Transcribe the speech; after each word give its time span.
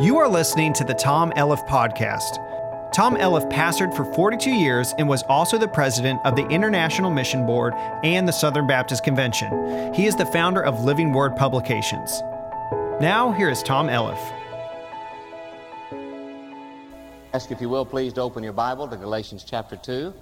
You 0.00 0.18
are 0.18 0.26
listening 0.28 0.72
to 0.72 0.82
the 0.82 0.92
Tom 0.92 1.32
Elliff 1.36 1.64
Podcast. 1.68 2.40
Tom 2.92 3.14
Elliff 3.14 3.48
pastored 3.48 3.94
for 3.94 4.04
42 4.04 4.50
years 4.50 4.92
and 4.98 5.08
was 5.08 5.22
also 5.28 5.56
the 5.56 5.68
president 5.68 6.20
of 6.24 6.34
the 6.34 6.44
International 6.48 7.12
Mission 7.12 7.46
Board 7.46 7.74
and 8.02 8.26
the 8.26 8.32
Southern 8.32 8.66
Baptist 8.66 9.04
Convention. 9.04 9.94
He 9.94 10.06
is 10.06 10.16
the 10.16 10.26
founder 10.26 10.64
of 10.64 10.82
Living 10.82 11.12
Word 11.12 11.36
Publications. 11.36 12.20
Now, 13.00 13.32
here 13.38 13.48
is 13.48 13.62
Tom 13.62 13.86
Elliff. 13.86 14.18
Ask 17.32 17.52
if 17.52 17.60
you 17.60 17.68
will 17.68 17.86
please 17.86 18.12
to 18.14 18.20
open 18.20 18.42
your 18.42 18.52
Bible 18.52 18.88
to 18.88 18.96
Galatians 18.96 19.44
chapter 19.48 19.76
2. 19.76 20.12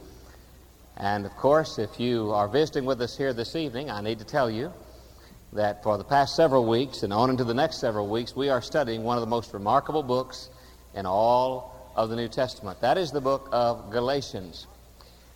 And 0.99 1.25
of 1.25 1.35
course, 1.37 1.79
if 1.79 1.99
you 1.99 2.31
are 2.33 2.47
visiting 2.47 2.85
with 2.85 3.01
us 3.01 3.17
here 3.17 3.33
this 3.33 3.57
evening, 3.57 3.91
I 3.91 4.03
need 4.03 4.19
to 4.19 4.27
tell 4.27 4.51
you 4.51 4.71
that 5.53 5.83
for 5.83 5.99
the 5.99 6.05
past 6.05 6.35
several 6.35 6.67
weeks 6.67 7.03
and 7.03 7.13
on 7.13 7.29
into 7.29 7.45
the 7.45 7.55
next 7.55 7.79
several 7.79 8.09
weeks, 8.09 8.35
we 8.35 8.49
are 8.49 8.63
studying 8.63 9.03
one 9.03 9.19
of 9.19 9.21
the 9.21 9.29
most 9.29 9.53
remarkable 9.53 10.03
books 10.03 10.49
in 10.95 11.05
all 11.05 11.93
of 11.95 12.09
the 12.09 12.17
New 12.17 12.29
Testament. 12.29 12.81
That 12.81 12.97
is 12.97 13.11
the 13.11 13.21
book 13.21 13.49
of 13.53 13.91
Galatians. 13.91 14.67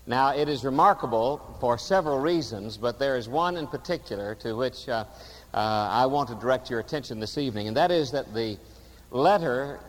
Now, 0.06 0.34
it 0.34 0.48
is 0.48 0.64
remarkable 0.64 1.58
for 1.60 1.76
several 1.76 2.18
reasons, 2.18 2.76
but 2.76 2.98
there 2.98 3.16
is 3.16 3.28
one 3.28 3.56
in 3.56 3.66
particular 3.66 4.34
to 4.36 4.54
which 4.54 4.88
uh, 4.88 5.04
uh, 5.52 5.56
I 5.56 6.06
want 6.06 6.28
to 6.28 6.34
direct 6.36 6.70
your 6.70 6.80
attention 6.80 7.20
this 7.20 7.36
evening, 7.36 7.68
and 7.68 7.76
that 7.76 7.90
is 7.90 8.12
that 8.12 8.32
the 8.32 8.56
letter 9.10 9.80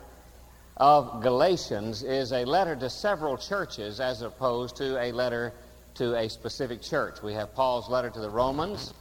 of 0.76 1.22
Galatians 1.22 2.04
is 2.04 2.34
a 2.34 2.44
letter 2.46 2.76
to 2.76 2.90
several 2.90 3.38
churches 3.38 4.00
as 4.00 4.22
opposed 4.22 4.76
to 4.78 5.00
a 5.00 5.12
letter 5.12 5.54
to 5.96 6.16
a 6.16 6.30
specific 6.30 6.82
church. 6.82 7.22
We 7.24 7.34
have 7.34 7.56
Paul's 7.56 7.90
letter 7.90 8.10
to 8.10 8.20
the 8.20 8.30
Romans. 8.30 8.94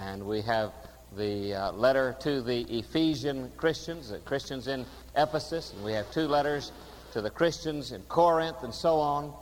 And 0.00 0.24
we 0.24 0.40
have 0.42 0.72
the 1.16 1.54
uh, 1.54 1.72
letter 1.72 2.16
to 2.20 2.40
the 2.40 2.62
Ephesian 2.62 3.50
Christians, 3.56 4.10
the 4.10 4.18
Christians 4.18 4.66
in 4.66 4.86
Ephesus, 5.16 5.72
and 5.74 5.84
we 5.84 5.92
have 5.92 6.10
two 6.10 6.26
letters 6.26 6.72
to 7.12 7.20
the 7.20 7.30
Christians 7.30 7.92
in 7.92 8.02
Corinth 8.02 8.62
and 8.62 8.74
so 8.74 8.98
on. 8.98 9.32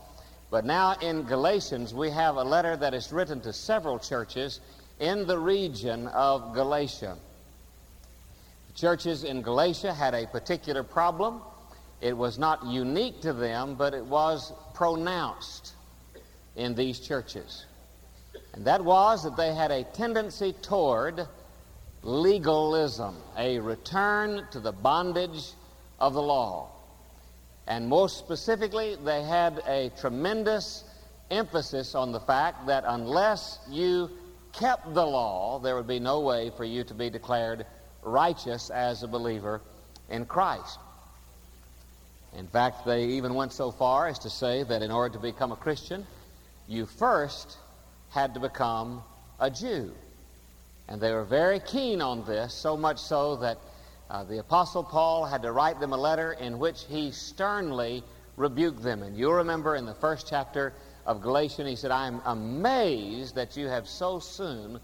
But 0.50 0.64
now 0.64 0.96
in 1.00 1.22
Galatians, 1.22 1.94
we 1.94 2.10
have 2.10 2.36
a 2.36 2.42
letter 2.42 2.76
that 2.76 2.92
is 2.92 3.12
written 3.12 3.40
to 3.42 3.52
several 3.52 3.98
churches 3.98 4.60
in 4.98 5.26
the 5.26 5.38
region 5.38 6.08
of 6.08 6.54
Galatia. 6.54 7.16
The 8.66 8.72
churches 8.74 9.22
in 9.22 9.42
Galatia 9.42 9.94
had 9.94 10.14
a 10.14 10.26
particular 10.26 10.82
problem. 10.82 11.40
It 12.00 12.16
was 12.16 12.38
not 12.38 12.66
unique 12.66 13.20
to 13.20 13.32
them, 13.32 13.76
but 13.76 13.94
it 13.94 14.04
was 14.04 14.52
pronounced 14.74 15.74
in 16.56 16.74
these 16.74 16.98
churches. 16.98 17.66
And 18.52 18.64
that 18.64 18.84
was 18.84 19.22
that 19.24 19.36
they 19.36 19.54
had 19.54 19.70
a 19.70 19.84
tendency 19.84 20.52
toward 20.54 21.26
legalism, 22.02 23.16
a 23.36 23.58
return 23.58 24.46
to 24.50 24.60
the 24.60 24.72
bondage 24.72 25.52
of 25.98 26.14
the 26.14 26.22
law. 26.22 26.70
And 27.66 27.88
most 27.88 28.18
specifically, 28.18 28.96
they 29.04 29.22
had 29.22 29.62
a 29.66 29.90
tremendous 30.00 30.84
emphasis 31.30 31.94
on 31.94 32.10
the 32.10 32.20
fact 32.20 32.66
that 32.66 32.84
unless 32.86 33.58
you 33.68 34.10
kept 34.52 34.92
the 34.94 35.06
law, 35.06 35.60
there 35.60 35.76
would 35.76 35.86
be 35.86 36.00
no 36.00 36.20
way 36.20 36.50
for 36.56 36.64
you 36.64 36.82
to 36.84 36.94
be 36.94 37.10
declared 37.10 37.66
righteous 38.02 38.70
as 38.70 39.02
a 39.02 39.08
believer 39.08 39.60
in 40.08 40.24
Christ. 40.24 40.78
In 42.36 42.46
fact, 42.46 42.84
they 42.84 43.04
even 43.04 43.34
went 43.34 43.52
so 43.52 43.70
far 43.70 44.08
as 44.08 44.18
to 44.20 44.30
say 44.30 44.62
that 44.64 44.82
in 44.82 44.90
order 44.90 45.14
to 45.14 45.20
become 45.20 45.52
a 45.52 45.56
Christian, 45.56 46.06
you 46.66 46.86
first 46.86 47.58
had 48.10 48.34
to 48.34 48.40
become 48.40 49.02
a 49.38 49.50
Jew. 49.50 49.92
And 50.88 51.00
they 51.00 51.12
were 51.12 51.24
very 51.24 51.60
keen 51.60 52.02
on 52.02 52.24
this, 52.24 52.52
so 52.52 52.76
much 52.76 52.98
so 52.98 53.36
that 53.36 53.58
uh, 54.10 54.24
the 54.24 54.38
Apostle 54.38 54.82
Paul 54.82 55.24
had 55.24 55.42
to 55.42 55.52
write 55.52 55.78
them 55.78 55.92
a 55.92 55.96
letter 55.96 56.32
in 56.32 56.58
which 56.58 56.84
he 56.88 57.12
sternly 57.12 58.02
rebuked 58.36 58.82
them. 58.82 59.02
And 59.02 59.16
you'll 59.16 59.34
remember 59.34 59.76
in 59.76 59.86
the 59.86 59.94
first 59.94 60.28
chapter 60.28 60.72
of 61.06 61.22
Galatians, 61.22 61.68
he 61.68 61.76
said, 61.76 61.92
I 61.92 62.08
am 62.08 62.20
amazed 62.24 63.36
that 63.36 63.56
you 63.56 63.68
have 63.68 63.86
so 63.86 64.18
soon 64.18 64.80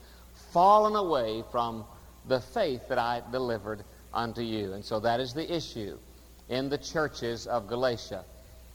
fallen 0.53 0.94
away 0.94 1.42
from 1.50 1.84
the 2.28 2.41
faith 2.41 2.82
that 2.88 2.98
I 2.98 3.22
delivered 3.32 3.82
unto 4.15 4.42
you. 4.42 4.72
And 4.75 4.84
so 4.84 5.00
that 5.00 5.19
is 5.19 5.34
the 5.34 5.54
issue 5.54 5.98
in 6.48 6.69
the 6.69 6.78
churches 6.78 7.47
of 7.48 7.66
Galatia. 7.66 8.25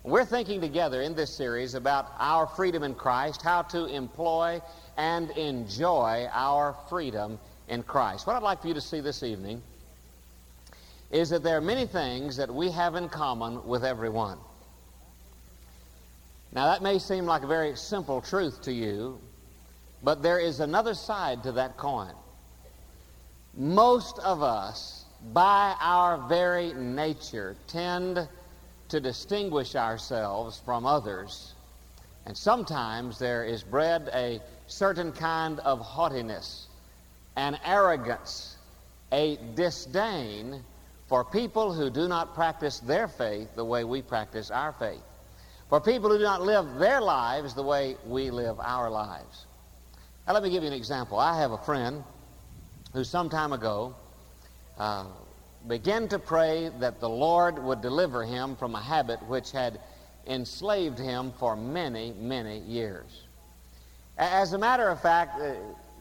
We're 0.03 0.25
thinking 0.25 0.62
together 0.62 1.03
in 1.03 1.13
this 1.13 1.29
series 1.29 1.75
about 1.75 2.12
our 2.17 2.47
freedom 2.47 2.81
in 2.81 2.95
Christ, 2.95 3.44
how 3.44 3.62
to 3.62 3.85
employ 3.85 4.59
and 4.97 5.29
enjoy 5.31 6.28
our 6.31 6.75
freedom 6.89 7.38
in 7.67 7.84
Christ. 7.84 8.25
What 8.25 8.35
I'd 8.35 8.41
like 8.41 8.63
for 8.63 8.67
you 8.67 8.73
to 8.73 8.81
see 8.81 9.00
this 9.00 9.22
evening 9.22 9.61
is 11.11 11.29
that 11.29 11.44
there 11.44 11.56
are 11.56 11.61
many 11.61 11.85
things 11.85 12.35
that 12.38 12.51
we 12.51 12.72
have 12.72 12.95
in 12.95 13.09
common 13.09 13.63
with 13.67 13.85
everyone. 13.85 14.40
Now, 16.51 16.66
that 16.72 16.81
may 16.81 16.97
seem 16.97 17.28
like 17.28 17.44
a 17.44 17.47
very 17.47 17.75
simple 17.75 18.22
truth 18.22 18.63
to 18.63 18.73
you, 18.73 19.19
but 20.01 20.23
there 20.23 20.40
is 20.40 20.61
another 20.61 20.95
side 20.95 21.44
to 21.44 21.51
that 21.51 21.78
coin. 21.78 22.16
Most 23.53 24.17
of 24.17 24.41
us, 24.41 25.06
by 25.31 25.75
our 25.79 26.28
very 26.28 26.73
nature, 26.73 27.56
tend 27.67 28.28
to 28.91 29.00
distinguish 29.00 29.75
ourselves 29.75 30.62
from 30.63 30.85
others. 30.85 31.53
And 32.25 32.38
sometimes 32.38 33.18
there 33.18 33.44
is 33.44 33.63
bred 33.63 34.09
a 34.13 34.41
certain 34.68 35.12
kind 35.12 35.59
of 35.59 35.79
haughtiness, 35.79 36.68
an 37.35 37.57
arrogance, 37.66 38.57
a 39.12 39.38
disdain 39.56 40.63
for 41.07 41.24
people 41.24 41.74
who 41.74 41.90
do 41.90 42.07
not 42.07 42.35
practice 42.35 42.79
their 42.79 43.07
faith 43.07 43.56
the 43.56 43.66
way 43.66 43.84
we 43.84 44.02
practice 44.02 44.52
our 44.52 44.74
faith, 44.74 45.03
for 45.69 45.79
people 45.81 46.09
who 46.09 46.18
do 46.18 46.23
not 46.23 46.41
live 46.41 46.75
their 46.75 47.02
lives 47.02 47.53
the 47.53 47.63
way 47.63 47.96
we 48.06 48.29
live 48.29 48.59
our 48.59 48.90
lives. 48.90 49.46
Now, 50.28 50.34
let 50.34 50.44
me 50.44 50.50
give 50.50 50.63
you 50.63 50.68
an 50.68 50.75
example. 50.75 51.18
I 51.18 51.40
have 51.40 51.52
a 51.52 51.58
friend 51.58 52.03
who 52.94 53.03
some 53.03 53.29
time 53.29 53.53
ago 53.53 53.96
uh, 54.78 55.06
began 55.67 56.07
to 56.09 56.19
pray 56.19 56.69
that 56.79 56.99
the 56.99 57.09
Lord 57.09 57.63
would 57.63 57.81
deliver 57.81 58.23
him 58.23 58.55
from 58.55 58.75
a 58.75 58.81
habit 58.81 59.22
which 59.27 59.51
had 59.51 59.79
enslaved 60.27 60.99
him 60.99 61.31
for 61.39 61.55
many, 61.55 62.13
many 62.13 62.59
years. 62.59 63.23
As 64.17 64.53
a 64.53 64.57
matter 64.57 64.89
of 64.89 65.01
fact, 65.01 65.39
uh, 65.39 65.53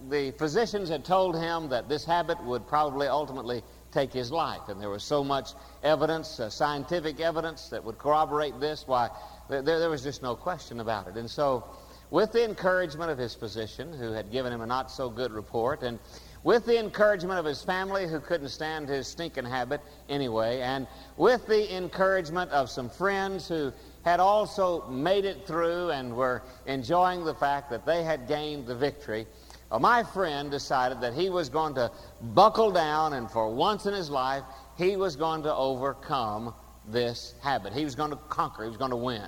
the 0.09 0.31
physicians 0.33 0.89
had 0.89 1.05
told 1.05 1.37
him 1.37 1.69
that 1.69 1.89
this 1.89 2.05
habit 2.05 2.43
would 2.45 2.67
probably 2.67 3.07
ultimately 3.07 3.63
take 3.93 4.13
his 4.13 4.31
life. 4.31 4.69
And 4.69 4.81
there 4.81 4.91
was 4.91 5.03
so 5.03 5.23
much 5.23 5.51
evidence, 5.83 6.41
uh, 6.41 6.49
scientific 6.49 7.21
evidence, 7.21 7.69
that 7.69 7.85
would 7.85 7.99
corroborate 7.99 8.59
this. 8.61 8.85
Why, 8.87 9.11
there, 9.49 9.63
there 9.63 9.91
was 9.91 10.03
just 10.03 10.23
no 10.23 10.37
question 10.37 10.81
about 10.81 11.09
it. 11.09 11.17
And 11.17 11.31
so, 11.31 11.65
with 12.11 12.33
the 12.33 12.45
encouragement 12.45 13.11
of 13.11 13.19
his 13.19 13.35
physician, 13.35 13.93
who 13.93 14.13
had 14.13 14.33
given 14.33 14.53
him 14.53 14.61
a 14.61 14.67
not 14.67 14.91
so 14.91 15.09
good 15.09 15.33
report, 15.33 15.83
and 15.83 15.99
with 16.43 16.65
the 16.65 16.79
encouragement 16.79 17.39
of 17.39 17.45
his 17.45 17.63
family 17.63 18.07
who 18.07 18.21
couldn't 18.21 18.49
stand 18.49 18.89
his 18.89 19.07
stinking 19.07 19.45
habit 19.45 19.81
anyway, 20.09 20.61
and 20.61 20.87
with 21.17 21.47
the 21.47 21.77
encouragement 21.77 22.51
of 22.51 22.71
some 22.71 22.89
friends 22.89 23.47
who 23.47 23.73
had 24.05 24.21
also 24.21 24.87
made 24.89 25.25
it 25.25 25.47
through 25.47 25.91
and 25.91 26.15
were 26.17 26.43
enjoying 26.67 27.25
the 27.25 27.35
fact 27.35 27.69
that 27.71 27.85
they 27.85 28.03
had 28.03 28.27
gained 28.27 28.67
the 28.67 28.75
victory, 28.75 29.27
uh, 29.71 29.79
my 29.79 30.03
friend 30.03 30.51
decided 30.51 31.01
that 31.01 31.13
he 31.13 31.29
was 31.29 31.49
going 31.49 31.75
to 31.75 31.91
buckle 32.35 32.71
down 32.71 33.13
and 33.13 33.31
for 33.31 33.49
once 33.55 33.87
in 33.87 33.95
his 33.95 34.11
life, 34.11 34.43
he 34.79 34.97
was 34.97 35.17
going 35.17 35.43
to 35.43 35.55
overcome 35.55 36.55
this 36.89 37.35
habit. 37.43 37.73
He 37.73 37.85
was 37.85 37.95
going 37.95 38.11
to 38.11 38.17
conquer, 38.29 38.65
he 38.65 38.69
was 38.69 38.79
going 38.79 38.91
to 38.91 38.97
win. 38.97 39.27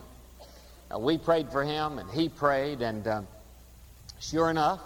Now, 0.91 0.99
we 0.99 1.19
prayed 1.19 1.53
for 1.53 1.63
him 1.63 1.99
and 1.99 2.11
he 2.11 2.29
prayed, 2.29 2.81
and 2.83 3.07
uh, 3.07 3.23
sure 4.19 4.51
enough, 4.51 4.81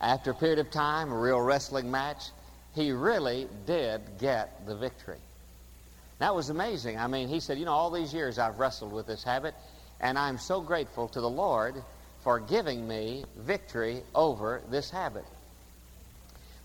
after 0.00 0.30
a 0.30 0.34
period 0.34 0.58
of 0.58 0.70
time, 0.70 1.12
a 1.12 1.18
real 1.18 1.40
wrestling 1.40 1.90
match, 1.90 2.30
he 2.74 2.92
really 2.92 3.48
did 3.66 4.02
get 4.18 4.66
the 4.66 4.76
victory. 4.76 5.18
That 6.18 6.34
was 6.34 6.50
amazing. 6.50 6.98
I 6.98 7.06
mean, 7.06 7.28
he 7.28 7.40
said, 7.40 7.58
You 7.58 7.64
know, 7.64 7.72
all 7.72 7.90
these 7.90 8.12
years 8.12 8.38
I've 8.38 8.58
wrestled 8.58 8.92
with 8.92 9.06
this 9.06 9.22
habit, 9.22 9.54
and 10.00 10.18
I'm 10.18 10.38
so 10.38 10.60
grateful 10.60 11.08
to 11.08 11.20
the 11.20 11.28
Lord 11.28 11.82
for 12.22 12.40
giving 12.40 12.86
me 12.86 13.24
victory 13.36 14.02
over 14.14 14.62
this 14.70 14.90
habit. 14.90 15.24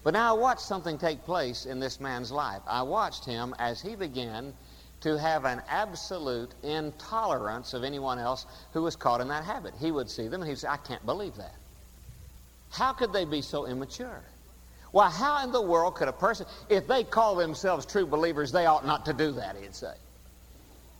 But 0.03 0.13
now 0.13 0.35
I 0.35 0.37
watched 0.37 0.61
something 0.61 0.97
take 0.97 1.23
place 1.25 1.65
in 1.65 1.79
this 1.79 1.99
man's 1.99 2.31
life. 2.31 2.61
I 2.65 2.81
watched 2.81 3.25
him 3.25 3.53
as 3.59 3.81
he 3.81 3.95
began 3.95 4.53
to 5.01 5.17
have 5.19 5.45
an 5.45 5.61
absolute 5.69 6.51
intolerance 6.63 7.73
of 7.73 7.83
anyone 7.83 8.19
else 8.19 8.45
who 8.73 8.81
was 8.81 8.95
caught 8.95 9.21
in 9.21 9.27
that 9.27 9.43
habit. 9.43 9.73
He 9.79 9.91
would 9.91 10.09
see 10.09 10.27
them 10.27 10.41
and 10.41 10.49
he'd 10.49 10.57
say, 10.57 10.67
I 10.67 10.77
can't 10.77 11.05
believe 11.05 11.35
that. 11.35 11.55
How 12.71 12.93
could 12.93 13.13
they 13.13 13.25
be 13.25 13.41
so 13.41 13.65
immature? 13.67 14.23
Why, 14.91 15.09
how 15.09 15.43
in 15.43 15.51
the 15.51 15.61
world 15.61 15.95
could 15.95 16.07
a 16.07 16.13
person, 16.13 16.45
if 16.69 16.87
they 16.87 17.03
call 17.03 17.35
themselves 17.35 17.85
true 17.85 18.05
believers, 18.05 18.51
they 18.51 18.65
ought 18.65 18.85
not 18.85 19.05
to 19.05 19.13
do 19.13 19.31
that, 19.33 19.55
he'd 19.55 19.75
say. 19.75 19.93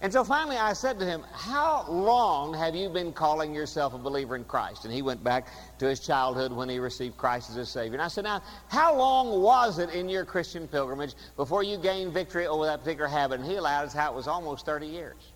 And 0.04 0.12
so 0.12 0.24
finally 0.24 0.58
I 0.58 0.74
said 0.74 0.98
to 1.00 1.06
him, 1.06 1.24
How 1.32 1.86
long 1.88 2.56
have 2.56 2.76
you 2.76 2.90
been 2.90 3.14
calling 3.14 3.54
yourself 3.54 3.94
a 3.94 4.00
believer 4.00 4.36
in 4.36 4.44
Christ? 4.44 4.84
And 4.84 4.94
he 4.94 5.04
went 5.04 5.24
back 5.24 5.48
to 5.78 5.88
his 5.88 6.00
childhood 6.00 6.52
when 6.52 6.70
he 6.70 6.80
received 6.80 7.18
Christ 7.18 7.52
as 7.52 7.56
his 7.56 7.70
Savior. 7.70 7.94
And 7.94 8.02
I 8.02 8.08
said, 8.08 8.24
Now, 8.24 8.42
how 8.68 8.96
long 8.98 9.42
was 9.42 9.78
it 9.78 9.92
in 9.92 10.10
your 10.10 10.26
Christian 10.26 10.68
pilgrimage 10.68 11.14
before 11.36 11.62
you 11.62 11.78
gained 11.78 12.14
victory 12.14 12.48
over 12.48 12.66
that 12.66 12.80
particular 12.80 13.08
habit? 13.08 13.42
And 13.42 13.50
he 13.50 13.58
allowed 13.58 13.86
us 13.86 13.94
how 13.94 14.12
it 14.12 14.16
was 14.16 14.28
almost 14.28 14.66
30 14.66 14.88
years. 14.88 15.31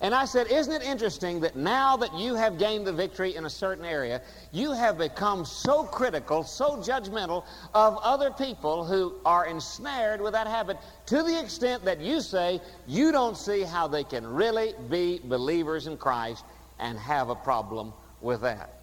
And 0.00 0.14
I 0.14 0.26
said, 0.26 0.50
Isn't 0.50 0.74
it 0.74 0.82
interesting 0.82 1.40
that 1.40 1.56
now 1.56 1.96
that 1.96 2.14
you 2.14 2.34
have 2.34 2.58
gained 2.58 2.86
the 2.86 2.92
victory 2.92 3.34
in 3.34 3.46
a 3.46 3.50
certain 3.50 3.84
area, 3.84 4.20
you 4.52 4.72
have 4.72 4.98
become 4.98 5.44
so 5.44 5.84
critical, 5.84 6.42
so 6.42 6.76
judgmental 6.76 7.44
of 7.72 7.98
other 8.02 8.30
people 8.30 8.84
who 8.84 9.14
are 9.24 9.46
ensnared 9.46 10.20
with 10.20 10.34
that 10.34 10.46
habit 10.46 10.76
to 11.06 11.22
the 11.22 11.40
extent 11.40 11.84
that 11.84 12.00
you 12.00 12.20
say 12.20 12.60
you 12.86 13.10
don't 13.10 13.38
see 13.38 13.62
how 13.62 13.86
they 13.86 14.04
can 14.04 14.26
really 14.26 14.74
be 14.90 15.20
believers 15.24 15.86
in 15.86 15.96
Christ 15.96 16.44
and 16.78 16.98
have 16.98 17.30
a 17.30 17.34
problem 17.34 17.94
with 18.20 18.42
that? 18.42 18.74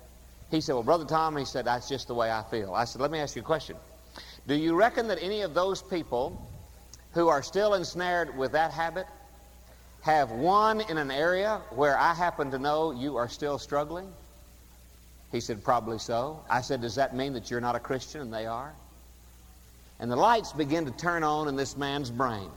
He 0.50 0.62
said, 0.62 0.74
Well, 0.74 0.83
Brother 0.83 1.06
Tom, 1.06 1.38
he 1.38 1.45
said, 1.45 1.66
That's 1.66 1.88
just 1.88 2.07
the 2.07 2.16
way 2.16 2.31
I 2.31 2.42
feel. 2.42 2.74
I 2.74 2.86
said, 2.86 3.01
Let 3.01 3.12
me 3.12 3.19
ask 3.19 3.36
you 3.36 3.44
a 3.44 3.45
question. 3.45 3.77
Do 4.48 4.56
you 4.56 4.75
reckon 4.75 5.07
that 5.09 5.21
any 5.21 5.42
of 5.42 5.54
those 5.54 5.83
people 5.83 6.50
who 7.12 7.27
are 7.27 7.44
still 7.44 7.75
ensnared 7.75 8.36
with 8.36 8.51
that 8.54 8.71
habit 8.71 9.06
have 10.03 10.31
one 10.31 10.81
in 10.81 10.97
an 10.97 11.09
area 11.09 11.61
where 11.69 11.97
I 11.97 12.13
happen 12.13 12.51
to 12.51 12.59
know 12.59 12.91
you 12.91 13.15
are 13.15 13.29
still 13.29 13.57
struggling? 13.57 14.11
He 15.31 15.39
said, 15.39 15.63
Probably 15.63 15.97
so. 15.97 16.41
I 16.50 16.59
said, 16.59 16.81
Does 16.81 16.95
that 16.95 17.15
mean 17.15 17.31
that 17.33 17.50
you're 17.50 17.61
not 17.61 17.75
a 17.75 17.79
Christian? 17.79 18.21
And 18.21 18.33
they 18.33 18.45
are. 18.45 18.73
And 20.00 20.11
the 20.11 20.17
lights 20.17 20.51
begin 20.51 20.85
to 20.85 20.91
turn 20.91 21.23
on 21.23 21.47
in 21.47 21.55
this 21.55 21.77
man's 21.77 22.11
brain. 22.11 22.50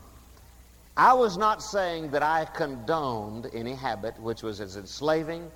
I 0.96 1.12
was 1.12 1.36
not 1.36 1.62
saying 1.62 2.10
that 2.10 2.22
I 2.24 2.46
condoned 2.46 3.48
any 3.54 3.74
habit 3.74 4.18
which 4.20 4.42
was 4.42 4.60
as 4.60 4.76
enslaving 4.76 5.48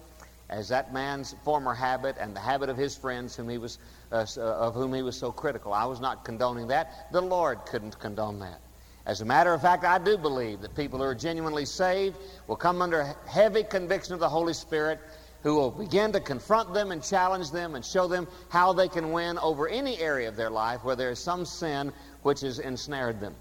as 0.48 0.68
that 0.68 0.92
man's 0.92 1.34
former 1.44 1.74
habit 1.74 2.16
and 2.20 2.36
the 2.36 2.40
habit 2.40 2.68
of 2.68 2.76
his 2.76 2.96
friends 2.96 3.34
whom 3.34 3.48
he 3.48 3.58
was, 3.58 3.78
uh, 4.12 4.26
uh 4.36 4.40
of 4.40 4.74
whom 4.74 4.94
he 4.94 5.02
was 5.02 5.16
so 5.16 5.32
critical. 5.32 5.72
I 5.72 5.86
was 5.86 6.00
not 6.00 6.24
condoning 6.24 6.68
that. 6.68 7.10
The 7.10 7.20
Lord 7.20 7.66
couldn't 7.66 7.98
condone 7.98 8.38
that. 8.40 8.60
As 9.06 9.20
a 9.20 9.24
matter 9.24 9.52
of 9.54 9.62
fact, 9.62 9.84
I 9.84 9.98
do 9.98 10.18
believe 10.18 10.60
that 10.60 10.74
people 10.74 10.98
who 10.98 11.04
are 11.04 11.14
genuinely 11.14 11.64
saved 11.64 12.16
will 12.46 12.56
come 12.56 12.82
under 12.82 13.14
heavy 13.26 13.62
conviction 13.62 14.14
of 14.14 14.20
the 14.20 14.28
Holy 14.28 14.52
Spirit 14.52 15.00
who 15.42 15.54
will 15.54 15.70
begin 15.70 16.12
to 16.12 16.20
confront 16.20 16.74
them 16.74 16.92
and 16.92 17.02
challenge 17.02 17.50
them 17.50 17.74
and 17.74 17.84
show 17.84 18.06
them 18.06 18.28
how 18.50 18.72
they 18.72 18.88
can 18.88 19.10
win 19.10 19.38
over 19.38 19.68
any 19.68 19.98
area 19.98 20.28
of 20.28 20.36
their 20.36 20.50
life 20.50 20.84
where 20.84 20.96
there 20.96 21.10
is 21.10 21.18
some 21.18 21.46
sin 21.46 21.92
which 22.22 22.40
has 22.42 22.58
ensnared 22.58 23.20
them. 23.20 23.34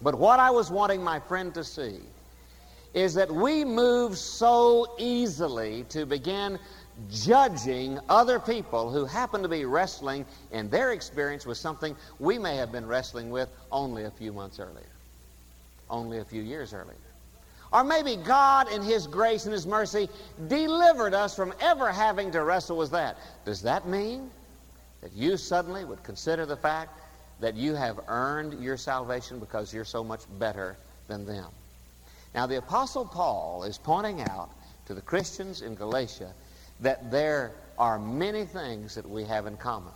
But 0.00 0.16
what 0.16 0.38
I 0.38 0.50
was 0.50 0.70
wanting 0.70 1.02
my 1.02 1.18
friend 1.18 1.52
to 1.54 1.64
see 1.64 1.98
is 2.94 3.14
that 3.14 3.30
we 3.30 3.64
move 3.64 4.16
so 4.16 4.94
easily 4.98 5.84
to 5.88 6.06
begin 6.06 6.58
judging 7.10 7.98
other 8.08 8.38
people 8.38 8.90
who 8.90 9.04
happen 9.04 9.42
to 9.42 9.48
be 9.48 9.64
wrestling 9.64 10.26
in 10.50 10.68
their 10.68 10.92
experience 10.92 11.46
with 11.46 11.58
something 11.58 11.96
we 12.18 12.38
may 12.38 12.56
have 12.56 12.72
been 12.72 12.86
wrestling 12.86 13.30
with 13.30 13.48
only 13.70 14.04
a 14.04 14.10
few 14.10 14.32
months 14.32 14.58
earlier, 14.58 14.92
only 15.88 16.18
a 16.18 16.24
few 16.24 16.42
years 16.42 16.74
earlier. 16.74 16.96
Or 17.72 17.84
maybe 17.84 18.16
God, 18.16 18.72
in 18.72 18.82
His 18.82 19.06
grace 19.06 19.44
and 19.44 19.52
His 19.52 19.66
mercy, 19.66 20.08
delivered 20.48 21.14
us 21.14 21.36
from 21.36 21.52
ever 21.60 21.92
having 21.92 22.30
to 22.32 22.42
wrestle 22.42 22.76
with 22.76 22.90
that. 22.92 23.16
Does 23.44 23.62
that 23.62 23.86
mean 23.86 24.30
that 25.02 25.12
you 25.12 25.36
suddenly 25.36 25.84
would 25.84 26.02
consider 26.02 26.46
the 26.46 26.56
fact 26.56 26.98
that 27.40 27.54
you 27.54 27.74
have 27.74 28.00
earned 28.08 28.62
your 28.62 28.76
salvation 28.76 29.38
because 29.38 29.72
you're 29.72 29.84
so 29.84 30.02
much 30.02 30.22
better 30.38 30.76
than 31.08 31.26
them? 31.26 31.46
Now, 32.34 32.46
the 32.46 32.58
Apostle 32.58 33.04
Paul 33.04 33.64
is 33.64 33.78
pointing 33.78 34.22
out 34.22 34.50
to 34.86 34.94
the 34.94 35.02
Christians 35.02 35.62
in 35.62 35.74
Galatia 35.74 36.32
that 36.80 37.10
there 37.10 37.52
are 37.78 37.98
many 37.98 38.44
things 38.44 38.94
that 38.94 39.08
we 39.08 39.24
have 39.24 39.46
in 39.46 39.56
common. 39.56 39.92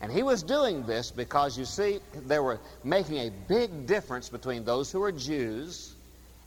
And 0.00 0.10
he 0.10 0.22
was 0.22 0.42
doing 0.42 0.84
this 0.86 1.10
because, 1.10 1.58
you 1.58 1.64
see, 1.64 2.00
they 2.26 2.38
were 2.38 2.58
making 2.84 3.18
a 3.18 3.30
big 3.48 3.86
difference 3.86 4.28
between 4.28 4.64
those 4.64 4.90
who 4.90 5.00
were 5.00 5.12
Jews 5.12 5.94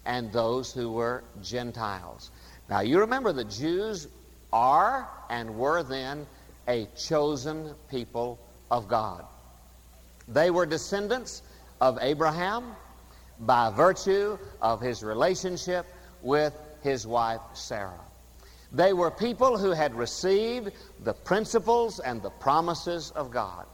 and 0.06 0.32
those 0.32 0.74
who 0.74 0.92
were 0.92 1.24
Gentiles. 1.42 2.32
Now, 2.70 2.80
you 2.80 3.00
remember 3.00 3.32
the 3.32 3.44
Jews 3.44 4.08
are 4.52 5.08
and 5.30 5.56
were 5.58 5.84
then 5.84 6.26
a 6.68 6.88
chosen 6.98 7.76
people 7.90 8.40
of 8.72 8.88
God. 8.88 9.26
They 10.28 10.50
were 10.50 10.66
descendants 10.66 11.44
of 11.82 12.00
Abraham 12.02 12.76
by 13.42 13.70
virtue 13.72 14.38
of 14.62 14.82
his 14.82 15.04
relationship 15.04 15.86
with 16.22 16.54
his 16.82 17.06
wife 17.06 17.42
Sarah. 17.54 18.00
They 18.74 18.94
were 18.94 19.12
people 19.12 19.58
who 19.58 19.72
had 19.72 19.94
received 19.94 20.72
the 21.04 21.14
principles 21.14 22.00
and 22.00 22.22
the 22.22 22.32
promises 22.32 23.12
of 23.12 23.30
God. 23.30 23.68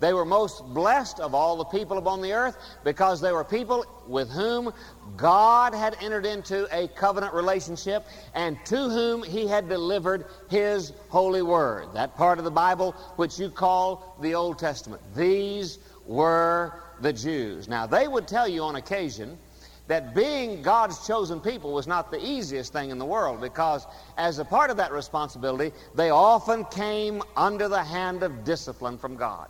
They 0.00 0.12
were 0.12 0.24
most 0.24 0.64
blessed 0.74 1.20
of 1.20 1.34
all 1.34 1.56
the 1.56 1.64
people 1.64 1.98
upon 1.98 2.20
the 2.20 2.32
earth 2.32 2.56
because 2.82 3.20
they 3.20 3.32
were 3.32 3.44
people 3.44 3.86
with 4.06 4.28
whom 4.28 4.72
God 5.16 5.72
had 5.74 5.96
entered 6.00 6.26
into 6.26 6.68
a 6.76 6.88
covenant 6.88 7.32
relationship 7.32 8.06
and 8.34 8.58
to 8.66 8.76
whom 8.76 9.22
He 9.22 9.46
had 9.46 9.68
delivered 9.68 10.26
His 10.48 10.92
holy 11.08 11.42
word. 11.42 11.88
That 11.94 12.16
part 12.16 12.38
of 12.38 12.44
the 12.44 12.50
Bible 12.50 12.92
which 13.16 13.38
you 13.38 13.50
call 13.50 14.16
the 14.20 14.34
Old 14.34 14.58
Testament. 14.58 15.00
These 15.14 15.78
were 16.06 16.74
the 17.00 17.12
Jews. 17.12 17.68
Now, 17.68 17.86
they 17.86 18.08
would 18.08 18.28
tell 18.28 18.48
you 18.48 18.62
on 18.62 18.76
occasion 18.76 19.38
that 19.86 20.14
being 20.14 20.62
God's 20.62 21.06
chosen 21.06 21.40
people 21.40 21.72
was 21.72 21.86
not 21.86 22.10
the 22.10 22.24
easiest 22.24 22.72
thing 22.72 22.90
in 22.90 22.98
the 22.98 23.04
world 23.04 23.40
because, 23.40 23.86
as 24.16 24.38
a 24.38 24.44
part 24.44 24.70
of 24.70 24.76
that 24.78 24.92
responsibility, 24.92 25.72
they 25.94 26.10
often 26.10 26.64
came 26.66 27.22
under 27.36 27.68
the 27.68 27.82
hand 27.82 28.22
of 28.22 28.44
discipline 28.44 28.96
from 28.96 29.16
God. 29.16 29.48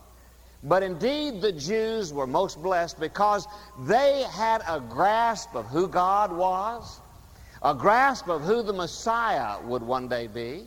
But 0.65 0.83
indeed, 0.83 1.41
the 1.41 1.53
Jews 1.53 2.13
were 2.13 2.27
most 2.27 2.63
blessed 2.63 2.99
because 2.99 3.47
they 3.81 4.25
had 4.33 4.63
a 4.67 4.81
grasp 4.81 5.55
of 5.55 5.67
who 5.67 5.87
God 5.87 6.33
was, 6.33 7.01
a 7.63 7.75
grasp 7.75 8.29
of 8.29 8.43
who 8.43 8.63
the 8.63 8.73
Messiah 8.73 9.61
would 9.65 9.83
one 9.83 10.09
day 10.09 10.27
be, 10.27 10.65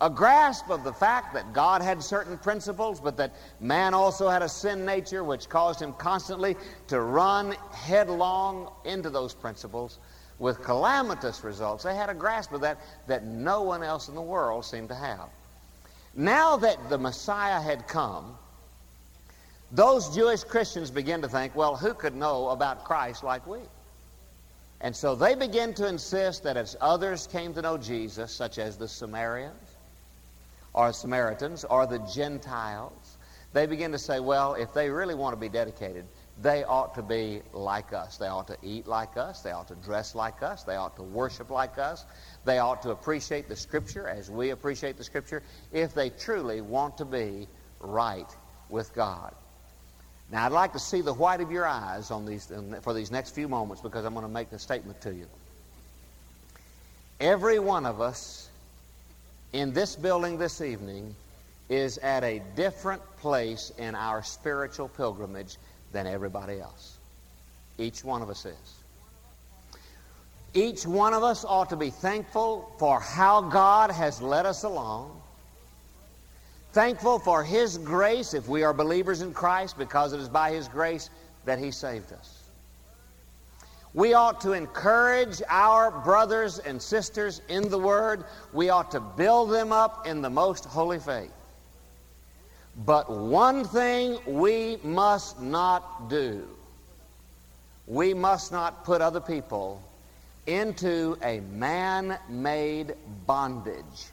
a 0.00 0.08
grasp 0.08 0.70
of 0.70 0.84
the 0.84 0.92
fact 0.92 1.34
that 1.34 1.52
God 1.52 1.82
had 1.82 2.02
certain 2.02 2.38
principles, 2.38 3.00
but 3.00 3.16
that 3.16 3.34
man 3.60 3.94
also 3.94 4.28
had 4.28 4.42
a 4.42 4.48
sin 4.48 4.84
nature 4.84 5.24
which 5.24 5.48
caused 5.48 5.82
him 5.82 5.92
constantly 5.94 6.56
to 6.86 7.00
run 7.00 7.52
headlong 7.72 8.72
into 8.84 9.10
those 9.10 9.34
principles 9.34 9.98
with 10.38 10.62
calamitous 10.62 11.42
results. 11.42 11.82
They 11.82 11.96
had 11.96 12.10
a 12.10 12.14
grasp 12.14 12.52
of 12.52 12.60
that 12.60 12.78
that 13.08 13.24
no 13.24 13.62
one 13.62 13.82
else 13.82 14.08
in 14.08 14.14
the 14.14 14.22
world 14.22 14.64
seemed 14.64 14.88
to 14.90 14.94
have. 14.94 15.28
Now 16.14 16.56
that 16.58 16.88
the 16.88 16.98
Messiah 16.98 17.60
had 17.60 17.88
come, 17.88 18.38
those 19.72 20.14
Jewish 20.14 20.44
Christians 20.44 20.90
began 20.90 21.22
to 21.22 21.28
think, 21.28 21.54
well, 21.54 21.76
who 21.76 21.92
could 21.92 22.14
know 22.14 22.48
about 22.48 22.84
Christ 22.84 23.24
like 23.24 23.46
we? 23.46 23.58
And 24.80 24.94
so 24.94 25.16
they 25.16 25.34
began 25.34 25.74
to 25.74 25.88
insist 25.88 26.44
that 26.44 26.56
as 26.56 26.76
others 26.80 27.26
came 27.26 27.52
to 27.54 27.62
know 27.62 27.76
Jesus, 27.76 28.32
such 28.32 28.58
as 28.58 28.76
the 28.76 28.86
Samaritans, 28.86 29.76
or 30.78 30.92
Samaritans 30.92 31.64
or 31.64 31.88
the 31.88 31.98
Gentiles, 32.14 33.18
they 33.52 33.66
begin 33.66 33.90
to 33.90 33.98
say, 33.98 34.20
well, 34.20 34.54
if 34.54 34.72
they 34.72 34.90
really 34.90 35.16
want 35.16 35.32
to 35.32 35.40
be 35.40 35.48
dedicated, 35.48 36.06
they 36.40 36.62
ought 36.62 36.94
to 36.94 37.02
be 37.02 37.42
like 37.52 37.92
us. 37.92 38.16
They 38.16 38.28
ought 38.28 38.46
to 38.46 38.56
eat 38.62 38.86
like 38.86 39.16
us. 39.16 39.42
They 39.42 39.50
ought 39.50 39.66
to 39.68 39.74
dress 39.74 40.14
like 40.14 40.40
us. 40.40 40.62
They 40.62 40.76
ought 40.76 40.94
to 40.94 41.02
worship 41.02 41.50
like 41.50 41.78
us. 41.78 42.04
They 42.44 42.60
ought 42.60 42.80
to 42.82 42.90
appreciate 42.90 43.48
the 43.48 43.56
Scripture 43.56 44.06
as 44.06 44.30
we 44.30 44.50
appreciate 44.50 44.96
the 44.96 45.02
Scripture 45.02 45.42
if 45.72 45.94
they 45.94 46.10
truly 46.10 46.60
want 46.60 46.98
to 46.98 47.04
be 47.04 47.48
right 47.80 48.30
with 48.68 48.94
God. 48.94 49.34
Now, 50.30 50.46
I'd 50.46 50.52
like 50.52 50.74
to 50.74 50.78
see 50.78 51.00
the 51.00 51.14
white 51.14 51.40
of 51.40 51.50
your 51.50 51.66
eyes 51.66 52.12
on 52.12 52.24
these, 52.24 52.52
for 52.82 52.94
these 52.94 53.10
next 53.10 53.34
few 53.34 53.48
moments 53.48 53.82
because 53.82 54.04
I'm 54.04 54.14
going 54.14 54.26
to 54.26 54.32
make 54.32 54.52
a 54.52 54.60
statement 54.60 55.00
to 55.00 55.12
you. 55.12 55.26
Every 57.18 57.58
one 57.58 57.84
of 57.84 58.00
us 58.00 58.47
in 59.52 59.72
this 59.72 59.96
building 59.96 60.38
this 60.38 60.60
evening 60.60 61.14
is 61.68 61.98
at 61.98 62.24
a 62.24 62.42
different 62.56 63.02
place 63.18 63.72
in 63.78 63.94
our 63.94 64.22
spiritual 64.22 64.88
pilgrimage 64.88 65.56
than 65.92 66.06
everybody 66.06 66.60
else. 66.60 66.96
Each 67.78 68.04
one 68.04 68.22
of 68.22 68.30
us 68.30 68.46
is. 68.46 68.74
Each 70.54 70.86
one 70.86 71.12
of 71.12 71.22
us 71.22 71.44
ought 71.44 71.68
to 71.70 71.76
be 71.76 71.90
thankful 71.90 72.72
for 72.78 73.00
how 73.00 73.42
God 73.42 73.90
has 73.90 74.20
led 74.20 74.46
us 74.46 74.64
along. 74.64 75.20
Thankful 76.72 77.18
for 77.18 77.44
His 77.44 77.78
grace 77.78 78.34
if 78.34 78.48
we 78.48 78.62
are 78.62 78.72
believers 78.72 79.20
in 79.22 79.32
Christ 79.32 79.78
because 79.78 80.12
it 80.12 80.20
is 80.20 80.28
by 80.28 80.50
His 80.50 80.68
grace 80.68 81.10
that 81.44 81.58
He 81.58 81.70
saved 81.70 82.12
us. 82.12 82.37
We 83.94 84.14
ought 84.14 84.40
to 84.42 84.52
encourage 84.52 85.42
our 85.48 85.90
brothers 85.90 86.58
and 86.58 86.80
sisters 86.80 87.40
in 87.48 87.68
the 87.68 87.78
Word. 87.78 88.24
We 88.52 88.70
ought 88.70 88.90
to 88.92 89.00
build 89.00 89.50
them 89.50 89.72
up 89.72 90.06
in 90.06 90.22
the 90.22 90.30
most 90.30 90.64
holy 90.64 90.98
faith. 90.98 91.32
But 92.84 93.10
one 93.10 93.64
thing 93.64 94.18
we 94.26 94.78
must 94.84 95.40
not 95.40 96.08
do 96.08 96.46
we 97.88 98.12
must 98.12 98.52
not 98.52 98.84
put 98.84 99.00
other 99.00 99.20
people 99.20 99.82
into 100.46 101.16
a 101.22 101.40
man 101.40 102.18
made 102.28 102.94
bondage, 103.26 104.06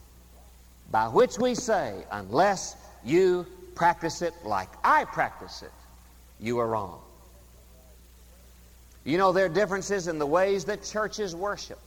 by 0.92 1.08
which 1.08 1.38
we 1.38 1.54
say, 1.54 2.06
unless 2.12 2.78
you 3.04 3.46
practice 3.76 4.22
it 4.22 4.34
like 4.46 4.70
I 4.84 5.04
practice 5.04 5.62
it, 5.62 5.72
you 6.40 6.58
are 6.60 6.68
wrong. 6.68 7.02
You 9.06 9.20
know, 9.20 9.32
there 9.32 9.46
are 9.46 9.50
differences 9.50 10.08
in 10.08 10.18
the 10.18 10.26
ways 10.26 10.66
that 10.66 10.84
churches 10.84 11.36
worship. 11.36 11.80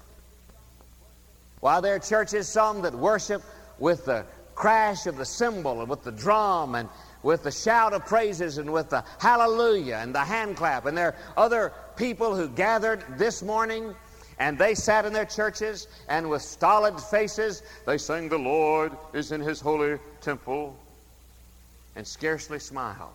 While 1.61 1.83
there 1.83 1.97
are 1.97 1.99
churches, 1.99 2.49
some 2.49 2.81
that 2.83 2.95
worship 2.95 3.43
with 3.81 4.05
the 4.05 4.25
crash 4.55 5.07
of 5.07 5.17
the 5.17 5.25
cymbal 5.25 5.81
and 5.81 5.91
with 5.91 6.05
the 6.05 6.13
drum 6.13 6.77
and 6.77 6.89
with 7.25 7.43
the 7.43 7.51
shout 7.51 7.93
of 7.93 8.07
praises 8.07 8.59
and 8.59 8.73
with 8.73 8.91
the 8.91 9.05
hallelujah 9.19 9.97
and 9.97 10.15
the 10.15 10.21
hand 10.21 10.57
clap. 10.57 10.87
And 10.87 10.97
there 10.97 11.09
are 11.09 11.17
other 11.37 11.73
people 11.97 12.37
who 12.37 12.49
gathered 12.49 13.05
this 13.19 13.43
morning 13.43 13.95
and 14.39 14.57
they 14.57 14.77
sat 14.77 15.05
in 15.05 15.13
their 15.13 15.25
churches 15.25 15.89
and 16.09 16.31
with 16.31 16.43
stolid 16.43 17.01
faces 17.01 17.65
they 17.85 17.99
sang, 17.99 18.29
The 18.29 18.39
Lord 18.39 18.93
is 19.13 19.33
in 19.33 19.41
his 19.41 19.61
holy 19.61 19.99
temple, 20.21 20.79
and 21.97 22.07
scarcely 22.07 22.61
smiled. 22.61 23.11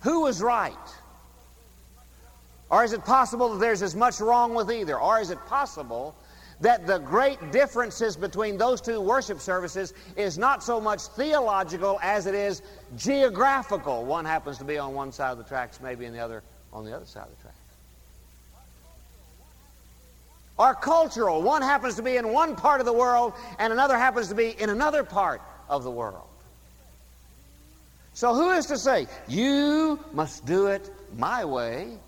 Who 0.00 0.22
was 0.22 0.42
right? 0.42 0.72
Or 2.74 2.82
is 2.82 2.92
it 2.92 3.04
possible 3.04 3.50
that 3.50 3.60
there's 3.60 3.82
as 3.82 3.94
much 3.94 4.18
wrong 4.18 4.52
with 4.52 4.68
either? 4.68 4.98
Or 4.98 5.20
is 5.20 5.30
it 5.30 5.38
possible 5.46 6.12
that 6.60 6.88
the 6.88 6.98
great 6.98 7.52
differences 7.52 8.16
between 8.16 8.58
those 8.58 8.80
two 8.80 9.00
worship 9.00 9.38
services 9.38 9.94
is 10.16 10.38
not 10.38 10.60
so 10.60 10.80
much 10.80 11.02
theological 11.02 12.00
as 12.02 12.26
it 12.26 12.34
is 12.34 12.62
geographical? 12.96 14.04
One 14.04 14.24
happens 14.24 14.58
to 14.58 14.64
be 14.64 14.76
on 14.76 14.92
one 14.92 15.12
side 15.12 15.30
of 15.30 15.38
the 15.38 15.44
tracks, 15.44 15.78
maybe, 15.80 16.04
and 16.04 16.12
the 16.12 16.18
other 16.18 16.42
on 16.72 16.84
the 16.84 16.96
other 16.96 17.04
side 17.04 17.22
of 17.22 17.36
the 17.36 17.42
tracks. 17.42 17.58
Or 20.58 20.74
cultural. 20.74 21.42
One 21.42 21.62
happens 21.62 21.94
to 21.94 22.02
be 22.02 22.16
in 22.16 22.32
one 22.32 22.56
part 22.56 22.80
of 22.80 22.86
the 22.86 22.92
world, 22.92 23.34
and 23.60 23.72
another 23.72 23.96
happens 23.96 24.30
to 24.30 24.34
be 24.34 24.60
in 24.60 24.68
another 24.68 25.04
part 25.04 25.40
of 25.68 25.84
the 25.84 25.92
world. 25.92 26.26
So, 28.14 28.34
who 28.34 28.50
is 28.50 28.66
to 28.66 28.78
say, 28.78 29.06
you 29.28 30.00
must 30.12 30.44
do 30.44 30.66
it 30.66 30.90
my 31.16 31.44
way, 31.44 31.98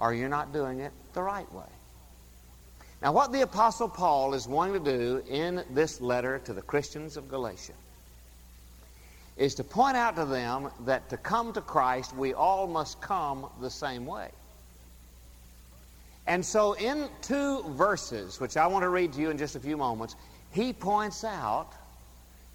or 0.00 0.12
you're 0.14 0.28
not 0.28 0.52
doing 0.52 0.80
it 0.80 0.92
the 1.12 1.22
right 1.22 1.50
way? 1.52 1.62
Now, 3.02 3.12
what 3.12 3.32
the 3.32 3.42
Apostle 3.42 3.88
Paul 3.88 4.34
is 4.34 4.48
wanting 4.48 4.84
to 4.84 4.98
do 4.98 5.22
in 5.28 5.64
this 5.70 6.00
letter 6.00 6.38
to 6.40 6.52
the 6.52 6.60
Christians 6.60 7.16
of 7.16 7.28
Galatia 7.28 7.72
is 9.36 9.54
to 9.54 9.64
point 9.64 9.96
out 9.96 10.16
to 10.16 10.26
them 10.26 10.70
that 10.80 11.08
to 11.08 11.16
come 11.16 11.52
to 11.54 11.62
Christ, 11.62 12.14
we 12.14 12.34
all 12.34 12.66
must 12.66 13.00
come 13.00 13.46
the 13.60 13.70
same 13.70 14.04
way. 14.04 14.30
And 16.26 16.44
so, 16.44 16.74
in 16.74 17.08
two 17.22 17.62
verses, 17.70 18.38
which 18.38 18.58
I 18.58 18.66
want 18.66 18.82
to 18.82 18.90
read 18.90 19.14
to 19.14 19.20
you 19.20 19.30
in 19.30 19.38
just 19.38 19.56
a 19.56 19.60
few 19.60 19.78
moments, 19.78 20.14
he 20.50 20.72
points 20.72 21.24
out 21.24 21.72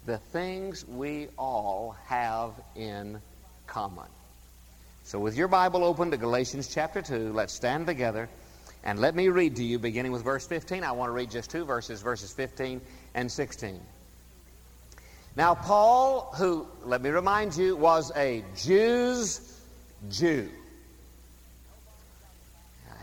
the 0.06 0.18
things 0.18 0.86
we 0.86 1.26
all 1.36 1.96
have 2.06 2.52
in 2.76 3.20
common. 3.66 4.06
So, 5.06 5.20
with 5.20 5.36
your 5.36 5.46
Bible 5.46 5.84
open 5.84 6.10
to 6.10 6.16
Galatians 6.16 6.66
chapter 6.66 7.00
2, 7.00 7.32
let's 7.32 7.54
stand 7.54 7.86
together 7.86 8.28
and 8.82 8.98
let 8.98 9.14
me 9.14 9.28
read 9.28 9.54
to 9.54 9.62
you, 9.62 9.78
beginning 9.78 10.10
with 10.10 10.24
verse 10.24 10.44
15. 10.48 10.82
I 10.82 10.90
want 10.90 11.10
to 11.10 11.12
read 11.12 11.30
just 11.30 11.48
two 11.48 11.64
verses, 11.64 12.02
verses 12.02 12.32
15 12.32 12.80
and 13.14 13.30
16. 13.30 13.80
Now, 15.36 15.54
Paul, 15.54 16.32
who, 16.36 16.66
let 16.82 17.02
me 17.02 17.10
remind 17.10 17.56
you, 17.56 17.76
was 17.76 18.10
a 18.16 18.44
Jew's 18.56 19.60
Jew. 20.10 20.50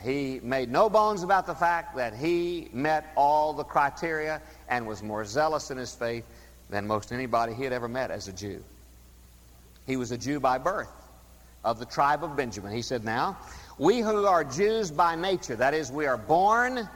He 0.04 0.42
made 0.44 0.70
no 0.70 0.90
bones 0.90 1.24
about 1.24 1.46
the 1.46 1.56
fact 1.56 1.96
that 1.96 2.14
he 2.14 2.68
met 2.74 3.14
all 3.16 3.54
the 3.54 3.64
criteria 3.64 4.42
and 4.68 4.86
was 4.86 5.02
more 5.02 5.24
zealous 5.24 5.72
in 5.72 5.78
his 5.78 5.96
faith 5.96 6.26
than 6.70 6.86
most 6.86 7.14
anybody 7.14 7.54
he 7.54 7.64
had 7.64 7.72
ever 7.72 7.88
met 7.88 8.12
as 8.12 8.28
a 8.28 8.34
Jew. 8.34 8.62
He 9.88 9.96
was 9.96 10.12
a 10.12 10.18
Jew 10.18 10.42
by 10.42 10.58
birth 10.58 10.90
of 11.63 11.79
the 11.79 11.86
tribe 11.86 12.24
of 12.24 12.36
Benjamin. 12.36 12.74
He 12.74 12.82
said, 12.82 13.03
Now, 13.03 13.38
we 13.77 14.00
who 14.00 14.25
are 14.25 14.43
Jews 14.43 14.91
by 14.91 15.15
nature, 15.15 15.55
that 15.55 15.74
is, 15.74 15.91
we 15.91 16.05
are 16.05 16.17
born 16.17 16.88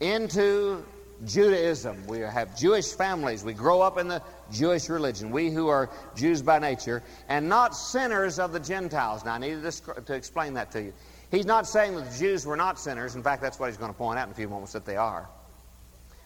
into 0.00 0.84
Judaism. 1.24 2.06
We 2.06 2.20
have 2.20 2.56
Jewish 2.56 2.92
families. 2.92 3.44
We 3.44 3.54
grow 3.54 3.80
up 3.80 3.98
in 3.98 4.08
the 4.08 4.22
Jewish 4.52 4.88
religion. 4.88 5.30
We 5.30 5.50
who 5.50 5.68
are 5.68 5.88
Jews 6.16 6.42
by 6.42 6.58
nature 6.58 7.02
and 7.28 7.48
not 7.48 7.76
sinners 7.76 8.38
of 8.38 8.52
the 8.52 8.60
Gentiles. 8.60 9.24
Now, 9.24 9.34
I 9.34 9.38
needed 9.38 9.72
to 10.06 10.14
explain 10.14 10.54
that 10.54 10.70
to 10.72 10.82
you. 10.82 10.92
He's 11.30 11.46
not 11.46 11.66
saying 11.66 11.94
that 11.96 12.10
the 12.10 12.18
Jews 12.18 12.44
were 12.44 12.56
not 12.56 12.78
sinners. 12.78 13.14
In 13.14 13.22
fact, 13.22 13.40
that's 13.40 13.58
what 13.58 13.68
he's 13.68 13.78
going 13.78 13.92
to 13.92 13.96
point 13.96 14.18
out 14.18 14.26
in 14.26 14.32
a 14.32 14.34
few 14.34 14.48
moments 14.48 14.72
that 14.72 14.84
they 14.84 14.96
are. 14.96 15.28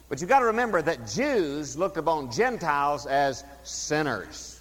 But 0.09 0.19
you've 0.19 0.29
got 0.29 0.39
to 0.39 0.45
remember 0.45 0.81
that 0.81 1.07
Jews 1.07 1.77
looked 1.77 1.97
upon 1.97 2.31
Gentiles 2.31 3.05
as 3.05 3.43
sinners 3.63 4.56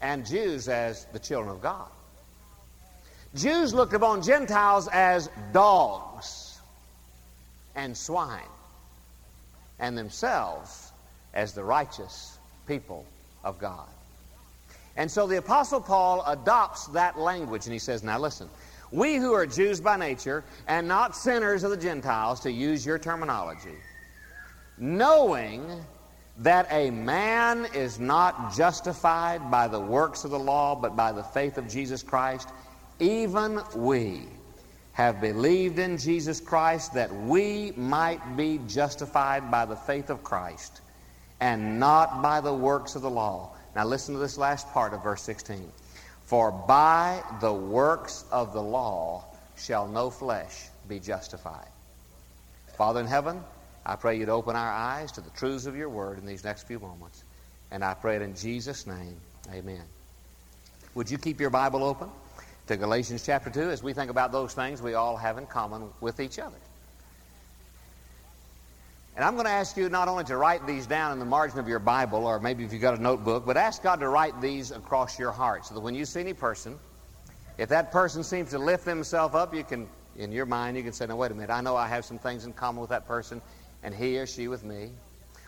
and 0.00 0.26
Jews 0.26 0.68
as 0.68 1.06
the 1.12 1.18
children 1.18 1.54
of 1.54 1.62
God. 1.62 1.88
Jews 3.34 3.74
looked 3.74 3.92
upon 3.92 4.22
Gentiles 4.22 4.88
as 4.92 5.28
dogs 5.52 6.58
and 7.74 7.96
swine 7.96 8.40
and 9.78 9.96
themselves 9.96 10.92
as 11.34 11.52
the 11.52 11.62
righteous 11.62 12.38
people 12.66 13.04
of 13.44 13.58
God. 13.58 13.86
And 14.96 15.10
so 15.10 15.26
the 15.26 15.36
Apostle 15.36 15.80
Paul 15.80 16.24
adopts 16.26 16.86
that 16.88 17.18
language 17.18 17.66
and 17.66 17.72
he 17.72 17.78
says, 17.78 18.02
Now 18.02 18.18
listen, 18.18 18.48
we 18.90 19.16
who 19.16 19.32
are 19.34 19.46
Jews 19.46 19.80
by 19.80 19.96
nature 19.96 20.42
and 20.66 20.88
not 20.88 21.14
sinners 21.14 21.64
of 21.64 21.70
the 21.70 21.76
Gentiles, 21.76 22.40
to 22.40 22.50
use 22.50 22.86
your 22.86 22.98
terminology, 22.98 23.74
knowing 24.78 25.84
that 26.38 26.66
a 26.70 26.90
man 26.90 27.66
is 27.74 27.98
not 27.98 28.54
justified 28.54 29.50
by 29.50 29.68
the 29.68 29.80
works 29.80 30.24
of 30.24 30.30
the 30.30 30.38
law, 30.38 30.74
but 30.74 30.94
by 30.94 31.12
the 31.12 31.22
faith 31.22 31.56
of 31.56 31.68
Jesus 31.68 32.02
Christ, 32.02 32.50
even 32.98 33.60
we 33.74 34.22
have 34.92 35.20
believed 35.20 35.78
in 35.78 35.98
Jesus 35.98 36.40
Christ 36.40 36.94
that 36.94 37.14
we 37.14 37.72
might 37.76 38.36
be 38.36 38.60
justified 38.66 39.50
by 39.50 39.64
the 39.64 39.76
faith 39.76 40.10
of 40.10 40.22
Christ 40.22 40.80
and 41.40 41.78
not 41.78 42.22
by 42.22 42.40
the 42.40 42.54
works 42.54 42.94
of 42.96 43.02
the 43.02 43.10
law. 43.10 43.54
Now 43.74 43.84
listen 43.84 44.14
to 44.14 44.20
this 44.20 44.38
last 44.38 44.70
part 44.72 44.94
of 44.94 45.02
verse 45.02 45.22
16. 45.22 45.70
For 46.24 46.50
by 46.50 47.22
the 47.40 47.52
works 47.52 48.24
of 48.32 48.52
the 48.52 48.62
law 48.62 49.24
shall 49.56 49.86
no 49.86 50.10
flesh 50.10 50.68
be 50.88 50.98
justified. 50.98 51.68
Father 52.76 53.00
in 53.00 53.06
heaven, 53.06 53.42
I 53.88 53.94
pray 53.94 54.18
you 54.18 54.26
to 54.26 54.32
open 54.32 54.56
our 54.56 54.72
eyes 54.72 55.12
to 55.12 55.20
the 55.20 55.30
truths 55.30 55.64
of 55.66 55.76
your 55.76 55.88
word 55.88 56.18
in 56.18 56.26
these 56.26 56.42
next 56.42 56.66
few 56.66 56.80
moments. 56.80 57.22
And 57.70 57.84
I 57.84 57.94
pray 57.94 58.16
it 58.16 58.22
in 58.22 58.34
Jesus' 58.34 58.84
name. 58.84 59.16
Amen. 59.52 59.82
Would 60.96 61.08
you 61.08 61.18
keep 61.18 61.40
your 61.40 61.50
Bible 61.50 61.84
open 61.84 62.08
to 62.66 62.76
Galatians 62.76 63.24
chapter 63.24 63.48
2 63.48 63.70
as 63.70 63.84
we 63.84 63.92
think 63.92 64.10
about 64.10 64.32
those 64.32 64.54
things 64.54 64.82
we 64.82 64.94
all 64.94 65.16
have 65.16 65.38
in 65.38 65.46
common 65.46 65.90
with 66.00 66.18
each 66.18 66.40
other? 66.40 66.56
And 69.14 69.24
I'm 69.24 69.34
going 69.34 69.46
to 69.46 69.52
ask 69.52 69.76
you 69.76 69.88
not 69.88 70.08
only 70.08 70.24
to 70.24 70.36
write 70.36 70.66
these 70.66 70.86
down 70.86 71.12
in 71.12 71.20
the 71.20 71.24
margin 71.24 71.60
of 71.60 71.68
your 71.68 71.78
Bible, 71.78 72.26
or 72.26 72.40
maybe 72.40 72.64
if 72.64 72.72
you've 72.72 72.82
got 72.82 72.98
a 72.98 73.02
notebook, 73.02 73.46
but 73.46 73.56
ask 73.56 73.82
God 73.82 74.00
to 74.00 74.08
write 74.08 74.40
these 74.40 74.72
across 74.72 75.18
your 75.18 75.30
heart 75.30 75.64
so 75.64 75.74
that 75.74 75.80
when 75.80 75.94
you 75.94 76.04
see 76.04 76.20
any 76.20 76.34
person, 76.34 76.78
if 77.56 77.68
that 77.68 77.92
person 77.92 78.24
seems 78.24 78.50
to 78.50 78.58
lift 78.58 78.84
themselves 78.84 79.34
up, 79.34 79.54
you 79.54 79.64
can, 79.64 79.88
in 80.16 80.32
your 80.32 80.44
mind, 80.44 80.76
you 80.76 80.82
can 80.82 80.92
say, 80.92 81.06
now, 81.06 81.16
wait 81.16 81.30
a 81.30 81.34
minute, 81.34 81.50
I 81.50 81.60
know 81.60 81.76
I 81.76 81.86
have 81.86 82.04
some 82.04 82.18
things 82.18 82.44
in 82.44 82.52
common 82.52 82.80
with 82.80 82.90
that 82.90 83.06
person, 83.06 83.40
and 83.86 83.94
he 83.94 84.18
or 84.18 84.26
she 84.26 84.48
with 84.48 84.64
me. 84.64 84.90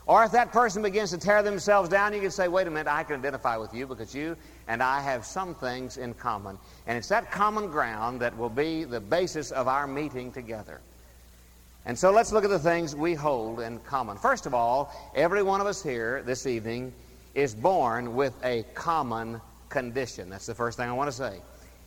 Or 0.07 0.25
if 0.25 0.30
that 0.33 0.52
person 0.52 0.80
begins 0.80 1.11
to 1.11 1.18
tear 1.18 1.42
themselves 1.42 1.90
down, 1.90 2.14
you 2.14 2.21
can 2.21 2.30
say, 2.30 2.49
wait 2.49 2.66
a 2.66 2.71
minute, 2.71 2.87
I 2.87 3.02
can 3.02 3.16
identify 3.16 3.59
with 3.59 3.75
you 3.75 3.87
because 3.87 4.14
you 4.14 4.37
and 4.68 4.83
I 4.83 5.00
have 5.00 5.26
some 5.26 5.54
things 5.57 5.99
in 5.99 6.14
common. 6.14 6.57
And 6.87 6.97
it's 6.97 7.09
that 7.09 7.30
common 7.30 7.66
ground 7.66 8.21
that 8.21 8.38
will 8.38 8.49
be 8.49 8.85
the 8.85 9.00
basis 9.00 9.50
of 9.50 9.68
our 9.68 9.87
meeting 9.87 10.33
together. 10.33 10.80
And 11.85 11.99
so 11.99 12.11
let's 12.12 12.33
look 12.33 12.45
at 12.45 12.50
the 12.50 12.59
things 12.59 12.95
we 12.95 13.12
hold 13.12 13.61
in 13.61 13.80
common. 13.80 14.16
First 14.16 14.47
of 14.47 14.54
all, 14.54 14.95
every 15.14 15.42
one 15.42 15.61
of 15.61 15.66
us 15.66 15.83
here 15.83 16.23
this 16.23 16.47
evening 16.47 16.95
is 17.35 17.54
born 17.54 18.14
with 18.14 18.35
a 18.45 18.64
common 18.75 19.40
condition. 19.68 20.30
That's 20.30 20.47
the 20.47 20.54
first 20.54 20.78
thing 20.78 20.88
I 20.88 20.92
want 20.92 21.09
to 21.09 21.16
say. 21.16 21.40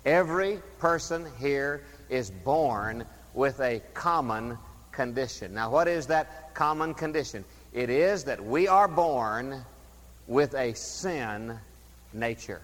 Every 0.06 0.60
person 0.80 1.26
here 1.40 1.84
is 2.10 2.30
born 2.30 3.06
with 3.34 3.60
a 3.62 3.82
common 3.94 4.58
condition. 5.02 5.52
Now, 5.56 5.72
what 5.72 5.88
is 5.88 6.06
that 6.08 6.54
common 6.54 6.94
condition? 6.94 7.44
It 7.74 7.90
is 7.90 8.24
that 8.26 8.40
we 8.44 8.68
are 8.68 8.88
born 8.88 9.66
with 10.28 10.54
a 10.54 10.74
sin 10.74 11.58
nature. 12.14 12.62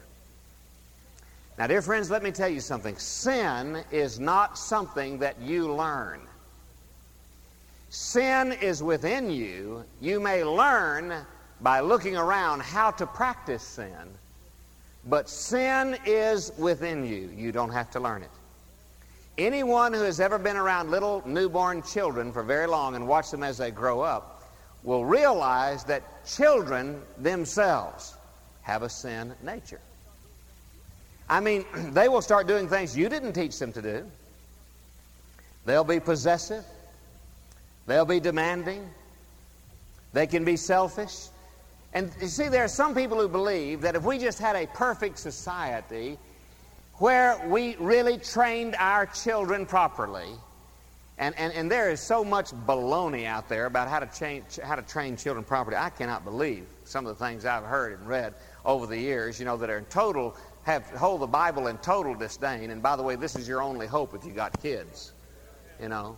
Now, 1.57 1.65
dear 1.65 1.81
friends, 1.81 2.11
let 2.11 2.21
me 2.21 2.29
tell 2.29 2.47
you 2.47 2.59
something. 2.59 2.95
Sin 2.97 3.83
is 3.91 4.19
not 4.19 4.55
something 4.55 5.17
that 5.17 5.41
you 5.41 5.73
learn. 5.73 6.19
Sin 7.89 8.51
is 8.51 8.83
within 8.83 9.31
you. 9.31 9.83
You 9.99 10.19
may 10.19 10.43
learn 10.43 11.25
by 11.61 11.79
looking 11.79 12.15
around 12.15 12.61
how 12.61 12.91
to 12.91 13.07
practice 13.07 13.63
sin, 13.63 14.13
but 15.07 15.27
sin 15.27 15.97
is 16.05 16.51
within 16.59 17.03
you. 17.03 17.31
You 17.35 17.51
don't 17.51 17.71
have 17.71 17.89
to 17.91 17.99
learn 17.99 18.21
it. 18.21 18.36
Anyone 19.37 19.93
who 19.93 20.01
has 20.01 20.19
ever 20.19 20.39
been 20.39 20.57
around 20.57 20.89
little 20.89 21.21
newborn 21.25 21.83
children 21.83 22.31
for 22.31 22.41
very 22.41 22.65
long 22.65 22.95
and 22.95 23.07
watched 23.07 23.29
them 23.29 23.43
as 23.43 23.57
they 23.57 23.69
grow 23.69 24.01
up 24.01 24.51
will 24.83 25.05
realize 25.05 25.83
that 25.83 26.25
children 26.25 27.01
themselves 27.19 28.15
have 28.63 28.81
a 28.81 28.89
sin 28.89 29.33
nature. 29.43 29.79
I 31.29 31.39
mean, 31.39 31.65
they 31.91 32.09
will 32.09 32.21
start 32.21 32.47
doing 32.47 32.67
things 32.67 32.97
you 32.97 33.09
didn't 33.09 33.33
teach 33.33 33.59
them 33.59 33.71
to 33.73 33.81
do. 33.81 34.05
They'll 35.65 35.83
be 35.83 35.99
possessive. 35.99 36.65
They'll 37.85 38.05
be 38.05 38.19
demanding. 38.19 38.89
They 40.13 40.25
can 40.25 40.45
be 40.45 40.57
selfish. 40.57 41.27
And 41.93 42.11
you 42.19 42.27
see, 42.27 42.47
there 42.47 42.63
are 42.63 42.69
some 42.69 42.95
people 42.95 43.19
who 43.19 43.27
believe 43.27 43.81
that 43.81 43.95
if 43.95 44.03
we 44.03 44.17
just 44.17 44.39
had 44.39 44.55
a 44.55 44.65
perfect 44.67 45.19
society 45.19 46.17
where 46.97 47.41
we 47.47 47.75
really 47.77 48.17
trained 48.17 48.75
our 48.79 49.05
children 49.05 49.65
properly, 49.65 50.29
and, 51.19 51.35
and, 51.37 51.53
and 51.53 51.71
there 51.71 51.89
is 51.89 51.99
so 51.99 52.23
much 52.23 52.51
baloney 52.51 53.25
out 53.25 53.49
there 53.49 53.65
about 53.65 53.87
how 53.87 53.99
to, 53.99 54.19
change, 54.19 54.59
how 54.63 54.75
to 54.75 54.81
train 54.81 55.15
children 55.15 55.43
properly. 55.43 55.77
I 55.77 55.89
cannot 55.89 56.23
believe 56.23 56.65
some 56.83 57.05
of 57.05 57.17
the 57.17 57.25
things 57.25 57.45
I've 57.45 57.63
heard 57.63 57.99
and 57.99 58.07
read 58.07 58.33
over 58.65 58.85
the 58.85 58.97
years, 58.97 59.39
you 59.39 59.45
know, 59.45 59.57
that 59.57 59.69
are 59.69 59.77
in 59.77 59.85
total, 59.85 60.35
have 60.63 60.85
hold 60.91 61.21
the 61.21 61.27
Bible 61.27 61.67
in 61.67 61.77
total 61.79 62.13
disdain. 62.13 62.69
And 62.69 62.83
by 62.83 62.95
the 62.95 63.03
way, 63.03 63.15
this 63.15 63.35
is 63.35 63.47
your 63.47 63.61
only 63.61 63.87
hope 63.87 64.13
if 64.13 64.25
you 64.25 64.31
got 64.31 64.61
kids, 64.61 65.13
you 65.81 65.89
know. 65.89 66.17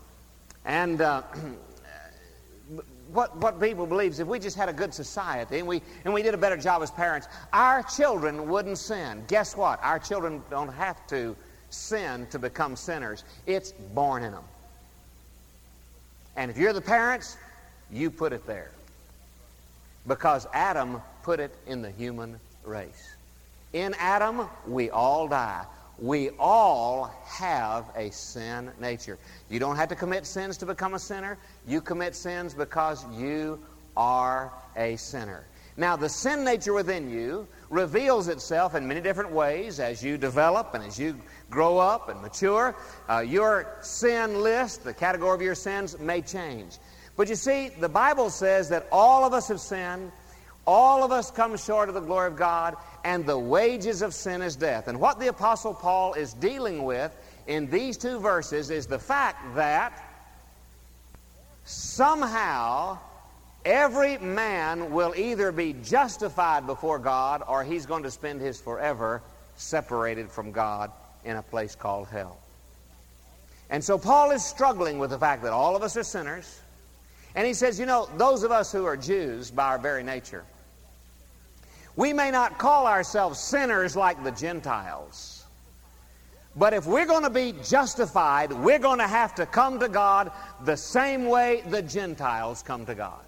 And 0.66 1.02
uh, 1.02 1.24
what, 3.14 3.36
what 3.38 3.60
people 3.60 3.86
believe 3.86 4.12
is 4.12 4.20
if 4.20 4.28
we 4.28 4.40
just 4.40 4.58
had 4.58 4.70
a 4.70 4.74
good 4.74 4.94
society 4.94 5.60
and 5.60 5.68
we, 5.68 5.82
and 6.06 6.14
we 6.14 6.22
did 6.22 6.34
a 6.34 6.38
better 6.38 6.58
job 6.58 6.82
as 6.82 6.92
parents, 6.92 7.28
our 7.54 7.84
children 7.84 8.48
wouldn't 8.48 8.78
sin. 8.78 9.24
Guess 9.28 9.58
what? 9.58 9.80
Our 9.84 10.00
children 10.00 10.44
don't 10.50 10.74
have 10.74 11.06
to 11.08 11.36
sin 11.70 12.28
to 12.32 12.40
become 12.40 12.76
sinners. 12.76 13.24
It's 13.46 13.72
born 13.72 14.24
in 14.24 14.32
them. 14.32 14.44
And 16.36 16.50
if 16.50 16.58
you're 16.58 16.74
the 16.74 16.82
parents, 16.82 17.38
you 17.92 18.12
put 18.12 18.34
it 18.34 18.46
there. 18.46 18.72
Because 20.08 20.48
Adam 20.54 21.02
put 21.24 21.40
it 21.40 21.56
in 21.68 21.82
the 21.82 21.92
human 21.92 22.40
race. 22.64 23.16
In 23.74 23.94
Adam, 24.00 24.48
we 24.68 24.90
all 24.90 25.28
die. 25.28 25.66
We 26.02 26.30
all 26.40 27.12
have 27.26 27.86
a 27.96 28.10
sin 28.12 28.72
nature. 28.80 29.20
You 29.50 29.60
don't 29.60 29.76
have 29.76 29.90
to 29.90 29.96
commit 29.96 30.26
sins 30.26 30.58
to 30.58 30.66
become 30.66 30.94
a 30.94 31.00
sinner. 31.00 31.38
You 31.68 31.82
commit 31.82 32.16
sins 32.16 32.54
because 32.54 33.06
you 33.18 33.60
are 33.98 34.54
a 34.78 34.96
sinner. 34.96 35.46
Now, 35.76 35.96
the 35.96 36.10
sin 36.10 36.44
nature 36.44 36.74
within 36.74 37.10
you 37.10 37.48
reveals 37.70 38.28
itself 38.28 38.76
in 38.76 38.88
many 38.88 39.02
different 39.02 39.32
ways 39.32 39.80
as 39.80 40.04
you 40.04 40.18
develop 40.18 40.74
and 40.74 40.84
as 40.84 41.00
you 41.00 41.18
grow 41.50 41.78
up 41.78 42.10
and 42.10 42.22
mature. 42.22 42.76
Uh, 43.10 43.20
your 43.20 43.78
sin 43.82 44.42
list, 44.42 44.84
the 44.84 44.94
category 44.94 45.36
of 45.36 45.42
your 45.42 45.56
sins, 45.56 45.98
may 46.00 46.22
change. 46.22 46.78
But 47.16 47.30
you 47.30 47.36
see, 47.36 47.70
the 47.70 47.90
Bible 47.90 48.30
says 48.30 48.70
that 48.70 48.88
all 48.92 49.26
of 49.26 49.34
us 49.34 49.48
have 49.50 49.60
sinned, 49.60 50.12
all 50.66 51.04
of 51.04 51.12
us 51.12 51.32
come 51.32 51.58
short 51.58 51.90
of 51.90 51.96
the 51.96 52.02
glory 52.02 52.28
of 52.28 52.36
God, 52.36 52.76
and 53.04 53.26
the 53.26 53.38
wages 53.38 54.02
of 54.02 54.14
sin 54.14 54.42
is 54.42 54.56
death. 54.56 54.88
And 54.88 55.00
what 55.00 55.20
the 55.20 55.28
Apostle 55.28 55.74
Paul 55.74 56.14
is 56.14 56.34
dealing 56.34 56.84
with 56.84 57.16
in 57.48 57.70
these 57.70 57.98
two 57.98 58.20
verses 58.20 58.70
is 58.70 58.88
the 58.88 59.00
fact 59.00 59.56
that 59.56 60.04
somehow 61.66 62.98
every 63.66 64.18
man 64.18 64.92
will 64.92 65.14
either 65.16 65.52
be 65.52 65.74
justified 65.84 66.66
before 66.66 67.00
God 67.00 67.44
or 67.48 67.64
he's 67.64 67.86
going 67.86 68.04
to 68.04 68.12
spend 68.12 68.42
his 68.42 68.60
forever 68.60 69.22
separated 69.56 70.32
from 70.32 70.52
God 70.52 70.92
in 71.26 71.36
a 71.36 71.42
place 71.42 71.76
called 71.76 72.08
hell. 72.08 72.38
And 73.70 73.84
so 73.84 73.98
Paul 73.98 74.32
is 74.32 74.44
struggling 74.44 74.98
with 74.98 75.12
the 75.12 75.20
fact 75.20 75.44
that 75.44 75.54
all 75.54 75.76
of 75.76 75.84
us 75.84 75.96
are 75.96 76.04
sinners. 76.04 76.60
And 77.36 77.46
he 77.46 77.54
says, 77.54 77.80
you 77.80 77.86
know, 77.86 78.10
those 78.18 78.44
of 78.44 78.52
us 78.52 78.72
who 78.72 78.86
are 78.86 78.98
Jews 78.98 79.52
by 79.52 79.66
our 79.66 79.78
very 79.78 80.04
nature, 80.04 80.44
we 82.00 82.14
may 82.14 82.32
not 82.32 82.58
call 82.58 82.88
ourselves 82.88 83.38
sinners 83.38 83.94
like 83.94 84.24
the 84.24 84.32
Gentiles. 84.32 85.44
But 86.56 86.74
if 86.74 86.86
we're 86.86 87.06
going 87.06 87.24
to 87.24 87.30
be 87.30 87.54
justified, 87.62 88.54
we're 88.54 88.80
going 88.80 89.00
to 89.00 89.08
have 89.08 89.36
to 89.36 89.46
come 89.46 89.82
to 89.82 89.90
God 89.90 90.32
the 90.64 90.78
same 90.78 91.26
way 91.26 91.62
the 91.68 91.82
Gentiles 91.82 92.64
come 92.64 92.86
to 92.86 92.96
God. 92.96 93.20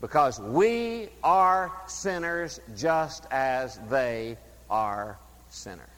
Because 0.00 0.38
we 0.38 1.08
are 1.24 1.72
sinners 1.88 2.60
just 2.76 3.26
as 3.32 3.80
they 3.88 4.38
are 4.70 5.18
sinners. 5.48 5.88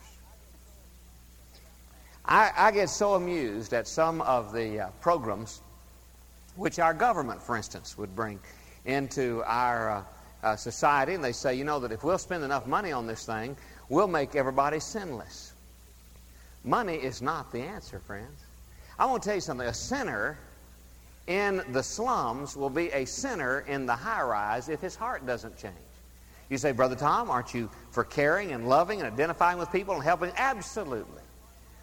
I, 2.25 2.53
I 2.57 2.71
get 2.71 2.89
so 2.89 3.17
amused 3.17 3.75
at 3.75 3.87
some 3.87 4.23
of 4.23 4.55
the 4.55 4.81
uh, 4.81 4.89
programs 5.03 5.61
which 6.57 6.79
our 6.79 6.95
government, 6.95 7.43
for 7.43 7.55
instance, 7.55 7.99
would 7.99 8.17
bring 8.17 8.41
into 8.87 9.43
our 9.45 9.91
uh, 9.91 10.05
uh, 10.43 10.57
society, 10.57 11.15
and 11.15 11.23
they 11.23 11.33
say, 11.33 11.55
you 11.55 11.65
know, 11.65 11.79
that 11.81 11.93
if 11.93 12.05
we'll 12.05 12.19
spend 12.19 12.45
enough 12.45 12.67
money 12.67 12.93
on 12.93 13.07
this 13.07 13.25
thing, 13.25 13.57
we'll 13.89 14.09
make 14.09 14.35
everybody 14.35 14.81
sinless. 14.81 15.53
Money 16.65 16.97
is 16.97 17.23
not 17.23 17.53
the 17.53 17.61
answer, 17.61 17.99
friends. 18.01 18.41
I 18.99 19.07
want 19.07 19.23
to 19.23 19.29
tell 19.29 19.35
you 19.37 19.41
something. 19.41 19.67
A 19.67 19.75
sinner 19.75 20.39
in 21.27 21.63
the 21.73 21.83
slums 21.83 22.57
will 22.57 22.71
be 22.71 22.91
a 22.91 23.05
sinner 23.05 23.61
in 23.61 23.87
the 23.87 23.95
high 23.95 24.23
rise 24.23 24.69
if 24.69 24.81
his 24.81 24.95
heart 24.95 25.27
doesn't 25.27 25.57
change. 25.57 25.75
You 26.49 26.59
say, 26.59 26.73
Brother 26.73 26.97
Tom, 26.97 27.31
aren't 27.31 27.55
you 27.55 27.71
for 27.91 28.05
caring 28.05 28.53
and 28.53 28.69
loving 28.69 29.01
and 29.01 29.11
identifying 29.11 29.59
with 29.59 29.73
people 29.73 29.95
and 29.95 30.05
helping? 30.05 30.33
Absolutely. 30.37 31.22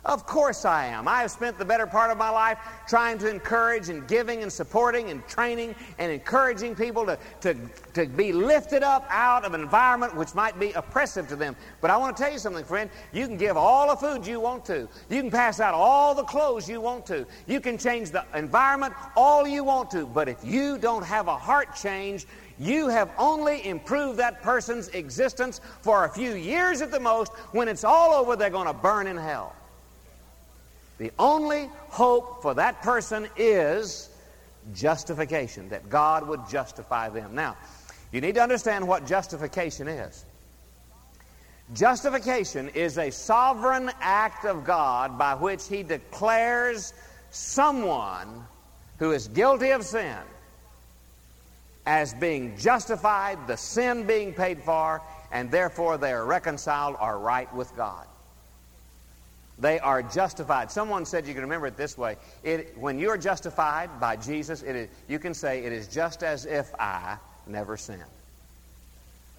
Of 0.05 0.25
course 0.25 0.63
I 0.63 0.85
am. 0.85 1.09
I 1.09 1.21
have 1.21 1.31
spent 1.31 1.57
the 1.57 1.65
better 1.65 1.85
part 1.85 2.09
of 2.09 2.17
my 2.17 2.29
life 2.29 2.57
trying 2.87 3.17
to 3.17 3.29
encourage 3.29 3.89
and 3.89 4.07
giving 4.07 4.43
and 4.43 4.51
supporting 4.51 5.09
and 5.09 5.27
training 5.27 5.75
and 5.97 6.09
encouraging 6.09 6.73
people 6.73 7.05
to, 7.05 7.19
to, 7.41 7.53
to 7.95 8.05
be 8.05 8.31
lifted 8.31 8.81
up 8.81 9.05
out 9.09 9.43
of 9.43 9.53
an 9.53 9.59
environment 9.59 10.15
which 10.15 10.33
might 10.33 10.57
be 10.57 10.71
oppressive 10.71 11.27
to 11.27 11.35
them. 11.35 11.53
But 11.81 11.91
I 11.91 11.97
want 11.97 12.15
to 12.15 12.23
tell 12.23 12.31
you 12.31 12.39
something, 12.39 12.63
friend. 12.63 12.89
You 13.11 13.27
can 13.27 13.35
give 13.35 13.57
all 13.57 13.89
the 13.89 13.95
food 13.97 14.25
you 14.25 14.39
want 14.39 14.63
to. 14.65 14.87
You 15.09 15.21
can 15.21 15.29
pass 15.29 15.59
out 15.59 15.73
all 15.73 16.15
the 16.15 16.23
clothes 16.23 16.69
you 16.69 16.79
want 16.79 17.05
to. 17.07 17.25
You 17.45 17.59
can 17.59 17.77
change 17.77 18.11
the 18.11 18.23
environment 18.33 18.93
all 19.17 19.45
you 19.45 19.65
want 19.65 19.91
to. 19.91 20.05
But 20.05 20.29
if 20.29 20.37
you 20.45 20.77
don't 20.77 21.03
have 21.03 21.27
a 21.27 21.37
heart 21.37 21.75
change, 21.75 22.25
you 22.57 22.87
have 22.87 23.11
only 23.17 23.67
improved 23.67 24.17
that 24.19 24.41
person's 24.41 24.87
existence 24.89 25.59
for 25.81 26.05
a 26.05 26.09
few 26.09 26.35
years 26.35 26.81
at 26.81 26.89
the 26.89 26.99
most. 27.01 27.33
When 27.51 27.67
it's 27.67 27.83
all 27.83 28.13
over, 28.13 28.37
they're 28.37 28.49
going 28.49 28.67
to 28.67 28.73
burn 28.73 29.05
in 29.05 29.17
hell. 29.17 29.55
The 30.99 31.11
only 31.17 31.69
hope 31.87 32.41
for 32.41 32.53
that 32.55 32.83
person 32.83 33.27
is 33.37 34.09
justification, 34.73 35.69
that 35.69 35.89
God 35.89 36.27
would 36.27 36.41
justify 36.49 37.09
them. 37.09 37.33
Now, 37.33 37.57
you 38.11 38.21
need 38.21 38.35
to 38.35 38.41
understand 38.41 38.87
what 38.87 39.07
justification 39.07 39.87
is. 39.87 40.25
Justification 41.73 42.69
is 42.69 42.97
a 42.97 43.11
sovereign 43.11 43.91
act 44.01 44.43
of 44.45 44.65
God 44.65 45.17
by 45.17 45.35
which 45.35 45.67
He 45.67 45.83
declares 45.83 46.93
someone 47.31 48.43
who 48.97 49.11
is 49.11 49.29
guilty 49.29 49.69
of 49.69 49.85
sin 49.85 50.17
as 51.85 52.13
being 52.15 52.57
justified, 52.57 53.47
the 53.47 53.55
sin 53.55 54.05
being 54.05 54.33
paid 54.33 54.61
for, 54.63 55.01
and 55.31 55.49
therefore 55.49 55.97
they 55.97 56.11
are 56.11 56.25
reconciled 56.25 56.97
or 56.99 57.19
right 57.19 57.51
with 57.55 57.73
God. 57.77 58.05
They 59.59 59.79
are 59.79 60.01
justified. 60.01 60.71
Someone 60.71 61.05
said 61.05 61.27
you 61.27 61.33
can 61.33 61.43
remember 61.43 61.67
it 61.67 61.75
this 61.75 61.97
way. 61.97 62.15
It, 62.43 62.77
when 62.77 62.97
you 62.97 63.09
are 63.09 63.17
justified 63.17 63.99
by 63.99 64.15
Jesus, 64.15 64.63
it 64.63 64.75
is, 64.75 64.89
you 65.07 65.19
can 65.19 65.33
say, 65.33 65.63
It 65.63 65.73
is 65.73 65.87
just 65.87 66.23
as 66.23 66.45
if 66.45 66.73
I 66.79 67.17
never 67.45 67.75
sinned. 67.75 68.03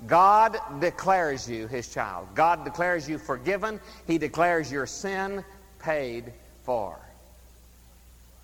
God 0.07 0.59
declares 0.79 1.49
you 1.49 1.67
his 1.67 1.93
child. 1.93 2.29
God 2.35 2.65
declares 2.65 3.09
you 3.09 3.19
forgiven. 3.19 3.81
He 4.07 4.19
declares 4.19 4.71
your 4.71 4.87
sin 4.87 5.45
paid 5.79 6.33
for. 6.65 6.99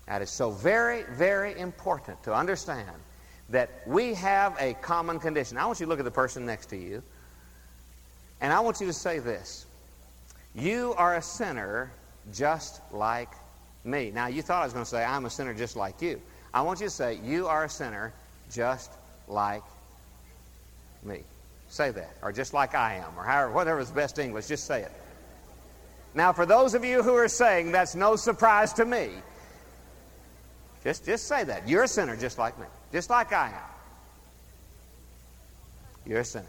That 0.07 0.21
is 0.21 0.31
so 0.31 0.51
very, 0.51 1.03
very 1.11 1.57
important 1.59 2.23
to 2.23 2.33
understand 2.33 2.89
that 3.49 3.69
we 3.85 4.13
have 4.15 4.55
a 4.59 4.73
common 4.75 5.19
condition. 5.19 5.57
I 5.57 5.65
want 5.65 5.79
you 5.79 5.85
to 5.85 5.89
look 5.89 5.99
at 5.99 6.05
the 6.05 6.11
person 6.11 6.45
next 6.45 6.67
to 6.67 6.77
you, 6.77 7.03
and 8.41 8.51
I 8.51 8.59
want 8.61 8.81
you 8.81 8.87
to 8.87 8.93
say 8.93 9.19
this 9.19 9.66
you 10.57 10.93
are 10.97 11.15
a 11.15 11.21
sinner 11.21 11.91
just 12.33 12.81
like 12.91 13.29
me. 13.85 14.11
Now, 14.13 14.27
you 14.27 14.41
thought 14.41 14.61
I 14.61 14.65
was 14.65 14.73
going 14.73 14.85
to 14.85 14.89
say, 14.89 15.03
I'm 15.03 15.25
a 15.25 15.29
sinner 15.29 15.53
just 15.53 15.75
like 15.75 16.01
you. 16.01 16.19
I 16.53 16.61
want 16.61 16.79
you 16.79 16.87
to 16.87 16.91
say, 16.91 17.19
You 17.23 17.47
are 17.47 17.65
a 17.65 17.69
sinner 17.69 18.13
just 18.51 18.91
like 19.27 19.63
me. 21.03 21.21
Say 21.69 21.91
that. 21.91 22.15
Or 22.21 22.31
just 22.31 22.53
like 22.53 22.75
I 22.75 22.95
am. 22.95 23.17
Or 23.17 23.23
however, 23.23 23.51
whatever 23.51 23.79
is 23.79 23.91
best 23.91 24.19
English, 24.19 24.47
just 24.47 24.65
say 24.65 24.81
it. 24.81 24.91
Now, 26.13 26.33
for 26.33 26.45
those 26.45 26.73
of 26.73 26.83
you 26.83 27.03
who 27.03 27.13
are 27.13 27.27
saying 27.27 27.71
that's 27.71 27.93
no 27.93 28.15
surprise 28.15 28.73
to 28.73 28.85
me, 28.85 29.09
just, 30.83 31.05
just 31.05 31.27
say 31.27 31.43
that. 31.43 31.67
You're 31.67 31.83
a 31.83 31.87
sinner 31.87 32.15
just 32.15 32.37
like 32.37 32.57
me. 32.57 32.65
Just 32.91 33.09
like 33.09 33.33
I 33.33 33.49
am. 33.49 33.53
You're 36.05 36.21
a 36.21 36.25
sinner. 36.25 36.45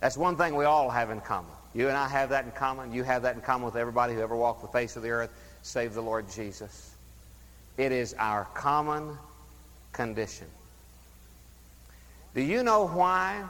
That's 0.00 0.16
one 0.16 0.36
thing 0.36 0.56
we 0.56 0.64
all 0.64 0.90
have 0.90 1.10
in 1.10 1.20
common. 1.20 1.52
You 1.76 1.88
and 1.88 1.96
I 1.96 2.08
have 2.08 2.30
that 2.30 2.46
in 2.46 2.52
common. 2.52 2.90
You 2.90 3.02
have 3.02 3.20
that 3.22 3.34
in 3.34 3.42
common 3.42 3.66
with 3.66 3.76
everybody 3.76 4.14
who 4.14 4.20
ever 4.20 4.34
walked 4.34 4.62
the 4.62 4.68
face 4.68 4.96
of 4.96 5.02
the 5.02 5.10
earth, 5.10 5.30
save 5.60 5.92
the 5.92 6.00
Lord 6.00 6.24
Jesus. 6.30 6.94
It 7.76 7.92
is 7.92 8.14
our 8.18 8.46
common 8.54 9.18
condition. 9.92 10.46
Do 12.34 12.40
you 12.40 12.62
know 12.62 12.86
why 12.88 13.44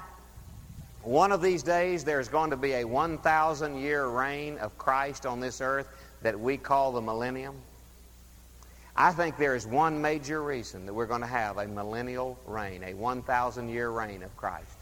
one 1.04 1.30
of 1.30 1.40
these 1.40 1.62
days 1.62 2.02
there's 2.02 2.26
going 2.26 2.50
to 2.50 2.56
be 2.56 2.72
a 2.72 2.84
1,000 2.84 3.76
year 3.76 4.08
reign 4.08 4.58
of 4.58 4.76
Christ 4.76 5.24
on 5.24 5.38
this 5.38 5.60
earth 5.60 5.86
that 6.22 6.38
we 6.38 6.56
call 6.56 6.90
the 6.90 7.00
millennium? 7.00 7.54
I 8.96 9.12
think 9.12 9.36
there 9.36 9.54
is 9.54 9.68
one 9.68 10.02
major 10.02 10.42
reason 10.42 10.84
that 10.86 10.94
we're 10.94 11.06
going 11.06 11.20
to 11.20 11.28
have 11.28 11.58
a 11.58 11.68
millennial 11.68 12.36
reign, 12.44 12.82
a 12.82 12.94
1,000 12.94 13.68
year 13.68 13.90
reign 13.90 14.24
of 14.24 14.36
Christ. 14.36 14.75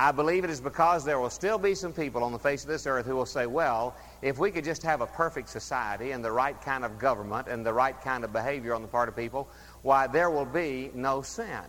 I 0.00 0.12
believe 0.12 0.44
it 0.44 0.50
is 0.50 0.60
because 0.60 1.04
there 1.04 1.18
will 1.18 1.28
still 1.28 1.58
be 1.58 1.74
some 1.74 1.92
people 1.92 2.22
on 2.22 2.30
the 2.30 2.38
face 2.38 2.62
of 2.62 2.68
this 2.68 2.86
earth 2.86 3.04
who 3.04 3.16
will 3.16 3.26
say, 3.26 3.46
well, 3.46 3.96
if 4.22 4.38
we 4.38 4.52
could 4.52 4.62
just 4.62 4.84
have 4.84 5.00
a 5.00 5.06
perfect 5.06 5.48
society 5.48 6.12
and 6.12 6.24
the 6.24 6.30
right 6.30 6.58
kind 6.62 6.84
of 6.84 7.00
government 7.00 7.48
and 7.48 7.66
the 7.66 7.72
right 7.72 8.00
kind 8.00 8.22
of 8.22 8.32
behavior 8.32 8.76
on 8.76 8.82
the 8.82 8.86
part 8.86 9.08
of 9.08 9.16
people, 9.16 9.48
why, 9.82 10.06
there 10.06 10.30
will 10.30 10.44
be 10.44 10.92
no 10.94 11.20
sin. 11.20 11.62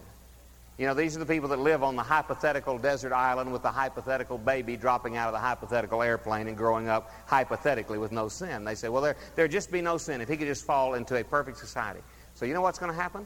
You 0.77 0.85
know, 0.85 0.93
these 0.93 1.15
are 1.15 1.19
the 1.19 1.25
people 1.25 1.49
that 1.49 1.59
live 1.59 1.81
on 1.81 1.95
the 1.95 2.03
hypothetical 2.03 2.77
desert 2.77 3.13
island 3.13 3.51
with 3.51 3.63
the 3.63 3.71
hypothetical 3.71 4.37
baby 4.37 4.77
dropping 4.77 5.17
out 5.17 5.27
of 5.27 5.33
the 5.33 5.39
hypothetical 5.39 6.03
airplane 6.03 6.47
and 6.47 6.55
growing 6.55 6.87
up 6.87 7.11
hypothetically 7.25 7.97
with 7.97 8.11
no 8.11 8.27
sin. 8.27 8.63
They 8.63 8.75
say, 8.75 8.89
well, 8.89 9.01
there, 9.01 9.17
there'd 9.35 9.51
just 9.51 9.71
be 9.71 9.81
no 9.81 9.97
sin 9.97 10.21
if 10.21 10.29
he 10.29 10.37
could 10.37 10.47
just 10.47 10.65
fall 10.65 10.93
into 10.93 11.15
a 11.15 11.23
perfect 11.23 11.57
society. 11.57 11.99
So 12.35 12.45
you 12.45 12.53
know 12.53 12.61
what's 12.61 12.79
going 12.79 12.91
to 12.91 12.97
happen? 12.97 13.25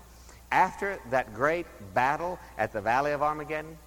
After 0.50 0.98
that 1.12 1.34
great 1.34 1.68
battle 1.94 2.40
at 2.58 2.72
the 2.72 2.80
Valley 2.80 3.12
of 3.12 3.22
Armageddon, 3.22 3.78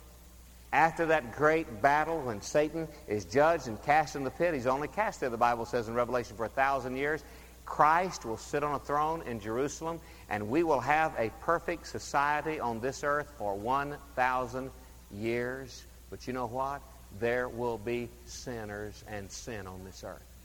after 0.73 1.07
that 1.07 1.33
great 1.33 1.81
battle 1.81 2.21
when 2.21 2.41
Satan 2.41 2.89
is 3.09 3.25
judged 3.25 3.69
and 3.69 3.81
cast 3.83 4.17
in 4.17 4.25
the 4.25 4.31
pit, 4.31 4.55
he's 4.55 4.67
only 4.67 4.89
cast 4.89 5.21
there, 5.21 5.31
the 5.31 5.37
Bible 5.37 5.65
says 5.65 5.89
in 5.89 5.95
Revelation, 5.95 6.37
for 6.37 6.45
a 6.45 6.51
thousand 6.51 6.97
years. 6.97 7.25
Christ 7.65 8.25
will 8.25 8.37
sit 8.37 8.63
on 8.63 8.75
a 8.75 8.79
throne 8.79 9.23
in 9.23 9.41
Jerusalem, 9.41 10.01
and 10.29 10.49
we 10.49 10.63
will 10.63 10.81
have 10.81 11.13
a 11.19 11.31
perfect 11.41 11.87
society 11.87 12.61
on 12.61 12.81
this 12.81 13.03
earth 13.03 13.33
for 13.39 13.57
1,000 13.57 14.71
years. 15.11 15.87
But 16.11 16.27
you 16.27 16.33
know 16.33 16.47
what? 16.47 16.81
There 17.19 17.49
will 17.49 17.79
be 17.79 18.09
sinners 18.25 19.03
and 19.09 19.31
sin 19.31 19.67
on 19.67 19.85
this 19.85 20.05
earth. 20.05 20.36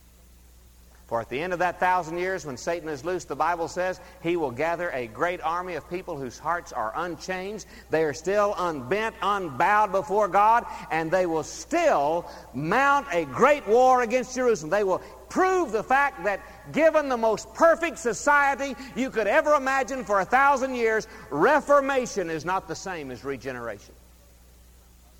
For 1.11 1.19
at 1.19 1.27
the 1.27 1.41
end 1.41 1.51
of 1.51 1.59
that 1.59 1.77
thousand 1.77 2.19
years, 2.19 2.45
when 2.45 2.55
Satan 2.55 2.87
is 2.87 3.03
loose, 3.03 3.25
the 3.25 3.35
Bible 3.35 3.67
says 3.67 3.99
he 4.23 4.37
will 4.37 4.49
gather 4.49 4.89
a 4.91 5.07
great 5.07 5.41
army 5.41 5.73
of 5.75 5.89
people 5.89 6.15
whose 6.15 6.39
hearts 6.39 6.71
are 6.71 6.93
unchanged. 6.95 7.65
They 7.89 8.05
are 8.05 8.13
still 8.13 8.55
unbent, 8.57 9.17
unbowed 9.21 9.91
before 9.91 10.29
God, 10.29 10.65
and 10.89 11.11
they 11.11 11.25
will 11.25 11.43
still 11.43 12.31
mount 12.53 13.07
a 13.11 13.25
great 13.25 13.67
war 13.67 14.03
against 14.03 14.35
Jerusalem. 14.35 14.69
They 14.69 14.85
will 14.85 14.99
prove 15.27 15.73
the 15.73 15.83
fact 15.83 16.23
that 16.23 16.39
given 16.71 17.09
the 17.09 17.17
most 17.17 17.53
perfect 17.53 17.97
society 17.99 18.73
you 18.95 19.09
could 19.09 19.27
ever 19.27 19.55
imagine 19.55 20.05
for 20.05 20.21
a 20.21 20.25
thousand 20.25 20.75
years, 20.75 21.09
reformation 21.29 22.29
is 22.29 22.45
not 22.45 22.69
the 22.69 22.75
same 22.75 23.11
as 23.11 23.25
regeneration. 23.25 23.95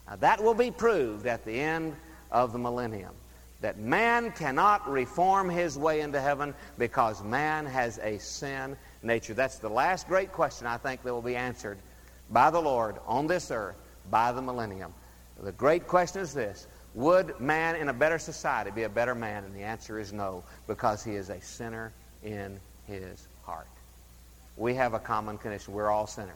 Now, 0.07 0.15
that 0.15 0.41
will 0.41 0.53
be 0.53 0.71
proved 0.71 1.27
at 1.27 1.43
the 1.43 1.59
end 1.59 1.97
of 2.31 2.53
the 2.53 2.59
millennium 2.59 3.11
that 3.61 3.77
man 3.77 4.31
cannot 4.31 4.89
reform 4.89 5.49
his 5.49 5.77
way 5.77 6.01
into 6.01 6.19
heaven 6.19 6.53
because 6.77 7.23
man 7.23 7.65
has 7.65 7.99
a 7.99 8.17
sin 8.17 8.75
nature. 9.03 9.33
That's 9.33 9.59
the 9.59 9.69
last 9.69 10.07
great 10.07 10.31
question 10.31 10.67
I 10.67 10.77
think 10.77 11.03
that 11.03 11.13
will 11.13 11.21
be 11.21 11.35
answered 11.35 11.77
by 12.31 12.49
the 12.49 12.59
Lord 12.59 12.97
on 13.05 13.27
this 13.27 13.51
earth 13.51 13.75
by 14.09 14.31
the 14.31 14.41
millennium. 14.41 14.93
The 15.41 15.51
great 15.51 15.87
question 15.87 16.21
is 16.21 16.33
this 16.33 16.67
Would 16.95 17.39
man 17.39 17.75
in 17.75 17.89
a 17.89 17.93
better 17.93 18.19
society 18.19 18.71
be 18.71 18.83
a 18.83 18.89
better 18.89 19.15
man? 19.15 19.43
And 19.43 19.55
the 19.55 19.63
answer 19.63 19.99
is 19.99 20.11
no, 20.11 20.43
because 20.67 21.03
he 21.03 21.15
is 21.15 21.29
a 21.29 21.39
sinner 21.39 21.93
in 22.23 22.59
his 22.87 23.27
heart. 23.43 23.67
We 24.57 24.73
have 24.75 24.93
a 24.93 24.99
common 24.99 25.37
condition. 25.37 25.73
We're 25.73 25.89
all 25.89 26.07
sinners. 26.07 26.35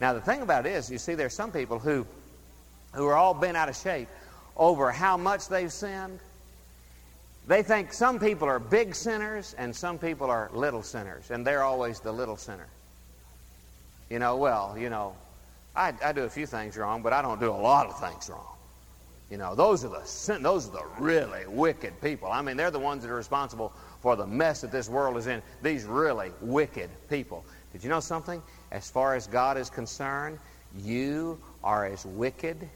Now, 0.00 0.14
the 0.14 0.20
thing 0.20 0.42
about 0.42 0.66
it 0.66 0.70
is, 0.70 0.90
you 0.90 0.98
see, 0.98 1.14
there's 1.14 1.34
some 1.34 1.52
people 1.52 1.78
who, 1.78 2.06
who 2.92 3.06
are 3.06 3.14
all 3.14 3.34
bent 3.34 3.56
out 3.56 3.68
of 3.68 3.76
shape 3.76 4.08
over 4.56 4.90
how 4.90 5.16
much 5.16 5.48
they've 5.48 5.72
sinned 5.72 6.18
they 7.46 7.62
think 7.62 7.92
some 7.92 8.20
people 8.20 8.48
are 8.48 8.58
big 8.58 8.94
sinners 8.94 9.54
and 9.58 9.74
some 9.74 9.98
people 9.98 10.30
are 10.30 10.50
little 10.52 10.82
sinners, 10.82 11.30
and 11.30 11.46
they're 11.46 11.64
always 11.64 12.00
the 12.00 12.12
little 12.12 12.36
sinner. 12.36 12.68
You 14.10 14.18
know, 14.18 14.36
well, 14.36 14.76
you 14.78 14.90
know, 14.90 15.16
I, 15.74 15.92
I 16.04 16.12
do 16.12 16.24
a 16.24 16.28
few 16.28 16.46
things 16.46 16.76
wrong, 16.76 17.02
but 17.02 17.12
I 17.12 17.22
don't 17.22 17.40
do 17.40 17.50
a 17.50 17.52
lot 17.52 17.86
of 17.86 17.98
things 17.98 18.28
wrong. 18.30 18.46
You 19.30 19.38
know, 19.38 19.54
those 19.54 19.84
are 19.84 19.88
the 19.88 20.04
sin, 20.04 20.42
those 20.42 20.68
are 20.68 20.72
the 20.72 20.84
really 21.02 21.46
wicked 21.48 22.00
people. 22.02 22.30
I 22.30 22.42
mean, 22.42 22.56
they're 22.56 22.70
the 22.70 22.78
ones 22.78 23.02
that 23.02 23.10
are 23.10 23.16
responsible 23.16 23.72
for 24.00 24.14
the 24.14 24.26
mess 24.26 24.60
that 24.60 24.70
this 24.70 24.88
world 24.88 25.16
is 25.16 25.26
in. 25.26 25.42
These 25.62 25.84
really 25.84 26.30
wicked 26.42 26.90
people. 27.08 27.44
Did 27.72 27.82
you 27.82 27.88
know 27.88 28.00
something? 28.00 28.42
As 28.70 28.90
far 28.90 29.14
as 29.14 29.26
God 29.26 29.56
is 29.56 29.70
concerned, 29.70 30.38
you 30.76 31.38
are 31.64 31.86
as 31.86 32.04
wicked 32.04 32.68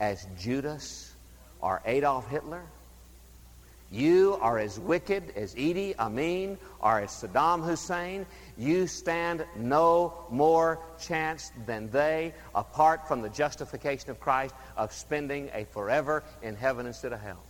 as 0.00 0.26
Judas 0.38 1.14
or 1.62 1.80
Adolf 1.86 2.28
Hitler 2.28 2.62
you 3.90 4.38
are 4.42 4.58
as 4.58 4.78
wicked 4.78 5.32
as 5.34 5.54
Idi 5.54 5.96
Amin 5.98 6.58
or 6.80 7.00
as 7.00 7.10
Saddam 7.10 7.64
Hussein. 7.64 8.26
You 8.58 8.86
stand 8.86 9.46
no 9.56 10.26
more 10.30 10.78
chance 11.00 11.52
than 11.64 11.88
they, 11.90 12.34
apart 12.54 13.08
from 13.08 13.22
the 13.22 13.30
justification 13.30 14.10
of 14.10 14.20
Christ, 14.20 14.54
of 14.76 14.92
spending 14.92 15.50
a 15.54 15.64
forever 15.64 16.22
in 16.42 16.54
heaven 16.54 16.86
instead 16.86 17.14
of 17.14 17.20
hell. 17.20 17.42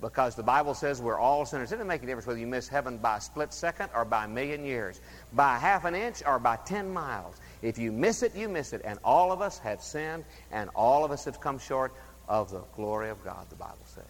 Because 0.00 0.34
the 0.34 0.42
Bible 0.42 0.74
says 0.74 1.00
we're 1.00 1.18
all 1.18 1.44
sinners. 1.44 1.72
It 1.72 1.76
doesn't 1.76 1.88
make 1.88 2.02
a 2.02 2.06
difference 2.06 2.26
whether 2.26 2.40
you 2.40 2.46
miss 2.46 2.66
heaven 2.66 2.96
by 2.96 3.18
a 3.18 3.20
split 3.20 3.52
second 3.52 3.90
or 3.94 4.04
by 4.04 4.24
a 4.24 4.28
million 4.28 4.64
years, 4.64 5.00
by 5.34 5.58
half 5.58 5.84
an 5.84 5.94
inch 5.94 6.22
or 6.26 6.38
by 6.38 6.56
10 6.56 6.90
miles. 6.90 7.36
If 7.60 7.78
you 7.78 7.92
miss 7.92 8.22
it, 8.22 8.34
you 8.34 8.48
miss 8.48 8.72
it. 8.72 8.80
And 8.84 8.98
all 9.04 9.30
of 9.30 9.42
us 9.42 9.58
have 9.58 9.82
sinned, 9.82 10.24
and 10.50 10.70
all 10.74 11.04
of 11.04 11.10
us 11.10 11.26
have 11.26 11.40
come 11.40 11.58
short 11.58 11.92
of 12.28 12.50
the 12.50 12.62
glory 12.74 13.10
of 13.10 13.22
God, 13.24 13.48
the 13.50 13.56
Bible 13.56 13.76
says. 13.84 14.04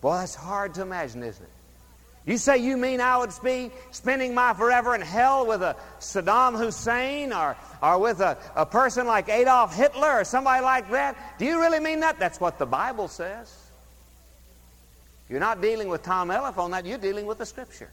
Boy, 0.00 0.18
that's 0.18 0.34
hard 0.34 0.74
to 0.74 0.82
imagine, 0.82 1.22
isn't 1.22 1.42
it? 1.42 1.50
You 2.26 2.36
say 2.36 2.58
you 2.58 2.76
mean 2.76 3.00
I 3.00 3.16
would 3.18 3.32
be 3.42 3.70
spending 3.90 4.34
my 4.34 4.52
forever 4.54 4.94
in 4.94 5.00
hell 5.00 5.46
with 5.46 5.62
a 5.62 5.74
Saddam 6.00 6.56
Hussein 6.56 7.32
or, 7.32 7.56
or 7.82 7.98
with 7.98 8.20
a, 8.20 8.36
a 8.54 8.66
person 8.66 9.06
like 9.06 9.28
Adolf 9.28 9.74
Hitler 9.74 10.20
or 10.20 10.24
somebody 10.24 10.62
like 10.62 10.90
that? 10.90 11.38
Do 11.38 11.46
you 11.46 11.60
really 11.60 11.80
mean 11.80 12.00
that? 12.00 12.18
That's 12.18 12.38
what 12.38 12.58
the 12.58 12.66
Bible 12.66 13.08
says. 13.08 13.54
You're 15.28 15.40
not 15.40 15.62
dealing 15.62 15.88
with 15.88 16.02
Tom 16.02 16.30
Elliff 16.30 16.58
on 16.58 16.72
that, 16.72 16.84
you're 16.84 16.98
dealing 16.98 17.24
with 17.24 17.38
the 17.38 17.46
Scripture. 17.46 17.90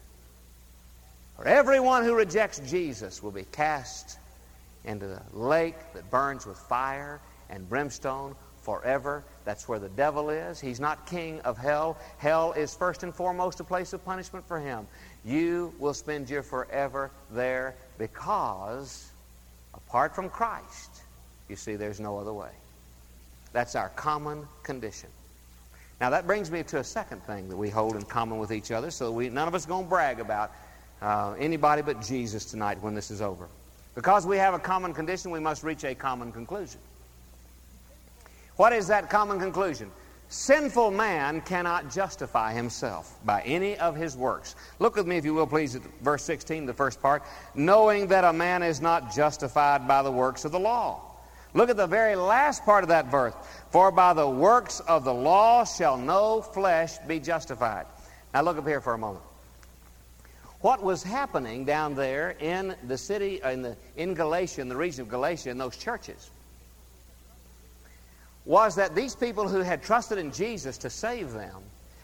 For 1.38 1.48
everyone 1.48 2.04
who 2.04 2.16
rejects 2.16 2.60
Jesus 2.60 3.22
will 3.22 3.32
be 3.32 3.44
cast 3.44 4.18
into 4.84 5.08
the 5.08 5.22
lake 5.34 5.76
that 5.94 6.10
burns 6.10 6.46
with 6.46 6.58
fire 6.58 7.22
and 7.50 7.70
brimstone 7.70 8.36
forever. 8.68 9.24
That's 9.46 9.70
where 9.70 9.80
the 9.80 9.88
devil 9.88 10.30
is. 10.30 10.60
He's 10.60 10.82
not 10.82 11.06
king 11.06 11.40
of 11.46 11.58
hell. 11.58 11.98
Hell 12.18 12.52
is 12.52 12.76
first 12.76 13.02
and 13.02 13.16
foremost 13.16 13.62
a 13.62 13.64
place 13.64 13.94
of 13.94 14.04
punishment 14.04 14.46
for 14.46 14.60
him. 14.60 14.86
You 15.24 15.74
will 15.80 15.94
spend 15.94 16.30
your 16.30 16.44
forever 16.44 17.10
there 17.32 17.76
because, 17.98 19.10
apart 19.74 20.14
from 20.14 20.30
Christ, 20.30 21.02
you 21.48 21.56
see, 21.56 21.78
there's 21.78 22.02
no 22.02 22.18
other 22.18 22.34
way. 22.34 22.50
That's 23.54 23.74
our 23.74 23.88
common 23.88 24.46
condition. 24.64 25.08
Now, 26.02 26.10
that 26.10 26.28
brings 26.28 26.52
me 26.52 26.62
to 26.64 26.80
a 26.80 26.84
second 26.84 27.24
thing 27.24 27.48
that 27.48 27.56
we 27.56 27.70
hold 27.70 27.96
in 27.96 28.02
common 28.02 28.38
with 28.38 28.52
each 28.52 28.72
other, 28.72 28.92
so 28.92 29.14
we, 29.14 29.30
none 29.30 29.48
of 29.48 29.56
us 29.56 29.64
are 29.64 29.70
going 29.70 29.86
to 29.86 29.90
brag 29.90 30.20
about 30.20 30.52
uh, 31.02 31.36
anybody 31.40 31.84
but 31.84 32.02
Jesus 32.02 32.44
tonight 32.44 32.80
when 32.82 32.96
this 32.96 33.12
is 33.12 33.22
over. 33.22 33.48
Because 33.96 34.26
we 34.26 34.36
have 34.36 34.54
a 34.54 34.60
common 34.60 34.94
condition, 34.94 35.32
we 35.32 35.40
must 35.40 35.64
reach 35.64 35.86
a 35.86 35.96
common 35.96 36.34
conclusion. 36.34 36.82
What 38.58 38.74
is 38.74 38.88
that 38.88 39.10
common 39.10 39.40
conclusion? 39.40 39.92
Sinful 40.30 40.92
man 40.92 41.40
cannot 41.42 41.90
justify 41.90 42.54
himself 42.54 43.18
by 43.24 43.42
any 43.44 43.78
of 43.78 43.96
his 43.96 44.18
works. 44.18 44.56
Look 44.80 44.96
with 44.96 45.08
me, 45.08 45.16
if 45.16 45.24
you 45.24 45.34
will, 45.34 45.48
please, 45.48 45.76
at 45.76 45.84
verse 46.02 46.24
16, 46.24 46.66
the 46.66 46.74
first 46.74 47.02
part. 47.02 47.24
Knowing 47.56 48.08
that 48.08 48.26
a 48.26 48.34
man 48.34 48.62
is 48.62 48.82
not 48.82 49.16
justified 49.16 49.88
by 49.88 50.02
the 50.02 50.12
works 50.12 50.44
of 50.44 50.52
the 50.52 50.60
law. 50.60 51.02
Look 51.54 51.70
at 51.70 51.78
the 51.78 51.88
very 51.88 52.16
last 52.16 52.66
part 52.66 52.84
of 52.84 52.90
that 52.90 53.10
verse. 53.10 53.34
For 53.70 53.90
by 53.90 54.14
the 54.14 54.28
works 54.28 54.82
of 54.82 55.06
the 55.06 55.14
law 55.14 55.64
shall 55.64 55.98
no 55.98 56.42
flesh 56.42 56.98
be 57.08 57.20
justified. 57.20 57.86
Now 58.34 58.42
look 58.42 58.58
up 58.58 58.68
here 58.68 58.82
for 58.82 58.96
a 58.96 58.98
moment. 58.98 59.24
What 60.60 60.84
was 60.84 61.04
happening 61.04 61.64
down 61.64 61.96
there 61.96 62.32
in 62.32 62.76
the 62.88 62.98
city, 62.98 63.40
in, 63.46 63.62
the, 63.62 63.78
in 63.96 64.14
Galatia, 64.14 64.62
in 64.62 64.68
the 64.68 64.76
region 64.76 65.04
of 65.04 65.10
Galatia, 65.10 65.52
in 65.52 65.58
those 65.58 65.78
churches? 65.78 66.32
Was 68.48 68.76
that 68.76 68.96
these 68.96 69.14
people 69.14 69.48
who 69.48 69.60
had 69.60 69.84
trusted 69.84 70.18
in 70.18 70.32
Jesus 70.32 70.78
to 70.80 70.90
save 70.90 71.34
them, 71.34 71.62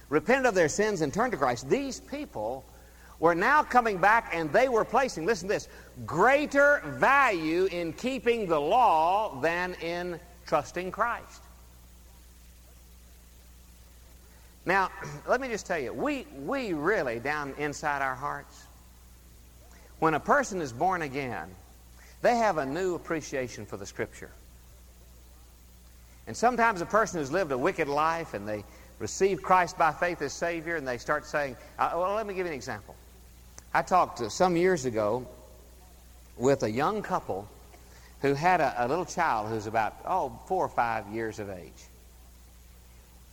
repented 0.09 0.45
of 0.45 0.53
their 0.53 0.67
sins 0.67 0.99
and 1.01 1.13
turned 1.13 1.31
to 1.31 1.37
Christ, 1.37 1.69
these 1.69 2.01
people 2.01 2.65
were 3.19 3.33
now 3.33 3.63
coming 3.63 3.97
back 3.97 4.31
and 4.33 4.51
they 4.51 4.67
were 4.67 4.83
placing, 4.83 5.25
listen 5.25 5.47
to 5.47 5.53
this, 5.53 5.69
greater 6.05 6.81
value 6.97 7.65
in 7.71 7.93
keeping 7.93 8.45
the 8.45 8.59
law 8.59 9.39
than 9.39 9.73
in 9.75 10.19
trusting 10.45 10.91
Christ. 10.91 11.41
Now, 14.65 14.91
let 15.27 15.39
me 15.39 15.47
just 15.47 15.65
tell 15.65 15.79
you, 15.79 15.93
we, 15.93 16.27
we 16.43 16.73
really, 16.73 17.19
down 17.19 17.53
inside 17.57 18.01
our 18.01 18.15
hearts, 18.15 18.65
when 19.99 20.13
a 20.13 20.19
person 20.19 20.59
is 20.59 20.73
born 20.73 21.03
again, 21.03 21.47
they 22.21 22.35
have 22.35 22.57
a 22.57 22.65
new 22.65 22.95
appreciation 22.95 23.65
for 23.65 23.77
the 23.77 23.85
Scripture. 23.85 24.31
And 26.27 26.35
sometimes 26.35 26.81
a 26.81 26.85
person 26.85 27.19
who's 27.19 27.31
lived 27.31 27.51
a 27.51 27.57
wicked 27.57 27.87
life 27.87 28.33
and 28.33 28.47
they 28.47 28.63
receive 28.99 29.41
Christ 29.41 29.77
by 29.77 29.91
faith 29.91 30.21
as 30.21 30.33
Savior 30.33 30.77
and 30.77 30.87
they 30.87 30.97
start 30.97 31.25
saying, 31.25 31.57
uh, 31.77 31.91
well, 31.95 32.15
let 32.15 32.25
me 32.25 32.33
give 32.33 32.45
you 32.45 32.51
an 32.51 32.55
example. 32.55 32.95
I 33.73 33.81
talked 33.81 34.21
uh, 34.21 34.29
some 34.29 34.55
years 34.55 34.85
ago 34.85 35.27
with 36.37 36.63
a 36.63 36.71
young 36.71 37.01
couple 37.01 37.47
who 38.21 38.33
had 38.33 38.61
a, 38.61 38.85
a 38.85 38.87
little 38.87 39.05
child 39.05 39.49
who's 39.49 39.67
about, 39.67 39.97
oh, 40.05 40.39
four 40.47 40.63
or 40.63 40.69
five 40.69 41.07
years 41.09 41.39
of 41.39 41.49
age. 41.49 41.87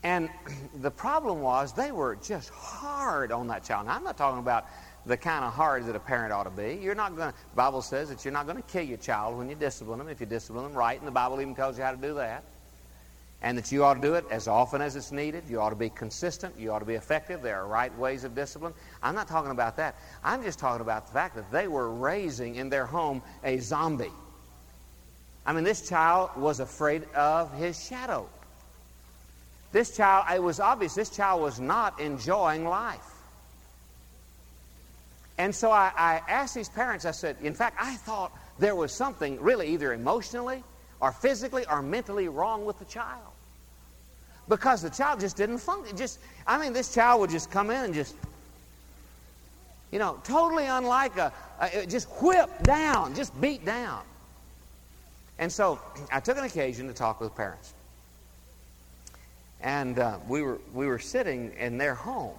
And 0.03 0.29
the 0.81 0.91
problem 0.91 1.43
was 1.43 1.73
they 1.73 1.93
were 1.93 2.17
just 2.17 2.51
hard 2.51 3.33
on 3.33 3.47
that 3.49 3.65
child. 3.65 3.87
Now, 3.87 3.95
I'm 3.95 4.05
not 4.05 4.17
talking 4.17 4.41
about 4.41 4.67
the 5.07 5.17
kind 5.17 5.45
of 5.45 5.53
hard 5.53 5.87
that 5.87 5.97
a 5.97 6.01
parent 6.01 6.33
ought 6.33 6.45
to 6.45 6.51
be. 6.51 6.79
You're 6.83 6.95
not 6.95 7.17
going 7.17 7.31
to, 7.31 7.39
the 7.39 7.57
Bible 7.57 7.83
says 7.83 8.09
that 8.09 8.25
you're 8.25 8.33
not 8.33 8.47
going 8.47 8.57
to 8.57 8.69
kill 8.69 8.83
your 8.83 8.99
child 8.99 9.39
when 9.39 9.49
you 9.49 9.55
discipline 9.55 9.99
them 9.99 10.09
if 10.09 10.21
you 10.21 10.27
discipline 10.27 10.65
them 10.65 10.75
right, 10.75 10.99
and 10.99 11.07
the 11.07 11.13
Bible 11.13 11.41
even 11.41 11.55
tells 11.55 11.79
you 11.79 11.85
how 11.85 11.93
to 11.93 11.97
do 11.97 12.15
that. 12.15 12.45
And 13.43 13.57
that 13.57 13.73
you 13.73 13.85
ought 13.85 13.95
to 13.95 14.01
do 14.01 14.15
it 14.15 14.25
as 14.31 14.49
often 14.49 14.83
as 14.83 14.97
it's 14.97 15.13
needed. 15.13 15.45
You 15.49 15.61
ought 15.61 15.71
to 15.71 15.77
be 15.77 15.89
consistent. 15.89 16.59
You 16.59 16.73
ought 16.73 16.81
to 16.81 16.85
be 16.85 16.95
effective. 16.95 17.41
There 17.41 17.57
are 17.57 17.67
right 17.67 17.97
ways 17.99 18.25
of 18.25 18.35
discipline. 18.35 18.75
I'm 19.03 19.15
not 19.15 19.29
talking 19.29 19.51
about 19.51 19.77
that. 19.79 19.97
I'm 20.23 20.43
just 20.43 20.59
talking 20.59 20.83
about 20.83 21.07
the 21.07 21.13
fact 21.13 21.37
that 21.37 21.51
they 21.51 21.67
were 21.67 21.91
raising 21.91 22.57
in 22.57 22.69
their 22.69 22.85
home 22.85 23.23
a 23.43 23.59
zombie. 23.59 24.13
I 25.47 25.55
mean, 25.55 25.65
this 25.65 25.89
child 25.89 26.31
was 26.37 26.61
afraid 26.61 27.05
of 27.15 27.53
his 27.55 27.83
shadow. 27.83 28.29
This 29.73 29.97
child, 29.97 30.27
it 30.35 30.43
was 30.43 30.61
obvious 30.61 30.95
this 30.95 31.11
child 31.11 31.41
was 31.41 31.61
not 31.61 31.99
enjoying 32.01 32.65
life. 32.65 33.01
And 35.39 35.55
so 35.55 35.71
I, 35.71 35.91
I, 35.97 36.21
asked 36.29 36.55
these 36.55 36.69
parents, 36.69 37.07
I 37.07 37.13
said, 37.13 37.37
in 37.41 37.55
fact, 37.55 37.79
I 37.81 37.95
thought 37.97 38.37
there 38.59 38.75
was 38.75 38.93
something 38.93 39.41
really 39.41 39.69
either 39.69 39.95
emotionally 39.95 40.63
or 41.01 41.13
physically 41.13 41.65
or 41.71 41.81
mentally 41.81 42.29
wrong 42.29 42.67
with 42.67 42.79
the 42.79 42.85
child. 42.85 43.30
Because 44.51 44.83
the 44.83 44.91
child 44.91 45.21
just 45.21 45.37
didn't 45.37 45.59
function. 45.59 45.97
Just, 45.97 46.19
I 46.45 46.59
mean, 46.59 46.73
this 46.73 46.93
child 46.93 47.21
would 47.21 47.31
just 47.31 47.53
come 47.53 47.71
in 47.71 47.85
and 47.85 47.95
just, 47.95 48.17
you 49.93 50.01
know, 50.01 50.21
totally 50.25 50.67
unlike 50.67 51.17
a, 51.19 51.33
a 51.61 51.87
just 51.87 52.09
whipped 52.21 52.65
down, 52.65 53.15
just 53.15 53.41
beat 53.41 53.65
down. 53.65 54.03
And 55.39 55.51
so 55.53 55.81
I 56.13 56.19
took 56.19 56.37
an 56.37 56.43
occasion 56.43 56.89
to 56.89 56.93
talk 56.93 57.21
with 57.21 57.33
parents. 57.37 57.75
And 59.61 60.01
uh, 60.01 60.19
we, 60.27 60.43
were, 60.43 60.59
we 60.75 60.89
were 60.89 60.99
sitting 60.99 61.53
in 61.53 61.79
their 61.79 61.95
home. 61.95 62.35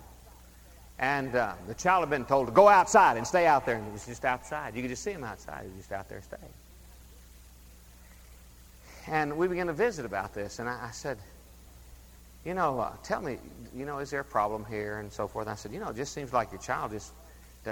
And 1.00 1.34
uh, 1.34 1.54
the 1.66 1.76
child 1.76 2.02
had 2.02 2.10
been 2.10 2.26
told 2.26 2.48
to 2.48 2.54
go 2.54 2.68
outside 2.68 3.16
and 3.16 3.26
stay 3.26 3.48
out 3.48 3.66
there. 3.66 3.76
And 3.78 3.86
he 3.86 3.92
was 3.92 4.06
just 4.06 4.26
outside. 4.26 4.76
You 4.76 4.82
could 4.82 4.90
just 4.90 5.04
see 5.04 5.12
him 5.12 5.24
outside. 5.24 5.62
He 5.62 5.70
was 5.70 5.78
just 5.78 5.94
out 5.94 6.10
there 6.10 6.22
staying. 6.22 6.44
And 9.08 9.38
we 9.38 9.48
began 9.48 9.68
to 9.68 9.74
visit 9.74 10.06
about 10.06 10.34
this. 10.34 10.60
And 10.60 10.68
I, 10.68 10.88
I 10.90 10.92
said, 10.92 11.18
you 12.46 12.54
know, 12.54 12.80
uh, 12.80 12.94
tell 13.04 13.22
me, 13.22 13.38
you 13.76 13.86
know, 13.86 14.00
is 14.00 14.10
there 14.10 14.22
a 14.22 14.26
problem 14.26 14.66
here 14.66 15.00
and 15.00 15.12
so 15.12 15.28
forth? 15.28 15.46
And 15.46 15.52
I 15.52 15.56
said, 15.56 15.72
you 15.72 15.80
know, 15.80 15.90
it 15.90 15.96
just 15.96 16.14
seems 16.14 16.34
like 16.34 16.52
your 16.52 16.62
child 16.62 16.92
just 16.92 17.14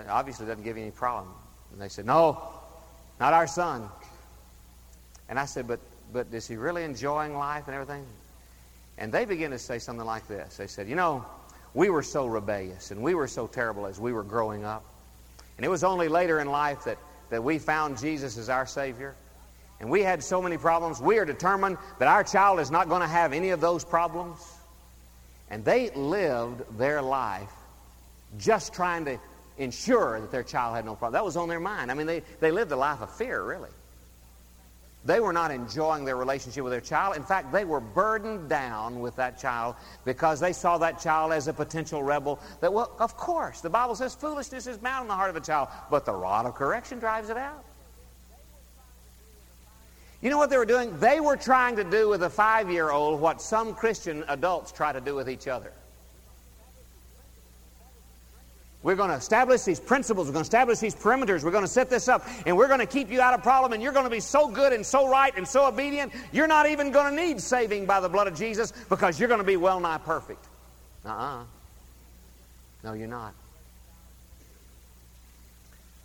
obviously 0.07 0.45
doesn't 0.45 0.63
give 0.63 0.77
you 0.77 0.83
any 0.83 0.91
problem. 0.91 1.33
And 1.71 1.81
they 1.81 1.89
said, 1.89 2.05
no, 2.05 2.41
not 3.19 3.33
our 3.33 3.47
son. 3.47 3.89
And 5.27 5.39
I 5.39 5.45
said, 5.45 5.67
but, 5.67 5.79
but 6.13 6.27
is 6.31 6.47
he 6.47 6.55
really 6.55 6.83
enjoying 6.83 7.35
life 7.35 7.63
and 7.67 7.75
everything? 7.75 8.05
And 8.97 9.11
they 9.11 9.25
began 9.25 9.51
to 9.51 9.59
say 9.59 9.79
something 9.79 10.05
like 10.05 10.27
this. 10.27 10.57
They 10.57 10.67
said, 10.67 10.87
you 10.87 10.95
know, 10.95 11.25
we 11.73 11.89
were 11.89 12.03
so 12.03 12.27
rebellious 12.27 12.91
and 12.91 13.01
we 13.01 13.15
were 13.15 13.27
so 13.27 13.47
terrible 13.47 13.85
as 13.85 13.99
we 13.99 14.13
were 14.13 14.23
growing 14.23 14.65
up. 14.65 14.83
And 15.57 15.65
it 15.65 15.69
was 15.69 15.83
only 15.83 16.07
later 16.07 16.39
in 16.39 16.47
life 16.47 16.83
that, 16.85 16.97
that 17.29 17.43
we 17.43 17.59
found 17.59 17.97
Jesus 17.97 18.37
as 18.37 18.49
our 18.49 18.65
Savior. 18.65 19.15
And 19.79 19.89
we 19.89 20.01
had 20.01 20.23
so 20.23 20.41
many 20.41 20.57
problems. 20.57 20.99
We 20.99 21.17
are 21.17 21.25
determined 21.25 21.77
that 21.99 22.07
our 22.07 22.23
child 22.23 22.59
is 22.59 22.69
not 22.69 22.89
going 22.89 23.01
to 23.01 23.07
have 23.07 23.33
any 23.33 23.49
of 23.49 23.61
those 23.61 23.83
problems. 23.85 24.39
And 25.49 25.65
they 25.65 25.89
lived 25.91 26.61
their 26.77 27.01
life 27.01 27.51
just 28.37 28.73
trying 28.73 29.05
to 29.05 29.19
ensure 29.57 30.19
that 30.21 30.31
their 30.31 30.43
child 30.43 30.75
had 30.75 30.85
no 30.85 30.95
problem. 30.95 31.13
That 31.13 31.25
was 31.25 31.35
on 31.37 31.49
their 31.49 31.59
mind. 31.59 31.91
I 31.91 31.93
mean, 31.93 32.07
they, 32.07 32.21
they 32.39 32.51
lived 32.51 32.71
a 32.71 32.75
life 32.75 33.01
of 33.01 33.11
fear, 33.15 33.43
really. 33.43 33.69
They 35.05 35.21
were 35.21 35.31
not 35.31 35.51
enjoying 35.51 36.03
their 36.03 36.17
relationship 36.17 36.63
with 36.63 36.71
their 36.71 36.81
child. 36.81 37.15
In 37.15 37.23
fact, 37.23 37.53
they 37.53 37.63
were 37.63 37.79
burdened 37.79 38.49
down 38.49 38.99
with 38.99 39.15
that 39.15 39.39
child 39.39 39.75
because 40.03 40.39
they 40.39 40.51
saw 40.51 40.77
that 40.79 40.99
child 40.99 41.31
as 41.31 41.47
a 41.47 41.53
potential 41.53 42.03
rebel. 42.03 42.39
That, 42.59 42.73
well, 42.73 42.91
of 42.99 43.15
course, 43.15 43.61
the 43.61 43.69
Bible 43.69 43.95
says 43.95 44.13
foolishness 44.13 44.67
is 44.67 44.77
bound 44.77 45.03
in 45.03 45.07
the 45.07 45.15
heart 45.15 45.29
of 45.29 45.37
a 45.37 45.41
child, 45.41 45.69
but 45.89 46.05
the 46.05 46.13
rod 46.13 46.45
of 46.45 46.53
correction 46.53 46.99
drives 46.99 47.29
it 47.29 47.37
out. 47.37 47.63
You 50.21 50.29
know 50.29 50.37
what 50.37 50.49
they 50.49 50.57
were 50.57 50.65
doing? 50.65 50.97
They 50.99 51.19
were 51.19 51.37
trying 51.37 51.77
to 51.77 51.83
do 51.83 52.09
with 52.09 52.23
a 52.23 52.29
five 52.29 52.69
year 52.69 52.91
old 52.91 53.21
what 53.21 53.41
some 53.41 53.73
Christian 53.73 54.23
adults 54.27 54.71
try 54.71 54.91
to 54.91 54.99
do 54.99 55.15
with 55.15 55.29
each 55.29 55.47
other. 55.47 55.71
We're 58.81 58.95
going 58.95 59.09
to 59.09 59.15
establish 59.15 59.63
these 59.63 59.79
principles. 59.79 60.27
We're 60.27 60.33
going 60.33 60.45
to 60.45 60.47
establish 60.47 60.79
these 60.79 60.95
perimeters. 60.95 61.43
We're 61.43 61.51
going 61.51 61.65
to 61.65 61.69
set 61.69 61.89
this 61.89 62.07
up. 62.07 62.25
And 62.45 62.55
we're 62.55 62.67
going 62.67 62.79
to 62.79 62.85
keep 62.85 63.11
you 63.11 63.19
out 63.19 63.33
of 63.33 63.43
problem. 63.43 63.73
And 63.73 63.83
you're 63.83 63.91
going 63.91 64.05
to 64.05 64.09
be 64.09 64.21
so 64.21 64.47
good 64.47 64.71
and 64.71 64.85
so 64.85 65.09
right 65.09 65.33
and 65.35 65.45
so 65.45 65.67
obedient, 65.67 66.13
you're 66.31 66.47
not 66.47 66.65
even 66.65 66.91
going 66.91 67.13
to 67.13 67.25
need 67.25 67.41
saving 67.41 67.85
by 67.85 67.99
the 67.99 68.07
blood 68.07 68.27
of 68.27 68.35
Jesus 68.35 68.71
because 68.87 69.19
you're 69.19 69.27
going 69.27 69.41
to 69.41 69.45
be 69.45 69.57
well 69.57 69.81
nigh 69.81 69.97
perfect. 69.97 70.45
Uh 71.05 71.09
uh-uh. 71.09 71.41
uh 71.41 71.43
No, 72.85 72.93
you're 72.93 73.07
not. 73.07 73.33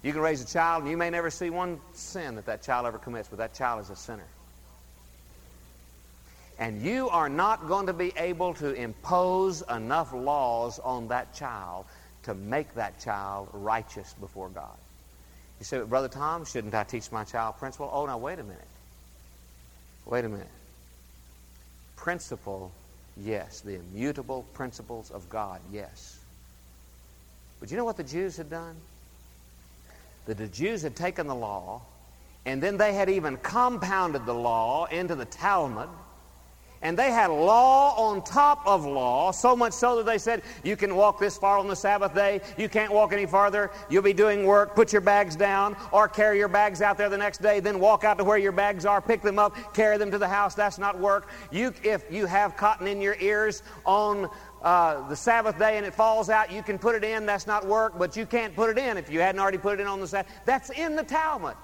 You 0.04 0.12
can 0.12 0.20
raise 0.20 0.42
a 0.42 0.46
child, 0.46 0.82
and 0.82 0.90
you 0.90 0.98
may 0.98 1.08
never 1.08 1.30
see 1.30 1.48
one 1.48 1.80
sin 1.94 2.36
that 2.36 2.44
that 2.44 2.62
child 2.62 2.86
ever 2.86 2.98
commits, 2.98 3.28
but 3.28 3.38
that 3.38 3.54
child 3.54 3.80
is 3.80 3.88
a 3.88 3.96
sinner. 3.96 4.26
And 6.58 6.82
you 6.82 7.08
are 7.08 7.30
not 7.30 7.66
going 7.66 7.86
to 7.86 7.94
be 7.94 8.12
able 8.18 8.52
to 8.54 8.74
impose 8.74 9.62
enough 9.62 10.12
laws 10.12 10.78
on 10.78 11.08
that 11.08 11.34
child 11.34 11.86
to 12.24 12.34
make 12.34 12.74
that 12.74 13.00
child 13.00 13.48
righteous 13.54 14.14
before 14.20 14.50
God. 14.50 14.76
You 15.58 15.64
say, 15.64 15.80
Brother 15.80 16.08
Tom, 16.08 16.44
shouldn't 16.44 16.74
I 16.74 16.84
teach 16.84 17.10
my 17.10 17.24
child 17.24 17.56
principle? 17.56 17.88
Oh, 17.90 18.04
now, 18.04 18.18
wait 18.18 18.38
a 18.38 18.44
minute. 18.44 18.60
Wait 20.04 20.26
a 20.26 20.28
minute. 20.28 20.46
Principle, 21.96 22.72
yes. 23.16 23.62
The 23.62 23.76
immutable 23.76 24.44
principles 24.52 25.10
of 25.10 25.30
God, 25.30 25.62
yes. 25.72 26.18
But 27.58 27.70
you 27.70 27.78
know 27.78 27.86
what 27.86 27.96
the 27.96 28.04
Jews 28.04 28.36
had 28.36 28.50
done? 28.50 28.76
That 30.26 30.38
the 30.38 30.48
Jews 30.48 30.82
had 30.82 30.96
taken 30.96 31.26
the 31.26 31.34
law, 31.34 31.82
and 32.46 32.62
then 32.62 32.76
they 32.76 32.92
had 32.92 33.08
even 33.08 33.36
compounded 33.38 34.26
the 34.26 34.34
law 34.34 34.86
into 34.86 35.14
the 35.14 35.24
Talmud. 35.24 35.88
And 36.82 36.98
they 36.98 37.10
had 37.10 37.28
law 37.28 37.94
on 37.96 38.22
top 38.22 38.66
of 38.66 38.84
law, 38.84 39.30
so 39.32 39.56
much 39.56 39.72
so 39.72 39.96
that 39.96 40.04
they 40.04 40.18
said, 40.18 40.42
you 40.62 40.76
can 40.76 40.94
walk 40.94 41.18
this 41.18 41.38
far 41.38 41.56
on 41.56 41.66
the 41.66 41.74
Sabbath 41.74 42.14
day, 42.14 42.42
you 42.58 42.68
can't 42.68 42.92
walk 42.92 43.14
any 43.14 43.24
farther, 43.24 43.70
you'll 43.88 44.02
be 44.02 44.12
doing 44.12 44.44
work, 44.44 44.74
put 44.74 44.92
your 44.92 45.00
bags 45.00 45.34
down, 45.34 45.78
or 45.92 46.08
carry 46.08 46.36
your 46.36 46.48
bags 46.48 46.82
out 46.82 46.98
there 46.98 47.08
the 47.08 47.16
next 47.16 47.40
day, 47.40 47.58
then 47.58 47.80
walk 47.80 48.04
out 48.04 48.18
to 48.18 48.24
where 48.24 48.36
your 48.36 48.52
bags 48.52 48.84
are, 48.84 49.00
pick 49.00 49.22
them 49.22 49.38
up, 49.38 49.72
carry 49.72 49.96
them 49.96 50.10
to 50.10 50.18
the 50.18 50.28
house. 50.28 50.54
That's 50.54 50.76
not 50.76 50.98
work. 50.98 51.30
You, 51.50 51.72
if 51.82 52.04
you 52.10 52.26
have 52.26 52.54
cotton 52.54 52.86
in 52.86 53.00
your 53.00 53.16
ears 53.18 53.62
on 53.86 54.28
uh, 54.64 55.06
the 55.08 55.14
Sabbath 55.14 55.58
day 55.58 55.76
and 55.76 55.84
it 55.84 55.94
falls 55.94 56.30
out, 56.30 56.50
you 56.50 56.62
can 56.62 56.78
put 56.78 56.94
it 56.94 57.04
in. 57.04 57.26
That's 57.26 57.46
not 57.46 57.66
work, 57.66 57.98
but 57.98 58.16
you 58.16 58.24
can't 58.24 58.56
put 58.56 58.70
it 58.70 58.78
in 58.78 58.96
if 58.96 59.10
you 59.10 59.20
hadn't 59.20 59.40
already 59.40 59.58
put 59.58 59.78
it 59.78 59.82
in 59.82 59.86
on 59.86 60.00
the 60.00 60.08
Sabbath. 60.08 60.32
That's 60.46 60.70
in 60.70 60.96
the 60.96 61.02
Talmud. 61.02 61.54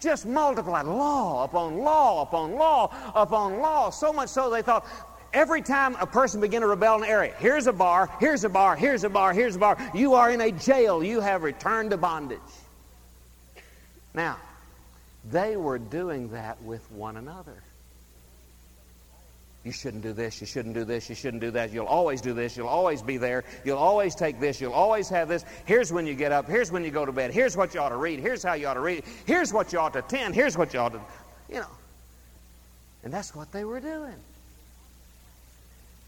Just 0.00 0.24
multiplied 0.26 0.86
law 0.86 1.44
upon 1.44 1.78
law 1.78 2.22
upon 2.22 2.54
law 2.54 2.94
upon 3.14 3.60
law. 3.60 3.90
So 3.90 4.12
much 4.12 4.30
so 4.30 4.50
they 4.50 4.62
thought 4.62 4.86
every 5.32 5.60
time 5.60 5.94
a 6.00 6.06
person 6.06 6.40
began 6.40 6.62
to 6.62 6.66
rebel 6.66 6.96
in 6.96 7.04
an 7.04 7.10
area, 7.10 7.34
here's 7.38 7.66
a 7.66 7.72
bar, 7.72 8.10
here's 8.18 8.44
a 8.44 8.48
bar, 8.48 8.76
here's 8.76 9.04
a 9.04 9.10
bar, 9.10 9.34
here's 9.34 9.56
a 9.56 9.58
bar. 9.58 9.76
You 9.94 10.14
are 10.14 10.30
in 10.30 10.40
a 10.40 10.50
jail. 10.50 11.04
You 11.04 11.20
have 11.20 11.42
returned 11.42 11.90
to 11.90 11.98
bondage. 11.98 12.40
Now, 14.14 14.38
they 15.30 15.56
were 15.58 15.78
doing 15.78 16.30
that 16.30 16.62
with 16.62 16.90
one 16.90 17.18
another. 17.18 17.62
You 19.66 19.72
shouldn't 19.72 20.04
do 20.04 20.12
this, 20.12 20.40
you 20.40 20.46
shouldn't 20.46 20.76
do 20.76 20.84
this, 20.84 21.08
you 21.08 21.16
shouldn't 21.16 21.40
do 21.40 21.50
that. 21.50 21.72
You'll 21.72 21.86
always 21.86 22.20
do 22.20 22.32
this, 22.32 22.56
you'll 22.56 22.68
always 22.68 23.02
be 23.02 23.16
there, 23.16 23.42
you'll 23.64 23.78
always 23.78 24.14
take 24.14 24.38
this, 24.38 24.60
you'll 24.60 24.72
always 24.72 25.08
have 25.08 25.26
this. 25.26 25.44
Here's 25.64 25.92
when 25.92 26.06
you 26.06 26.14
get 26.14 26.30
up, 26.30 26.48
here's 26.48 26.70
when 26.70 26.84
you 26.84 26.92
go 26.92 27.04
to 27.04 27.10
bed, 27.10 27.32
here's 27.34 27.56
what 27.56 27.74
you 27.74 27.80
ought 27.80 27.88
to 27.88 27.96
read, 27.96 28.20
here's 28.20 28.44
how 28.44 28.54
you 28.54 28.68
ought 28.68 28.74
to 28.74 28.80
read, 28.80 29.02
here's 29.24 29.52
what 29.52 29.72
you 29.72 29.80
ought 29.80 29.92
to 29.94 29.98
attend, 29.98 30.36
here's 30.36 30.56
what 30.56 30.72
you 30.72 30.78
ought 30.78 30.92
to, 30.92 31.00
you 31.50 31.56
know. 31.56 31.66
And 33.02 33.12
that's 33.12 33.34
what 33.34 33.50
they 33.50 33.64
were 33.64 33.80
doing. 33.80 34.14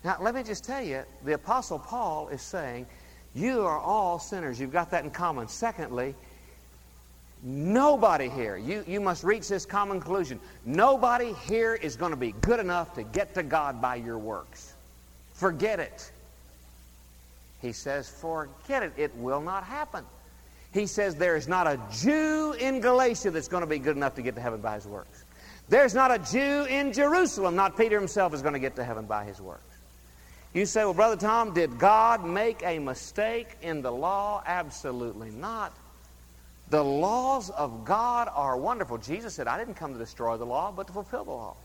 Now, 0.05 0.19
let 0.21 0.37
me 0.37 0.45
just 0.45 0.63
tell 0.63 0.85
you, 0.85 1.03
the 1.25 1.33
Apostle 1.33 1.81
Paul 1.81 2.29
is 2.29 2.43
saying, 2.43 2.87
You 3.35 3.63
are 3.63 3.81
all 3.81 4.21
sinners. 4.21 4.61
You've 4.61 4.73
got 4.73 4.93
that 4.93 5.03
in 5.03 5.11
common. 5.11 5.49
Secondly, 5.49 6.15
Nobody 7.43 8.29
here, 8.29 8.57
you, 8.57 8.85
you 8.87 9.01
must 9.01 9.23
reach 9.23 9.49
this 9.49 9.65
common 9.65 10.01
conclusion. 10.01 10.41
Nobody 10.65 11.33
here 11.47 11.75
is 11.75 11.97
going 11.97 12.11
to 12.11 12.17
be 12.17 12.33
good 12.41 12.59
enough 12.59 12.95
to 12.97 13.05
get 13.05 13.35
to 13.35 13.43
God 13.43 13.81
by 13.81 13.95
your 13.97 14.19
works. 14.19 14.75
Forget 15.35 15.79
it. 15.79 16.11
He 17.63 17.73
says, 17.73 18.09
forget 18.09 18.83
it. 18.83 18.93
It 18.97 19.15
will 19.17 19.41
not 19.41 19.63
happen. 19.65 20.05
He 20.73 20.87
says 20.87 21.15
there 21.15 21.37
is 21.37 21.49
not 21.49 21.67
a 21.67 21.81
Jew 21.93 22.55
in 22.59 22.81
Galatia 22.81 23.31
that's 23.31 23.49
going 23.49 23.63
to 23.63 23.69
be 23.69 23.79
good 23.79 23.97
enough 23.97 24.17
to 24.17 24.23
get 24.23 24.35
to 24.35 24.41
heaven 24.41 24.61
by 24.61 24.75
his 24.75 24.87
works. 24.87 25.25
There's 25.69 25.95
not 25.95 26.11
a 26.11 26.19
Jew 26.19 26.65
in 26.65 26.93
Jerusalem, 26.93 27.55
not 27.55 27.77
Peter 27.77 27.99
himself, 27.99 28.35
is 28.35 28.43
going 28.43 28.55
to 28.55 28.61
get 28.61 28.77
to 28.77 28.85
heaven 28.85 29.07
by 29.07 29.25
his 29.25 29.41
works. 29.41 29.63
You 30.55 30.67
say, 30.67 30.85
well, 30.85 30.95
Brother 30.95 31.17
Tom, 31.17 31.53
did 31.53 31.79
God 31.79 32.25
make 32.25 32.63
a 32.65 32.79
mistake 32.79 33.49
in 33.61 33.83
the 33.83 33.93
law? 33.93 34.43
Absolutely 34.47 35.31
not. 35.31 35.73
The 36.71 36.85
laws 36.85 37.51
of 37.51 37.85
God 37.85 38.29
are 38.35 38.57
wonderful. 38.57 38.99
Jesus 38.99 39.35
said, 39.35 39.47
I 39.47 39.59
didn't 39.59 39.75
come 39.75 39.93
to 39.95 39.99
destroy 39.99 40.37
the 40.37 40.45
law, 40.45 40.71
but 40.71 40.87
to 40.89 40.93
fulfill 40.93 41.25
the 41.25 41.31
law. 41.31 41.57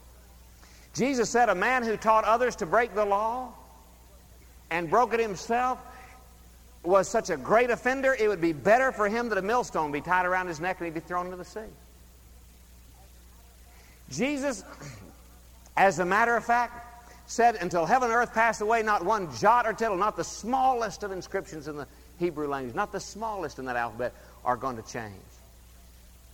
Jesus 0.94 1.28
said, 1.28 1.48
a 1.48 1.54
man 1.54 1.82
who 1.82 1.96
taught 1.96 2.24
others 2.24 2.56
to 2.56 2.66
break 2.66 2.94
the 2.94 3.04
law 3.04 3.52
and 4.70 4.88
broke 4.88 5.12
it 5.12 5.20
himself 5.20 5.78
was 6.84 7.08
such 7.08 7.30
a 7.30 7.36
great 7.36 7.70
offender, 7.70 8.14
it 8.18 8.28
would 8.28 8.40
be 8.40 8.52
better 8.52 8.92
for 8.92 9.08
him 9.08 9.28
that 9.30 9.38
a 9.38 9.42
millstone 9.42 9.90
be 9.90 10.00
tied 10.00 10.26
around 10.26 10.46
his 10.46 10.60
neck 10.60 10.78
and 10.78 10.86
he'd 10.86 10.94
be 10.94 11.00
thrown 11.00 11.26
into 11.26 11.36
the 11.36 11.44
sea. 11.44 11.60
Jesus, 14.10 14.64
as 15.76 15.98
a 15.98 16.04
matter 16.04 16.36
of 16.36 16.44
fact, 16.44 16.94
said, 17.26 17.56
Until 17.56 17.86
heaven 17.86 18.10
and 18.10 18.16
earth 18.16 18.34
pass 18.34 18.60
away, 18.60 18.82
not 18.82 19.04
one 19.04 19.34
jot 19.36 19.66
or 19.66 19.72
tittle, 19.72 19.96
not 19.96 20.16
the 20.16 20.24
smallest 20.24 21.02
of 21.02 21.10
inscriptions 21.10 21.68
in 21.68 21.76
the 21.76 21.86
Hebrew 22.18 22.46
language, 22.46 22.74
not 22.74 22.92
the 22.92 23.00
smallest 23.00 23.58
in 23.58 23.64
that 23.64 23.76
alphabet, 23.76 24.12
are 24.44 24.56
going 24.56 24.76
to 24.76 24.82
change. 24.82 25.14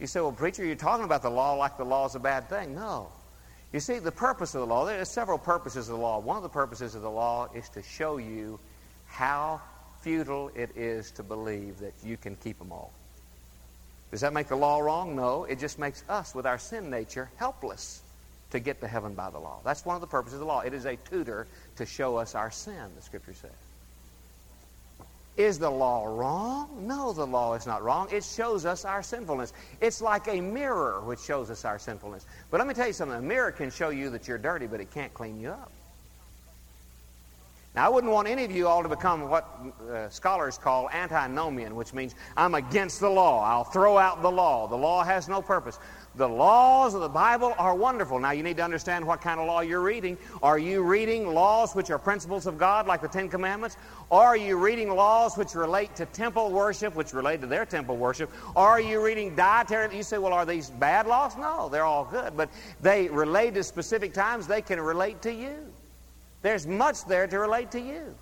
You 0.01 0.07
say, 0.07 0.21
Well, 0.21 0.33
preacher, 0.33 0.65
you're 0.65 0.77
talking 0.77 1.05
about 1.05 1.23
the 1.23 1.31
law 1.31 1.55
like 1.55 1.77
the 1.77 1.85
law 1.85 2.07
is 2.07 2.15
a 2.15 2.21
bad 2.21 2.49
thing. 2.49 2.75
No. 2.75 3.09
You 3.73 3.81
see, 3.81 3.99
the 3.99 4.11
purpose 4.11 4.55
of 4.55 4.61
the 4.61 4.67
law, 4.67 4.85
there 4.85 5.01
are 5.01 5.05
several 5.05 5.39
purposes 5.39 5.89
of 5.89 5.97
the 5.97 6.03
law. 6.03 6.19
One 6.19 6.37
of 6.37 6.43
the 6.43 6.49
purposes 6.49 6.95
of 6.95 7.03
the 7.03 7.11
law 7.11 7.49
is 7.55 7.69
to 7.71 7.83
show 7.83 8.17
you 8.17 8.59
how 9.07 9.61
futile 10.01 10.51
it 10.55 10.77
is 10.77 11.13
to 11.13 11.23
believe 11.23 11.79
that 11.79 11.93
you 12.03 12.17
can 12.17 12.35
keep 12.37 12.59
them 12.59 12.73
all. 12.73 12.93
Does 14.11 14.23
that 14.23 14.33
make 14.33 14.49
the 14.49 14.57
law 14.57 14.81
wrong? 14.81 15.15
No. 15.15 15.45
It 15.45 15.61
just 15.61 15.79
makes 15.79 16.03
us, 16.09 16.35
with 16.35 16.47
our 16.47 16.59
sin 16.59 16.91
nature, 16.91 17.31
helpless 17.37 18.03
to 18.51 18.59
get 18.59 18.81
to 18.81 18.89
heaven 18.89 19.15
by 19.15 19.31
the 19.31 19.39
law. 19.39 19.61
That's 19.65 19.85
one 19.85 19.95
of 19.95 20.01
the 20.01 20.09
purposes 20.09 20.35
of 20.35 20.41
the 20.41 20.47
law. 20.47 20.61
It 20.61 20.75
is 20.75 20.85
a 20.85 20.97
tutor 20.97 21.47
to 21.77 21.87
show 21.87 22.17
us 22.17 22.35
our 22.35 22.51
sin, 22.51 22.91
the 22.97 23.03
Scripture 23.03 23.35
says. 23.35 23.51
Is 25.37 25.59
the 25.59 25.71
law 25.71 26.05
wrong? 26.05 26.87
No, 26.87 27.13
the 27.13 27.27
law 27.27 27.55
is 27.55 27.67
not 27.67 27.83
wrong. 27.83 28.09
It 28.13 28.25
shows 28.25 28.67
us 28.67 28.85
our 28.85 29.03
sinfulness. 29.03 29.53
It's 29.81 30.03
like 30.03 30.29
a 30.29 30.41
mirror 30.41 31.01
which 31.01 31.21
shows 31.21 31.51
us 31.51 31.65
our 31.65 31.79
sinfulness. 31.79 32.27
But 32.51 32.59
let 32.59 32.67
me 32.67 32.75
tell 32.75 32.87
you 32.87 32.93
something 32.93 33.17
a 33.17 33.23
mirror 33.23 33.53
can 33.53 33.71
show 33.71 33.91
you 33.91 34.11
that 34.11 34.29
you're 34.29 34.39
dirty, 34.39 34.67
but 34.67 34.81
it 34.81 34.91
can't 34.91 35.15
clean 35.15 35.41
you 35.41 35.51
up. 35.51 35.71
Now, 37.75 37.87
I 37.87 37.89
wouldn't 37.89 38.13
want 38.13 38.27
any 38.27 38.45
of 38.45 38.51
you 38.51 38.67
all 38.67 38.83
to 38.83 38.89
become 38.89 39.29
what 39.29 39.49
uh, 39.89 40.09
scholars 40.09 40.59
call 40.59 40.91
antinomian, 40.91 41.77
which 41.77 41.95
means 41.95 42.17
I'm 42.37 42.57
against 42.57 42.99
the 42.99 43.09
law. 43.09 43.45
I'll 43.45 43.63
throw 43.63 43.97
out 43.97 44.23
the 44.23 44.31
law. 44.31 44.67
The 44.67 44.77
law 44.77 45.05
has 45.05 45.29
no 45.29 45.41
purpose. 45.41 45.79
The 46.17 46.29
laws 46.29 46.95
of 46.95 47.03
the 47.03 47.09
Bible 47.09 47.55
are 47.57 47.75
wonderful. 47.75 48.19
Now, 48.19 48.33
you 48.33 48.43
need 48.43 48.57
to 48.57 48.65
understand 48.65 49.07
what 49.07 49.21
kind 49.21 49.39
of 49.39 49.47
law 49.47 49.61
you're 49.61 49.81
reading. 49.81 50.19
Are 50.43 50.59
you 50.59 50.83
reading 50.83 51.33
laws 51.33 51.73
which 51.75 51.89
are 51.91 52.01
principles 52.01 52.47
of 52.47 52.59
God, 52.59 52.89
like 52.89 53.01
the 53.01 53.09
Ten 53.09 53.29
Commandments? 53.29 53.77
Or 54.11 54.25
are 54.25 54.37
you 54.37 54.57
reading 54.57 54.91
laws 54.91 55.37
which 55.37 55.55
relate 55.55 55.95
to 55.97 56.07
temple 56.07 56.51
worship, 56.51 56.97
which 56.97 57.13
relate 57.13 57.41
to 57.43 57.47
their 57.47 57.65
temple 57.65 57.97
worship? 57.97 58.29
Or 58.57 58.67
are 58.67 58.81
you 58.81 59.01
reading 59.01 59.37
dietary? 59.37 59.97
You 59.97 60.03
say, 60.03 60.19
well, 60.19 60.33
are 60.33 60.45
these 60.45 60.69
bad 60.69 61.07
laws? 61.07 61.37
No, 61.37 61.69
they're 61.69 61.85
all 61.85 62.07
good. 62.07 62.37
But 62.37 62.51
they 62.81 63.07
relate 63.09 63.55
to 63.55 63.63
specific 63.63 64.13
times, 64.13 64.49
they 64.49 64.63
can 64.63 64.81
relate 64.81 65.23
to 65.23 65.33
you. 65.33 65.55
There's 66.43 66.67
much 66.67 67.05
there 67.05 67.29
to 67.29 67.39
relate 67.39 67.71
to 67.71 67.81
you. 67.81 68.15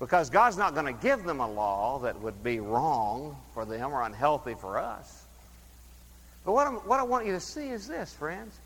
Because 0.00 0.28
God's 0.28 0.56
not 0.56 0.74
going 0.74 0.86
to 0.86 1.00
give 1.00 1.22
them 1.22 1.38
a 1.38 1.48
law 1.48 2.00
that 2.00 2.20
would 2.20 2.42
be 2.42 2.58
wrong 2.58 3.36
for 3.54 3.64
them 3.64 3.92
or 3.92 4.02
unhealthy 4.02 4.54
for 4.54 4.78
us. 4.78 5.25
But 6.46 6.52
what, 6.52 6.86
what 6.86 7.00
i 7.00 7.02
want 7.02 7.26
you 7.26 7.32
to 7.32 7.40
see 7.40 7.68
is 7.70 7.88
this, 7.88 8.14
friends. 8.14 8.56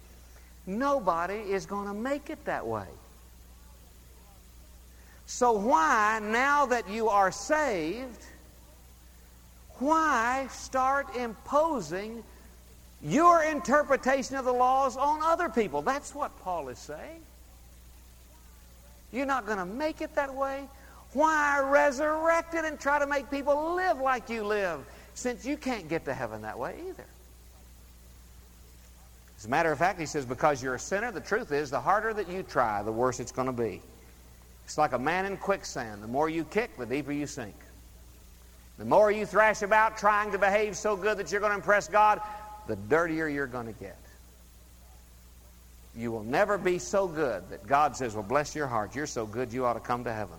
Nobody 0.66 1.34
is 1.34 1.64
going 1.64 1.88
to 1.88 1.94
make 1.94 2.28
it 2.28 2.44
that 2.44 2.66
way. 2.66 2.86
So, 5.24 5.52
why, 5.52 6.20
now 6.22 6.66
that 6.66 6.90
you 6.90 7.08
are 7.08 7.32
saved, 7.32 8.22
why 9.78 10.46
start 10.50 11.16
imposing 11.16 12.22
your 13.02 13.44
interpretation 13.44 14.36
of 14.36 14.44
the 14.44 14.52
laws 14.52 14.98
on 14.98 15.22
other 15.22 15.48
people? 15.48 15.80
That's 15.80 16.14
what 16.14 16.38
Paul 16.42 16.68
is 16.68 16.78
saying. 16.78 17.22
You're 19.10 19.24
not 19.24 19.46
going 19.46 19.58
to 19.58 19.64
make 19.64 20.02
it 20.02 20.14
that 20.16 20.34
way. 20.34 20.68
Why 21.14 21.60
resurrect 21.64 22.54
it 22.54 22.66
and 22.66 22.78
try 22.78 22.98
to 22.98 23.06
make 23.06 23.30
people 23.30 23.74
live 23.74 24.00
like 24.00 24.28
you 24.28 24.44
live 24.44 24.80
since 25.14 25.46
you 25.46 25.56
can't 25.56 25.88
get 25.88 26.04
to 26.04 26.12
heaven 26.12 26.42
that 26.42 26.58
way 26.58 26.74
either? 26.86 27.06
As 29.40 29.46
a 29.46 29.48
matter 29.48 29.72
of 29.72 29.78
fact, 29.78 29.98
he 29.98 30.04
says, 30.04 30.26
because 30.26 30.62
you're 30.62 30.74
a 30.74 30.78
sinner, 30.78 31.10
the 31.10 31.18
truth 31.18 31.50
is, 31.50 31.70
the 31.70 31.80
harder 31.80 32.12
that 32.12 32.28
you 32.28 32.42
try, 32.42 32.82
the 32.82 32.92
worse 32.92 33.20
it's 33.20 33.32
going 33.32 33.46
to 33.46 33.54
be. 33.54 33.80
It's 34.66 34.76
like 34.76 34.92
a 34.92 34.98
man 34.98 35.24
in 35.24 35.38
quicksand. 35.38 36.02
The 36.02 36.08
more 36.08 36.28
you 36.28 36.44
kick, 36.44 36.76
the 36.76 36.84
deeper 36.84 37.10
you 37.10 37.26
sink. 37.26 37.54
The 38.76 38.84
more 38.84 39.10
you 39.10 39.24
thrash 39.24 39.62
about 39.62 39.96
trying 39.96 40.30
to 40.32 40.38
behave 40.38 40.76
so 40.76 40.94
good 40.94 41.16
that 41.16 41.32
you're 41.32 41.40
going 41.40 41.52
to 41.52 41.56
impress 41.56 41.88
God, 41.88 42.20
the 42.66 42.76
dirtier 42.76 43.28
you're 43.28 43.46
going 43.46 43.64
to 43.64 43.72
get. 43.72 43.96
You 45.96 46.12
will 46.12 46.22
never 46.22 46.58
be 46.58 46.78
so 46.78 47.08
good 47.08 47.48
that 47.48 47.66
God 47.66 47.96
says, 47.96 48.14
Well, 48.14 48.22
bless 48.22 48.54
your 48.54 48.66
heart. 48.66 48.94
You're 48.94 49.06
so 49.06 49.24
good 49.24 49.54
you 49.54 49.64
ought 49.64 49.72
to 49.72 49.80
come 49.80 50.04
to 50.04 50.12
heaven. 50.12 50.36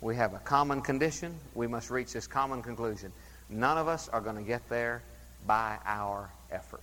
We 0.00 0.16
have 0.16 0.32
a 0.32 0.38
common 0.38 0.80
condition. 0.80 1.34
We 1.54 1.66
must 1.66 1.90
reach 1.90 2.14
this 2.14 2.26
common 2.26 2.62
conclusion. 2.62 3.12
None 3.50 3.76
of 3.76 3.86
us 3.86 4.08
are 4.08 4.22
going 4.22 4.36
to 4.36 4.42
get 4.42 4.66
there 4.70 5.02
by 5.46 5.76
our 5.84 6.30
effort. 6.54 6.82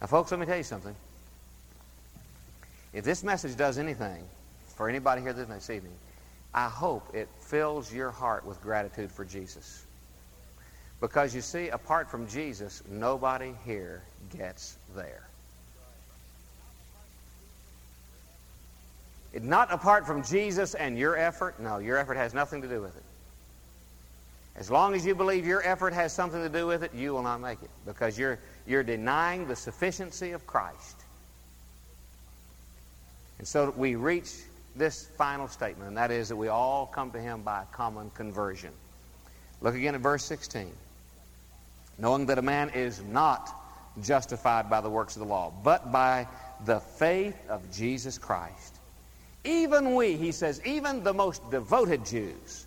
Now, 0.00 0.06
folks, 0.06 0.30
let 0.30 0.40
me 0.40 0.46
tell 0.46 0.56
you 0.56 0.62
something. 0.62 0.94
If 2.92 3.04
this 3.04 3.22
message 3.22 3.56
does 3.56 3.78
anything 3.78 4.24
for 4.76 4.88
anybody 4.88 5.22
here 5.22 5.32
this 5.32 5.70
evening, 5.70 5.92
I 6.54 6.68
hope 6.68 7.14
it 7.14 7.28
fills 7.40 7.92
your 7.92 8.10
heart 8.10 8.46
with 8.46 8.60
gratitude 8.62 9.10
for 9.10 9.24
Jesus. 9.24 9.84
Because 11.00 11.34
you 11.34 11.40
see, 11.40 11.68
apart 11.68 12.10
from 12.10 12.26
Jesus, 12.26 12.82
nobody 12.90 13.52
here 13.64 14.02
gets 14.36 14.76
there. 14.96 15.28
It, 19.32 19.44
not 19.44 19.72
apart 19.72 20.06
from 20.06 20.24
Jesus 20.24 20.74
and 20.74 20.98
your 20.98 21.16
effort. 21.16 21.60
No, 21.60 21.78
your 21.78 21.98
effort 21.98 22.16
has 22.16 22.32
nothing 22.32 22.62
to 22.62 22.68
do 22.68 22.80
with 22.80 22.96
it. 22.96 23.02
As 24.58 24.70
long 24.70 24.94
as 24.94 25.06
you 25.06 25.14
believe 25.14 25.46
your 25.46 25.66
effort 25.66 25.92
has 25.94 26.12
something 26.12 26.42
to 26.42 26.48
do 26.48 26.66
with 26.66 26.82
it, 26.82 26.92
you 26.92 27.12
will 27.12 27.22
not 27.22 27.40
make 27.40 27.62
it 27.62 27.70
because 27.86 28.18
you're, 28.18 28.38
you're 28.66 28.82
denying 28.82 29.46
the 29.46 29.54
sufficiency 29.54 30.32
of 30.32 30.46
Christ. 30.46 30.96
And 33.38 33.46
so 33.46 33.72
we 33.76 33.94
reach 33.94 34.34
this 34.74 35.06
final 35.16 35.46
statement, 35.46 35.88
and 35.88 35.96
that 35.96 36.10
is 36.10 36.28
that 36.28 36.36
we 36.36 36.48
all 36.48 36.86
come 36.86 37.12
to 37.12 37.20
Him 37.20 37.42
by 37.42 37.64
common 37.70 38.10
conversion. 38.10 38.72
Look 39.60 39.76
again 39.76 39.94
at 39.94 40.00
verse 40.00 40.24
16 40.24 40.70
knowing 41.98 42.26
that 42.26 42.38
a 42.38 42.42
man 42.42 42.70
is 42.70 43.02
not 43.02 43.50
justified 44.02 44.70
by 44.70 44.80
the 44.80 44.88
works 44.88 45.16
of 45.16 45.20
the 45.20 45.28
law, 45.28 45.52
but 45.64 45.90
by 45.90 46.26
the 46.64 46.78
faith 46.78 47.36
of 47.48 47.60
Jesus 47.72 48.18
Christ. 48.18 48.76
Even 49.44 49.94
we, 49.94 50.16
he 50.16 50.32
says, 50.32 50.60
even 50.64 51.02
the 51.02 51.12
most 51.12 51.48
devoted 51.50 52.04
Jews, 52.06 52.66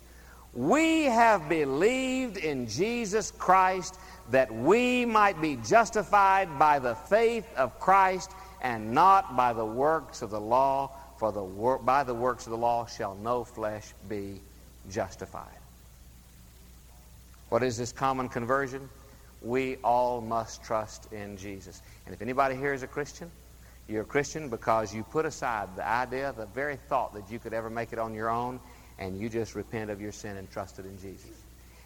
we 0.54 1.04
have 1.04 1.48
believed 1.48 2.36
in 2.36 2.66
Jesus 2.66 3.30
Christ 3.30 3.98
that 4.30 4.52
we 4.52 5.04
might 5.04 5.40
be 5.40 5.56
justified 5.56 6.58
by 6.58 6.78
the 6.78 6.94
faith 6.94 7.46
of 7.56 7.78
Christ 7.80 8.30
and 8.60 8.92
not 8.92 9.36
by 9.36 9.52
the 9.52 9.64
works 9.64 10.22
of 10.22 10.30
the 10.30 10.40
law, 10.40 10.90
for 11.18 11.32
the 11.32 11.42
wor- 11.42 11.78
by 11.78 12.04
the 12.04 12.14
works 12.14 12.46
of 12.46 12.50
the 12.50 12.58
law 12.58 12.86
shall 12.86 13.14
no 13.16 13.44
flesh 13.44 13.92
be 14.08 14.40
justified. 14.90 15.48
What 17.48 17.62
is 17.62 17.76
this 17.76 17.92
common 17.92 18.28
conversion? 18.28 18.88
we 19.42 19.76
all 19.82 20.20
must 20.20 20.62
trust 20.62 21.12
in 21.12 21.36
Jesus. 21.36 21.82
And 22.06 22.14
if 22.14 22.22
anybody 22.22 22.56
here 22.56 22.72
is 22.72 22.82
a 22.82 22.86
Christian, 22.86 23.30
you're 23.88 24.02
a 24.02 24.06
Christian 24.06 24.48
because 24.48 24.94
you 24.94 25.02
put 25.02 25.26
aside 25.26 25.68
the 25.76 25.86
idea, 25.86 26.32
the 26.36 26.46
very 26.46 26.76
thought 26.76 27.14
that 27.14 27.30
you 27.30 27.38
could 27.38 27.52
ever 27.52 27.68
make 27.68 27.92
it 27.92 27.98
on 27.98 28.14
your 28.14 28.30
own, 28.30 28.60
and 29.02 29.18
you 29.20 29.28
just 29.28 29.56
repent 29.56 29.90
of 29.90 30.00
your 30.00 30.12
sin 30.12 30.36
and 30.36 30.48
trusted 30.48 30.86
in 30.86 30.96
Jesus. 30.96 31.41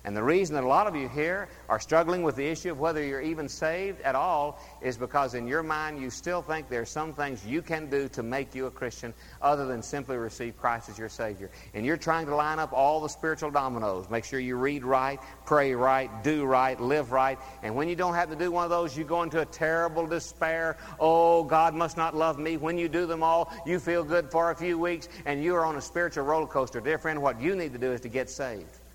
And 0.06 0.16
the 0.16 0.22
reason 0.22 0.54
that 0.54 0.62
a 0.62 0.68
lot 0.68 0.86
of 0.86 0.94
you 0.94 1.08
here 1.08 1.48
are 1.68 1.80
struggling 1.80 2.22
with 2.22 2.36
the 2.36 2.46
issue 2.46 2.70
of 2.70 2.78
whether 2.78 3.04
you're 3.04 3.20
even 3.20 3.48
saved 3.48 4.00
at 4.02 4.14
all 4.14 4.60
is 4.80 4.96
because 4.96 5.34
in 5.34 5.48
your 5.48 5.64
mind 5.64 6.00
you 6.00 6.10
still 6.10 6.42
think 6.42 6.68
there's 6.68 6.88
some 6.88 7.12
things 7.12 7.44
you 7.44 7.60
can 7.60 7.90
do 7.90 8.08
to 8.10 8.22
make 8.22 8.54
you 8.54 8.66
a 8.66 8.70
Christian 8.70 9.12
other 9.42 9.66
than 9.66 9.82
simply 9.82 10.16
receive 10.16 10.56
Christ 10.56 10.88
as 10.88 10.96
your 10.96 11.08
Savior. 11.08 11.50
And 11.74 11.84
you're 11.84 11.96
trying 11.96 12.26
to 12.26 12.36
line 12.36 12.60
up 12.60 12.72
all 12.72 13.00
the 13.00 13.08
spiritual 13.08 13.50
dominoes. 13.50 14.08
Make 14.08 14.24
sure 14.24 14.38
you 14.38 14.54
read 14.54 14.84
right, 14.84 15.18
pray 15.44 15.74
right, 15.74 16.08
do 16.22 16.44
right, 16.44 16.80
live 16.80 17.10
right. 17.10 17.36
And 17.64 17.74
when 17.74 17.88
you 17.88 17.96
don't 17.96 18.14
have 18.14 18.30
to 18.30 18.36
do 18.36 18.52
one 18.52 18.62
of 18.62 18.70
those, 18.70 18.96
you 18.96 19.02
go 19.02 19.24
into 19.24 19.40
a 19.40 19.46
terrible 19.46 20.06
despair. 20.06 20.76
Oh, 21.00 21.42
God 21.42 21.74
must 21.74 21.96
not 21.96 22.14
love 22.14 22.38
me. 22.38 22.58
When 22.58 22.78
you 22.78 22.88
do 22.88 23.06
them 23.06 23.24
all, 23.24 23.52
you 23.66 23.80
feel 23.80 24.04
good 24.04 24.30
for 24.30 24.52
a 24.52 24.54
few 24.54 24.78
weeks 24.78 25.08
and 25.24 25.42
you 25.42 25.56
are 25.56 25.64
on 25.64 25.74
a 25.74 25.82
spiritual 25.82 26.26
roller 26.26 26.46
coaster. 26.46 26.80
Dear 26.80 26.98
friend, 26.98 27.20
what 27.20 27.40
you 27.40 27.56
need 27.56 27.72
to 27.72 27.78
do 27.78 27.90
is 27.90 28.00
to 28.02 28.08
get 28.08 28.30
saved. 28.30 28.85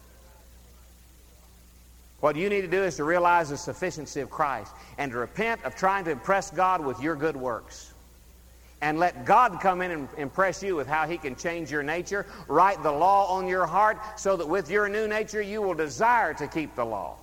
What 2.21 2.35
you 2.35 2.49
need 2.49 2.61
to 2.61 2.67
do 2.67 2.83
is 2.83 2.95
to 2.97 3.03
realize 3.03 3.49
the 3.49 3.57
sufficiency 3.57 4.21
of 4.21 4.29
Christ 4.29 4.73
and 4.97 5.11
to 5.11 5.17
repent 5.17 5.63
of 5.65 5.75
trying 5.75 6.05
to 6.05 6.11
impress 6.11 6.51
God 6.51 6.85
with 6.85 7.01
your 7.01 7.15
good 7.15 7.35
works. 7.35 7.93
And 8.81 8.97
let 8.97 9.25
God 9.25 9.59
come 9.59 9.81
in 9.81 9.91
and 9.91 10.07
impress 10.17 10.63
you 10.63 10.75
with 10.75 10.87
how 10.87 11.07
He 11.07 11.17
can 11.17 11.35
change 11.35 11.71
your 11.71 11.83
nature, 11.83 12.25
write 12.47 12.81
the 12.81 12.91
law 12.91 13.27
on 13.35 13.47
your 13.47 13.65
heart, 13.67 13.97
so 14.19 14.35
that 14.37 14.47
with 14.47 14.71
your 14.71 14.87
new 14.87 15.07
nature 15.07 15.41
you 15.41 15.61
will 15.61 15.73
desire 15.73 16.33
to 16.35 16.47
keep 16.47 16.75
the 16.75 16.85
law 16.85 17.17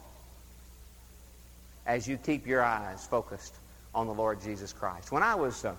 as 1.87 2.07
you 2.07 2.17
keep 2.17 2.47
your 2.47 2.63
eyes 2.63 3.07
focused 3.07 3.57
on 3.95 4.07
the 4.07 4.15
Lord 4.15 4.41
Jesus 4.41 4.73
Christ. 4.73 5.11
When 5.11 5.23
I 5.23 5.35
was 5.35 5.65
uh, 5.65 5.75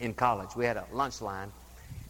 in 0.00 0.12
college, 0.12 0.50
we 0.56 0.64
had 0.64 0.76
a 0.76 0.84
lunch 0.92 1.22
line, 1.22 1.52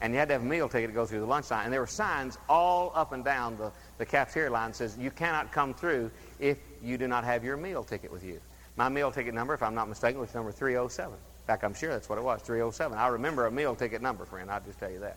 and 0.00 0.12
you 0.12 0.18
had 0.18 0.28
to 0.28 0.34
have 0.34 0.42
a 0.42 0.46
meal 0.46 0.68
ticket 0.68 0.90
to 0.90 0.94
go 0.94 1.06
through 1.06 1.20
the 1.20 1.26
lunch 1.26 1.50
line. 1.50 1.64
And 1.64 1.72
there 1.72 1.80
were 1.80 1.86
signs 1.86 2.38
all 2.48 2.92
up 2.94 3.12
and 3.12 3.24
down 3.24 3.56
the 3.56 3.72
the 3.98 4.06
cafeteria 4.06 4.50
line 4.50 4.72
says 4.72 4.96
you 4.98 5.10
cannot 5.10 5.52
come 5.52 5.72
through 5.72 6.10
if 6.40 6.58
you 6.82 6.98
do 6.98 7.06
not 7.06 7.24
have 7.24 7.44
your 7.44 7.56
meal 7.56 7.84
ticket 7.84 8.10
with 8.10 8.24
you. 8.24 8.40
My 8.76 8.88
meal 8.88 9.12
ticket 9.12 9.34
number, 9.34 9.54
if 9.54 9.62
I'm 9.62 9.74
not 9.74 9.88
mistaken, 9.88 10.20
was 10.20 10.34
number 10.34 10.50
307. 10.50 11.12
In 11.12 11.18
fact, 11.46 11.62
I'm 11.62 11.74
sure 11.74 11.90
that's 11.90 12.08
what 12.08 12.18
it 12.18 12.24
was, 12.24 12.42
307. 12.42 12.98
I 12.98 13.06
remember 13.08 13.46
a 13.46 13.50
meal 13.50 13.76
ticket 13.76 14.02
number, 14.02 14.24
friend. 14.24 14.50
I'll 14.50 14.60
just 14.60 14.80
tell 14.80 14.90
you 14.90 14.98
that. 15.00 15.16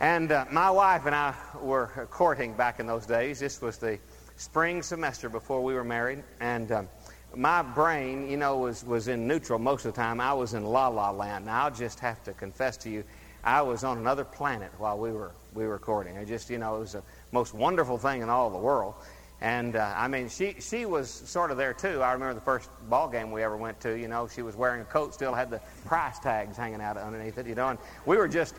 And 0.00 0.30
uh, 0.32 0.44
my 0.50 0.70
wife 0.70 1.06
and 1.06 1.14
I 1.14 1.34
were 1.62 2.06
courting 2.10 2.52
back 2.52 2.80
in 2.80 2.86
those 2.86 3.06
days. 3.06 3.38
This 3.38 3.62
was 3.62 3.78
the 3.78 3.98
spring 4.36 4.82
semester 4.82 5.30
before 5.30 5.62
we 5.62 5.72
were 5.72 5.84
married. 5.84 6.22
And 6.40 6.70
um, 6.72 6.88
my 7.34 7.62
brain, 7.62 8.28
you 8.28 8.36
know, 8.36 8.58
was, 8.58 8.84
was 8.84 9.08
in 9.08 9.26
neutral 9.26 9.58
most 9.58 9.86
of 9.86 9.94
the 9.94 9.96
time. 9.96 10.20
I 10.20 10.34
was 10.34 10.52
in 10.52 10.64
la 10.64 10.88
la 10.88 11.10
land. 11.10 11.46
Now, 11.46 11.64
I'll 11.64 11.70
just 11.70 11.98
have 12.00 12.22
to 12.24 12.34
confess 12.34 12.76
to 12.78 12.90
you, 12.90 13.02
I 13.46 13.62
was 13.62 13.84
on 13.84 13.98
another 13.98 14.24
planet 14.24 14.72
while 14.76 14.98
we 14.98 15.12
were, 15.12 15.30
we 15.54 15.68
were 15.68 15.78
courting. 15.78 16.16
It 16.16 16.26
just, 16.26 16.50
you 16.50 16.58
know, 16.58 16.76
it 16.76 16.80
was 16.80 16.92
the 16.92 17.02
most 17.30 17.54
wonderful 17.54 17.96
thing 17.96 18.20
in 18.20 18.28
all 18.28 18.50
the 18.50 18.58
world. 18.58 18.94
And 19.40 19.76
uh, 19.76 19.94
I 19.96 20.08
mean, 20.08 20.28
she 20.28 20.56
she 20.60 20.86
was 20.86 21.08
sort 21.10 21.50
of 21.50 21.56
there 21.56 21.74
too. 21.74 22.02
I 22.02 22.12
remember 22.12 22.34
the 22.34 22.40
first 22.40 22.70
ball 22.88 23.06
game 23.08 23.30
we 23.30 23.42
ever 23.42 23.56
went 23.56 23.78
to. 23.82 23.96
You 23.96 24.08
know, 24.08 24.26
she 24.26 24.42
was 24.42 24.56
wearing 24.56 24.80
a 24.80 24.84
coat, 24.84 25.14
still 25.14 25.34
had 25.34 25.50
the 25.50 25.60
price 25.84 26.18
tags 26.18 26.56
hanging 26.56 26.80
out 26.80 26.96
underneath 26.96 27.38
it. 27.38 27.46
You 27.46 27.54
know, 27.54 27.68
and 27.68 27.78
we 28.06 28.16
were 28.16 28.28
just, 28.28 28.56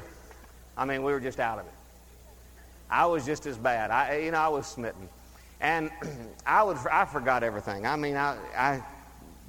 I 0.78 0.86
mean, 0.86 1.04
we 1.04 1.12
were 1.12 1.20
just 1.20 1.40
out 1.40 1.60
of 1.60 1.66
it. 1.66 1.74
I 2.90 3.08
was 3.08 3.26
just 3.26 3.46
as 3.48 3.58
bad. 3.58 3.92
I 3.92 4.20
you 4.20 4.32
know 4.32 4.38
I 4.38 4.48
was 4.48 4.68
smitten, 4.68 5.10
and 5.60 5.92
I 6.46 6.64
would 6.64 6.78
I 6.90 7.06
forgot 7.06 7.44
everything. 7.44 7.86
I 7.86 7.96
mean, 7.98 8.16
I 8.16 8.38
I 8.56 8.84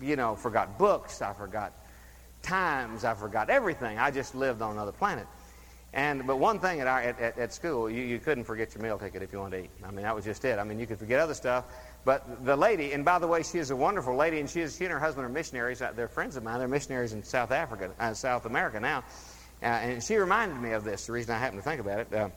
you 0.00 0.16
know 0.16 0.34
forgot 0.34 0.78
books. 0.78 1.22
I 1.22 1.32
forgot 1.34 1.74
times. 2.42 3.04
I 3.04 3.14
forgot 3.14 3.50
everything. 3.50 3.98
I 3.98 4.10
just 4.10 4.34
lived 4.34 4.62
on 4.62 4.72
another 4.72 4.92
planet. 4.92 5.26
And 5.92 6.26
but 6.26 6.38
one 6.38 6.58
thing 6.58 6.80
at, 6.80 6.86
our, 6.86 7.00
at, 7.00 7.18
at, 7.18 7.38
at, 7.38 7.52
school, 7.52 7.88
you, 7.88 8.02
you 8.02 8.18
couldn't 8.18 8.44
forget 8.44 8.74
your 8.74 8.82
meal 8.82 8.98
ticket 8.98 9.22
if 9.22 9.32
you 9.32 9.38
wanted 9.38 9.56
to 9.56 9.64
eat. 9.64 9.70
I 9.86 9.90
mean, 9.90 10.02
that 10.02 10.14
was 10.14 10.24
just 10.24 10.44
it. 10.44 10.58
I 10.58 10.64
mean, 10.64 10.78
you 10.78 10.86
could 10.86 10.98
forget 10.98 11.18
other 11.18 11.34
stuff, 11.34 11.64
but 12.04 12.44
the 12.44 12.56
lady, 12.56 12.92
and 12.92 13.04
by 13.04 13.18
the 13.18 13.26
way, 13.26 13.42
she 13.42 13.58
is 13.58 13.70
a 13.70 13.76
wonderful 13.76 14.14
lady, 14.14 14.38
and 14.38 14.50
she, 14.50 14.60
is, 14.60 14.76
she 14.76 14.84
and 14.84 14.92
her 14.92 14.98
husband 14.98 15.24
are 15.24 15.30
missionaries. 15.30 15.80
Uh, 15.80 15.92
they're 15.96 16.08
friends 16.08 16.36
of 16.36 16.42
mine. 16.42 16.58
They're 16.58 16.68
missionaries 16.68 17.14
in 17.14 17.24
South 17.24 17.52
Africa, 17.52 17.90
uh, 17.98 18.12
South 18.12 18.44
America 18.44 18.78
now. 18.78 19.02
Uh, 19.62 19.66
and 19.66 20.02
she 20.04 20.16
reminded 20.16 20.60
me 20.60 20.72
of 20.72 20.84
this. 20.84 21.06
The 21.06 21.12
reason 21.12 21.34
I 21.34 21.38
happened 21.38 21.62
to 21.62 21.68
think 21.68 21.80
about 21.80 22.00
it. 22.00 22.14
Uh, 22.14 22.28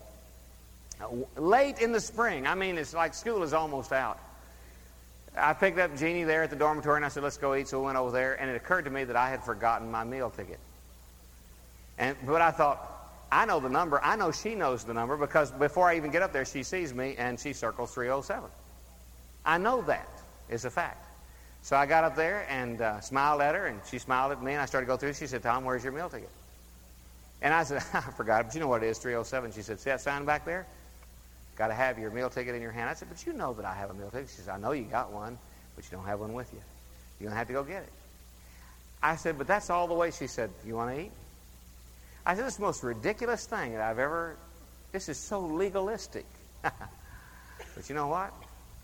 late 1.35 1.79
in 1.79 1.91
the 1.91 1.99
spring, 1.99 2.47
I 2.47 2.55
mean, 2.55 2.77
it's 2.77 2.93
like 2.93 3.13
school 3.13 3.43
is 3.43 3.53
almost 3.53 3.91
out. 3.91 4.19
I 5.37 5.53
picked 5.53 5.79
up 5.79 5.95
Jeannie 5.95 6.23
there 6.23 6.43
at 6.43 6.49
the 6.49 6.55
dormitory, 6.55 6.97
and 6.97 7.05
I 7.05 7.07
said, 7.07 7.23
"Let's 7.23 7.37
go 7.37 7.55
eat." 7.55 7.67
So 7.67 7.79
we 7.79 7.85
went 7.85 7.97
over 7.97 8.11
there, 8.11 8.39
and 8.39 8.49
it 8.49 8.55
occurred 8.55 8.85
to 8.85 8.91
me 8.91 9.03
that 9.05 9.15
I 9.15 9.29
had 9.29 9.43
forgotten 9.43 9.89
my 9.89 10.03
meal 10.03 10.29
ticket. 10.29 10.59
And 11.97 12.17
but 12.25 12.41
I 12.41 12.51
thought, 12.51 12.91
I 13.31 13.45
know 13.45 13.59
the 13.59 13.69
number. 13.69 14.03
I 14.03 14.15
know 14.15 14.31
she 14.31 14.55
knows 14.55 14.83
the 14.83 14.93
number 14.93 15.15
because 15.15 15.51
before 15.51 15.89
I 15.89 15.95
even 15.95 16.11
get 16.11 16.21
up 16.21 16.33
there, 16.33 16.43
she 16.45 16.63
sees 16.63 16.93
me 16.93 17.15
and 17.17 17.39
she 17.39 17.53
circles 17.53 17.93
307. 17.93 18.49
I 19.45 19.57
know 19.57 19.81
that 19.83 20.09
is 20.49 20.65
a 20.65 20.69
fact. 20.69 21.05
So 21.61 21.75
I 21.75 21.85
got 21.85 22.03
up 22.03 22.15
there 22.15 22.45
and 22.49 22.81
uh, 22.81 22.99
smiled 22.99 23.41
at 23.41 23.55
her, 23.55 23.67
and 23.67 23.79
she 23.89 23.99
smiled 23.99 24.31
at 24.31 24.43
me, 24.43 24.53
and 24.53 24.61
I 24.61 24.65
started 24.65 24.87
to 24.87 24.91
go 24.91 24.97
through. 24.97 25.13
She 25.13 25.27
said, 25.27 25.43
Tom, 25.43 25.63
where's 25.63 25.83
your 25.83 25.93
meal 25.93 26.09
ticket? 26.09 26.29
And 27.41 27.53
I 27.53 27.63
said, 27.63 27.83
I 27.93 28.01
forgot, 28.01 28.45
but 28.47 28.53
you 28.55 28.59
know 28.59 28.67
what 28.67 28.83
it 28.83 28.87
is, 28.87 28.97
307. 28.97 29.51
She 29.51 29.61
said, 29.61 29.79
see 29.79 29.91
that 29.91 30.01
sign 30.01 30.25
back 30.25 30.43
there? 30.43 30.65
Got 31.61 31.67
to 31.67 31.75
have 31.75 31.99
your 31.99 32.09
meal 32.09 32.27
ticket 32.27 32.55
in 32.55 32.61
your 32.63 32.71
hand. 32.71 32.89
I 32.89 32.95
said, 32.95 33.07
but 33.07 33.23
you 33.23 33.33
know 33.33 33.53
that 33.53 33.65
I 33.65 33.75
have 33.75 33.91
a 33.91 33.93
meal 33.93 34.09
ticket. 34.09 34.31
She 34.35 34.41
said, 34.41 34.55
I 34.55 34.57
know 34.57 34.71
you 34.71 34.85
got 34.85 35.11
one, 35.11 35.37
but 35.75 35.85
you 35.85 35.91
don't 35.95 36.07
have 36.07 36.19
one 36.19 36.33
with 36.33 36.51
you. 36.51 36.59
You're 37.19 37.27
going 37.27 37.33
to 37.33 37.37
have 37.37 37.45
to 37.49 37.53
go 37.53 37.63
get 37.63 37.83
it. 37.83 37.91
I 39.03 39.15
said, 39.15 39.37
but 39.37 39.45
that's 39.45 39.69
all 39.69 39.85
the 39.87 39.93
way. 39.93 40.09
She 40.09 40.25
said, 40.25 40.49
you 40.65 40.75
want 40.75 40.95
to 40.95 41.03
eat? 41.03 41.11
I 42.25 42.33
said, 42.33 42.45
this 42.45 42.53
is 42.53 42.57
the 42.57 42.63
most 42.63 42.81
ridiculous 42.81 43.45
thing 43.45 43.73
that 43.73 43.81
I've 43.81 43.99
ever, 43.99 44.37
this 44.91 45.07
is 45.07 45.19
so 45.19 45.39
legalistic. 45.39 46.25
but 46.63 47.87
you 47.87 47.93
know 47.93 48.07
what? 48.07 48.33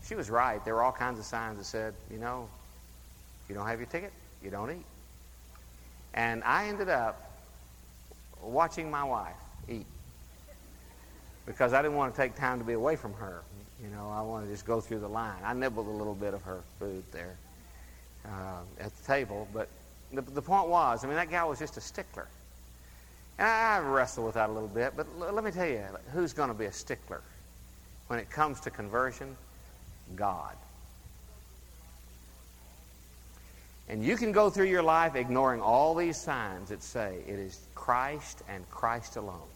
She 0.05 0.13
was 0.13 0.29
right. 0.29 0.63
There 0.63 0.75
were 0.75 0.83
all 0.83 0.91
kinds 0.91 1.17
of 1.17 1.25
signs 1.25 1.57
that 1.57 1.65
said, 1.65 1.95
you 2.11 2.19
know, 2.19 2.47
you 3.49 3.55
don't 3.55 3.65
have 3.65 3.79
your 3.79 3.87
ticket, 3.87 4.13
you 4.43 4.51
don't 4.51 4.69
eat. 4.69 4.85
And 6.13 6.43
I 6.43 6.67
ended 6.67 6.89
up 6.89 7.41
watching 8.39 8.91
my 8.91 9.03
wife 9.03 9.33
eat 9.67 9.87
because 11.47 11.73
I 11.73 11.81
didn't 11.81 11.97
want 11.97 12.13
to 12.13 12.21
take 12.21 12.35
time 12.35 12.59
to 12.59 12.65
be 12.65 12.73
away 12.73 12.95
from 12.95 13.13
her. 13.13 13.41
You 13.81 13.89
know, 13.89 14.11
I 14.11 14.21
wanted 14.21 14.47
to 14.47 14.51
just 14.51 14.65
go 14.65 14.81
through 14.81 14.99
the 14.99 15.07
line. 15.07 15.41
I 15.43 15.53
nibbled 15.53 15.87
a 15.87 15.91
little 15.91 16.13
bit 16.13 16.33
of 16.35 16.43
her 16.43 16.61
food 16.77 17.03
there 17.11 17.37
uh, 18.25 18.59
at 18.79 18.95
the 18.95 19.03
table, 19.07 19.47
but 19.53 19.69
the, 20.11 20.21
the 20.21 20.41
point 20.41 20.67
was, 20.67 21.03
I 21.03 21.07
mean, 21.07 21.15
that 21.15 21.29
gal 21.29 21.49
was 21.49 21.57
just 21.57 21.77
a 21.77 21.81
stickler. 21.81 22.27
And 23.39 23.47
I 23.47 23.79
wrestled 23.79 24.25
with 24.25 24.35
that 24.35 24.49
a 24.49 24.53
little 24.53 24.67
bit, 24.67 24.93
but 24.95 25.07
l- 25.19 25.31
let 25.31 25.43
me 25.43 25.51
tell 25.51 25.67
you 25.67 25.83
who's 26.11 26.33
going 26.33 26.49
to 26.49 26.55
be 26.55 26.65
a 26.65 26.71
stickler 26.71 27.21
when 28.07 28.19
it 28.19 28.29
comes 28.29 28.59
to 28.61 28.69
conversion? 28.69 29.35
God. 30.15 30.55
And 33.89 34.03
you 34.03 34.17
can 34.17 34.31
go 34.31 34.49
through 34.49 34.65
your 34.65 34.83
life 34.83 35.15
ignoring 35.15 35.61
all 35.61 35.95
these 35.95 36.17
signs 36.17 36.69
that 36.69 36.83
say 36.83 37.19
it 37.25 37.39
is 37.39 37.67
Christ 37.75 38.41
and 38.49 38.69
Christ 38.69 39.15
alone. 39.15 39.47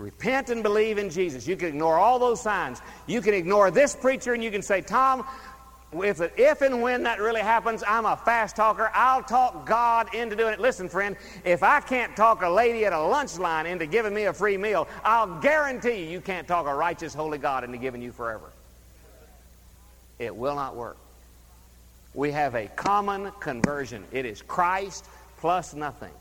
Repent 0.00 0.48
and 0.48 0.62
believe 0.62 0.96
in 0.96 1.10
Jesus. 1.10 1.46
You 1.46 1.56
can 1.56 1.68
ignore 1.68 1.98
all 1.98 2.18
those 2.18 2.40
signs. 2.40 2.80
You 3.06 3.20
can 3.20 3.34
ignore 3.34 3.70
this 3.70 3.94
preacher 3.94 4.32
and 4.32 4.42
you 4.42 4.50
can 4.50 4.62
say, 4.62 4.80
Tom, 4.80 5.26
if, 5.92 6.22
if 6.38 6.62
and 6.62 6.80
when 6.80 7.02
that 7.02 7.20
really 7.20 7.42
happens, 7.42 7.84
I'm 7.86 8.06
a 8.06 8.16
fast 8.16 8.56
talker. 8.56 8.90
I'll 8.94 9.22
talk 9.22 9.66
God 9.66 10.14
into 10.14 10.36
doing 10.36 10.54
it. 10.54 10.60
Listen, 10.60 10.88
friend, 10.88 11.16
if 11.44 11.62
I 11.62 11.80
can't 11.80 12.16
talk 12.16 12.40
a 12.40 12.48
lady 12.48 12.86
at 12.86 12.94
a 12.94 12.98
lunch 12.98 13.38
line 13.38 13.66
into 13.66 13.84
giving 13.84 14.14
me 14.14 14.24
a 14.24 14.32
free 14.32 14.56
meal, 14.56 14.88
I'll 15.04 15.38
guarantee 15.40 16.04
you, 16.04 16.08
you 16.08 16.22
can't 16.22 16.48
talk 16.48 16.66
a 16.66 16.74
righteous, 16.74 17.12
holy 17.12 17.36
God 17.36 17.62
into 17.62 17.76
giving 17.76 18.00
you 18.00 18.10
forever. 18.10 18.50
It 20.18 20.34
will 20.34 20.54
not 20.54 20.76
work. 20.76 20.96
We 22.14 22.30
have 22.30 22.54
a 22.54 22.68
common 22.68 23.32
conversion. 23.38 24.04
It 24.12 24.24
is 24.24 24.40
Christ 24.40 25.04
plus 25.36 25.74
nothing. 25.74 26.12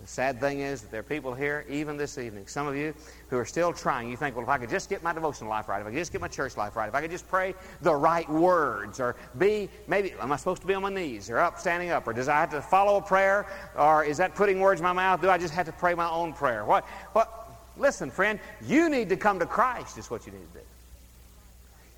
The 0.00 0.06
sad 0.06 0.38
thing 0.38 0.60
is 0.60 0.82
that 0.82 0.90
there 0.92 1.00
are 1.00 1.04
people 1.04 1.34
here, 1.34 1.66
even 1.68 1.96
this 1.96 2.18
evening, 2.18 2.46
some 2.46 2.68
of 2.68 2.76
you 2.76 2.94
who 3.30 3.36
are 3.36 3.44
still 3.44 3.72
trying. 3.72 4.08
You 4.08 4.16
think, 4.16 4.36
well, 4.36 4.44
if 4.44 4.48
I 4.48 4.56
could 4.56 4.70
just 4.70 4.88
get 4.88 5.02
my 5.02 5.12
devotional 5.12 5.50
life 5.50 5.68
right, 5.68 5.80
if 5.80 5.86
I 5.86 5.90
could 5.90 5.98
just 5.98 6.12
get 6.12 6.20
my 6.20 6.28
church 6.28 6.56
life 6.56 6.76
right, 6.76 6.88
if 6.88 6.94
I 6.94 7.00
could 7.00 7.10
just 7.10 7.28
pray 7.28 7.54
the 7.82 7.94
right 7.94 8.28
words, 8.30 9.00
or 9.00 9.16
be, 9.38 9.68
maybe, 9.88 10.12
am 10.20 10.30
I 10.30 10.36
supposed 10.36 10.60
to 10.62 10.68
be 10.68 10.74
on 10.74 10.82
my 10.82 10.90
knees, 10.90 11.28
or 11.30 11.38
up, 11.38 11.58
standing 11.58 11.90
up, 11.90 12.06
or 12.06 12.12
does 12.12 12.28
I 12.28 12.38
have 12.38 12.50
to 12.50 12.62
follow 12.62 12.98
a 12.98 13.02
prayer, 13.02 13.46
or 13.76 14.04
is 14.04 14.16
that 14.18 14.36
putting 14.36 14.60
words 14.60 14.80
in 14.80 14.84
my 14.84 14.92
mouth? 14.92 15.20
Do 15.20 15.30
I 15.30 15.36
just 15.36 15.54
have 15.54 15.66
to 15.66 15.72
pray 15.72 15.94
my 15.94 16.08
own 16.08 16.32
prayer? 16.32 16.64
What, 16.64 16.84
what? 17.12 17.34
Listen, 17.76 18.10
friend, 18.10 18.38
you 18.64 18.88
need 18.88 19.08
to 19.08 19.16
come 19.16 19.38
to 19.40 19.46
Christ, 19.46 19.98
is 19.98 20.10
what 20.10 20.26
you 20.26 20.32
need 20.32 20.52
to 20.52 20.60
do. 20.60 20.64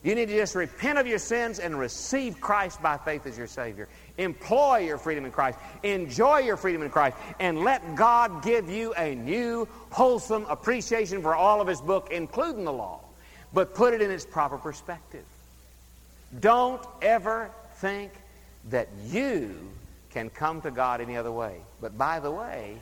You 0.02 0.14
need 0.14 0.28
to 0.28 0.34
just 0.34 0.54
repent 0.54 0.98
of 0.98 1.06
your 1.06 1.18
sins 1.18 1.58
and 1.58 1.78
receive 1.78 2.40
Christ 2.40 2.82
by 2.82 2.96
faith 2.96 3.26
as 3.26 3.36
your 3.36 3.46
Savior. 3.46 3.86
Employ 4.16 4.78
your 4.78 4.96
freedom 4.96 5.26
in 5.26 5.30
Christ. 5.30 5.58
Enjoy 5.82 6.38
your 6.38 6.56
freedom 6.56 6.82
in 6.82 6.90
Christ. 6.90 7.18
And 7.38 7.60
let 7.64 7.96
God 7.96 8.42
give 8.42 8.70
you 8.70 8.94
a 8.94 9.14
new, 9.14 9.68
wholesome 9.90 10.46
appreciation 10.48 11.20
for 11.20 11.34
all 11.34 11.60
of 11.60 11.68
His 11.68 11.82
book, 11.82 12.08
including 12.10 12.64
the 12.64 12.72
law. 12.72 13.00
But 13.52 13.74
put 13.74 13.92
it 13.92 14.00
in 14.00 14.10
its 14.10 14.24
proper 14.24 14.56
perspective. 14.56 15.24
Don't 16.38 16.82
ever 17.02 17.50
think 17.76 18.12
that 18.70 18.88
you 19.06 19.54
can 20.10 20.30
come 20.30 20.62
to 20.62 20.70
God 20.70 21.00
any 21.00 21.16
other 21.16 21.32
way. 21.32 21.56
But 21.80 21.98
by 21.98 22.20
the 22.20 22.30
way, 22.30 22.76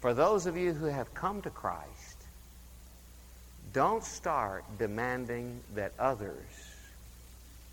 for 0.00 0.12
those 0.12 0.46
of 0.46 0.56
you 0.56 0.72
who 0.72 0.86
have 0.86 1.14
come 1.14 1.42
to 1.42 1.50
Christ, 1.50 1.86
Don't 3.72 4.02
start 4.02 4.64
demanding 4.78 5.60
that 5.74 5.92
others 5.98 6.34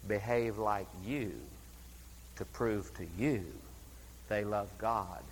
behave 0.08 0.58
like 0.58 0.88
you 1.06 1.32
to 2.36 2.46
prove 2.46 2.96
to 2.98 3.06
you 3.18 3.44
they 4.30 4.44
love 4.44 4.70
God 4.78 5.24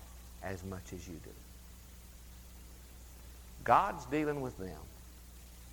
as 0.43 0.63
much 0.63 0.93
as 0.93 1.07
you 1.07 1.15
do. 1.23 1.29
God's 3.63 4.05
dealing 4.05 4.41
with 4.41 4.57
them 4.57 4.77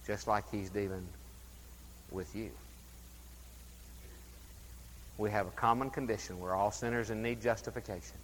just 0.07 0.27
like 0.27 0.45
He's 0.51 0.71
dealing 0.71 1.07
with 2.11 2.35
you. 2.35 2.51
We 5.19 5.31
have 5.31 5.47
a 5.47 5.51
common 5.51 5.91
condition. 5.91 6.41
We're 6.41 6.55
all 6.55 6.71
sinners 6.71 7.11
and 7.11 7.23
need 7.23 7.41
justification. 7.41 8.17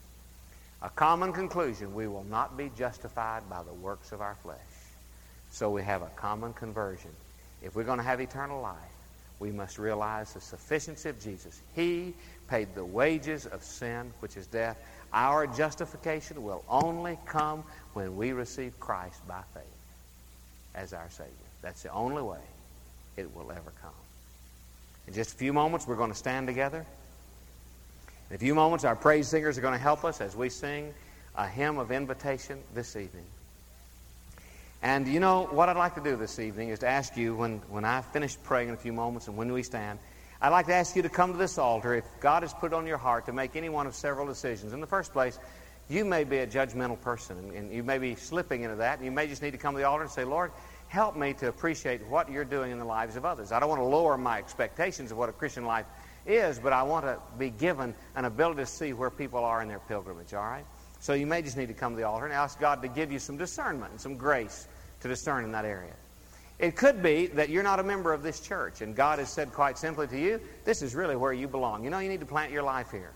A 0.83 0.91
common 0.91 1.33
conclusion 1.33 1.95
we 1.95 2.09
will 2.09 2.25
not 2.25 2.57
be 2.57 2.71
justified 2.77 3.49
by 3.49 3.63
the 3.63 3.73
works 3.73 4.13
of 4.13 4.21
our 4.21 4.35
flesh. 4.43 4.59
So 5.51 5.71
we 5.71 5.83
have 5.83 6.03
a 6.03 6.11
common 6.17 6.53
conversion. 6.53 7.11
If 7.63 7.75
we're 7.75 7.85
going 7.85 7.99
to 7.99 8.05
have 8.05 8.21
eternal 8.21 8.61
life, 8.61 8.77
we 9.41 9.51
must 9.51 9.79
realize 9.79 10.35
the 10.35 10.41
sufficiency 10.41 11.09
of 11.09 11.21
Jesus. 11.21 11.61
He 11.75 12.15
paid 12.49 12.75
the 12.75 12.85
wages 12.85 13.47
of 13.47 13.63
sin, 13.63 14.13
which 14.21 14.37
is 14.37 14.47
death. 14.47 14.79
Our 15.13 15.47
justification 15.47 16.43
will 16.43 16.65
only 16.69 17.19
come 17.27 17.65
when 17.95 18.17
we 18.17 18.33
receive 18.33 18.79
Christ 18.81 19.27
by 19.27 19.43
faith 19.55 19.63
as 20.75 20.93
our 20.93 21.09
Savior. 21.11 21.33
That's 21.63 21.83
the 21.83 21.93
only 21.93 22.23
way 22.23 22.41
it 23.17 23.35
will 23.35 23.51
ever 23.51 23.73
come. 23.81 23.91
In 25.07 25.15
just 25.15 25.35
a 25.35 25.37
few 25.37 25.53
moments, 25.53 25.87
we're 25.87 25.97
going 25.97 26.13
to 26.13 26.17
stand 26.19 26.47
together. 26.47 26.85
In 28.31 28.37
a 28.37 28.39
few 28.39 28.55
moments, 28.55 28.85
our 28.85 28.97
praise 28.97 29.29
singers 29.29 29.57
are 29.57 29.63
going 29.63 29.73
to 29.73 29.79
help 29.79 30.05
us 30.05 30.21
as 30.21 30.37
we 30.37 30.51
sing 30.51 30.93
a 31.37 31.47
hymn 31.47 31.79
of 31.79 31.91
invitation 31.91 32.59
this 32.75 32.95
evening. 32.97 33.25
And 34.83 35.09
you 35.09 35.19
know, 35.19 35.49
what 35.51 35.69
I'd 35.69 35.77
like 35.77 35.97
to 35.97 36.01
do 36.01 36.17
this 36.17 36.39
evening 36.39 36.69
is 36.69 36.79
to 36.81 36.89
ask 36.89 37.17
you, 37.17 37.35
when, 37.35 37.59
when 37.69 37.85
I 37.85 38.01
finish 38.01 38.37
praying 38.45 38.69
in 38.69 38.75
a 38.75 38.79
few 38.79 38.93
moments 38.93 39.27
and 39.27 39.37
when 39.37 39.53
we 39.53 39.63
stand, 39.65 39.99
I'd 40.41 40.51
like 40.51 40.67
to 40.67 40.75
ask 40.75 40.95
you 40.95 41.03
to 41.03 41.09
come 41.09 41.33
to 41.33 41.39
this 41.39 41.59
altar 41.59 41.95
if 41.95 42.05
God 42.21 42.45
has 42.45 42.55
put 42.55 42.73
on 42.73 42.87
your 42.87 42.97
heart 42.97 43.27
to 43.27 43.33
make 43.33 43.57
any 43.57 43.69
one 43.69 43.89
of 43.89 43.95
several 43.97 44.25
decisions. 44.25 44.73
In 44.73 44.81
the 44.81 44.87
first 44.87 45.13
place, 45.13 45.39
you 45.89 46.05
may 46.05 46.23
be 46.23 46.39
a 46.39 46.47
judgmental 46.47 47.01
person, 47.01 47.51
and 47.57 47.73
you 47.73 47.83
may 47.83 47.99
be 47.99 48.15
slipping 48.15 48.63
into 48.63 48.77
that, 48.77 48.99
and 48.99 49.05
you 49.05 49.11
may 49.11 49.27
just 49.27 49.43
need 49.43 49.51
to 49.51 49.59
come 49.59 49.75
to 49.75 49.79
the 49.79 49.87
altar 49.87 50.05
and 50.05 50.13
say, 50.13 50.23
Lord, 50.23 50.53
help 50.87 51.17
me 51.17 51.33
to 51.35 51.49
appreciate 51.49 52.07
what 52.07 52.31
you're 52.31 52.45
doing 52.45 52.71
in 52.71 52.79
the 52.79 52.85
lives 52.85 53.17
of 53.17 53.25
others. 53.25 53.51
I 53.51 53.59
don't 53.59 53.69
want 53.69 53.81
to 53.81 53.87
lower 53.87 54.17
my 54.17 54.39
expectations 54.39 55.11
of 55.11 55.19
what 55.19 55.29
a 55.29 55.33
Christian 55.33 55.65
life 55.65 55.87
is, 56.25 56.61
but 56.61 56.73
I 56.73 56.85
want 56.85 57.05
to 57.05 57.19
be 57.37 57.51
given 57.51 57.95
an 58.15 58.27
ability 58.27 58.61
to 58.61 58.67
see 58.67 58.93
where 58.93 59.11
people 59.11 59.45
are 59.45 59.61
in 59.61 59.69
their 59.69 59.81
pilgrimage, 59.81 60.35
all 60.35 60.45
right? 60.45 60.65
So 61.01 61.15
you 61.15 61.27
may 61.27 61.43
just 61.43 61.57
need 61.57 61.69
to 61.69 61.75
come 61.75 61.93
to 61.93 61.97
the 61.97 62.07
altar 62.07 62.25
and 62.25 62.35
ask 62.35 62.59
God 62.59 62.83
to 62.83 62.89
give 62.89 63.13
you 63.13 63.19
some 63.19 63.37
discernment 63.37 63.93
and 63.93 64.01
some 64.01 64.17
grace 64.17 64.67
to 65.01 65.09
discern 65.09 65.45
in 65.45 65.53
that 65.53 65.65
area. 65.65 65.93
It 66.59 66.75
could 66.75 67.03
be 67.03 67.29
that 67.29 67.51
you're 67.51 67.63
not 67.63 67.79
a 67.79 67.85
member 67.85 68.13
of 68.13 68.25
this 68.25 68.41
church, 68.41 68.81
and 68.81 68.97
God 68.97 69.21
has 69.21 69.31
said 69.31 69.53
quite 69.53 69.79
simply 69.79 70.09
to 70.09 70.19
you, 70.19 70.41
this 70.65 70.83
is 70.83 70.95
really 70.95 71.15
where 71.15 71.33
you 71.33 71.47
belong. 71.47 71.85
You 71.85 71.91
know, 71.91 72.01
you 72.01 72.09
need 72.09 72.21
to 72.21 72.27
plant 72.27 72.51
your 72.51 72.65
life 72.65 72.91
here. 72.91 73.13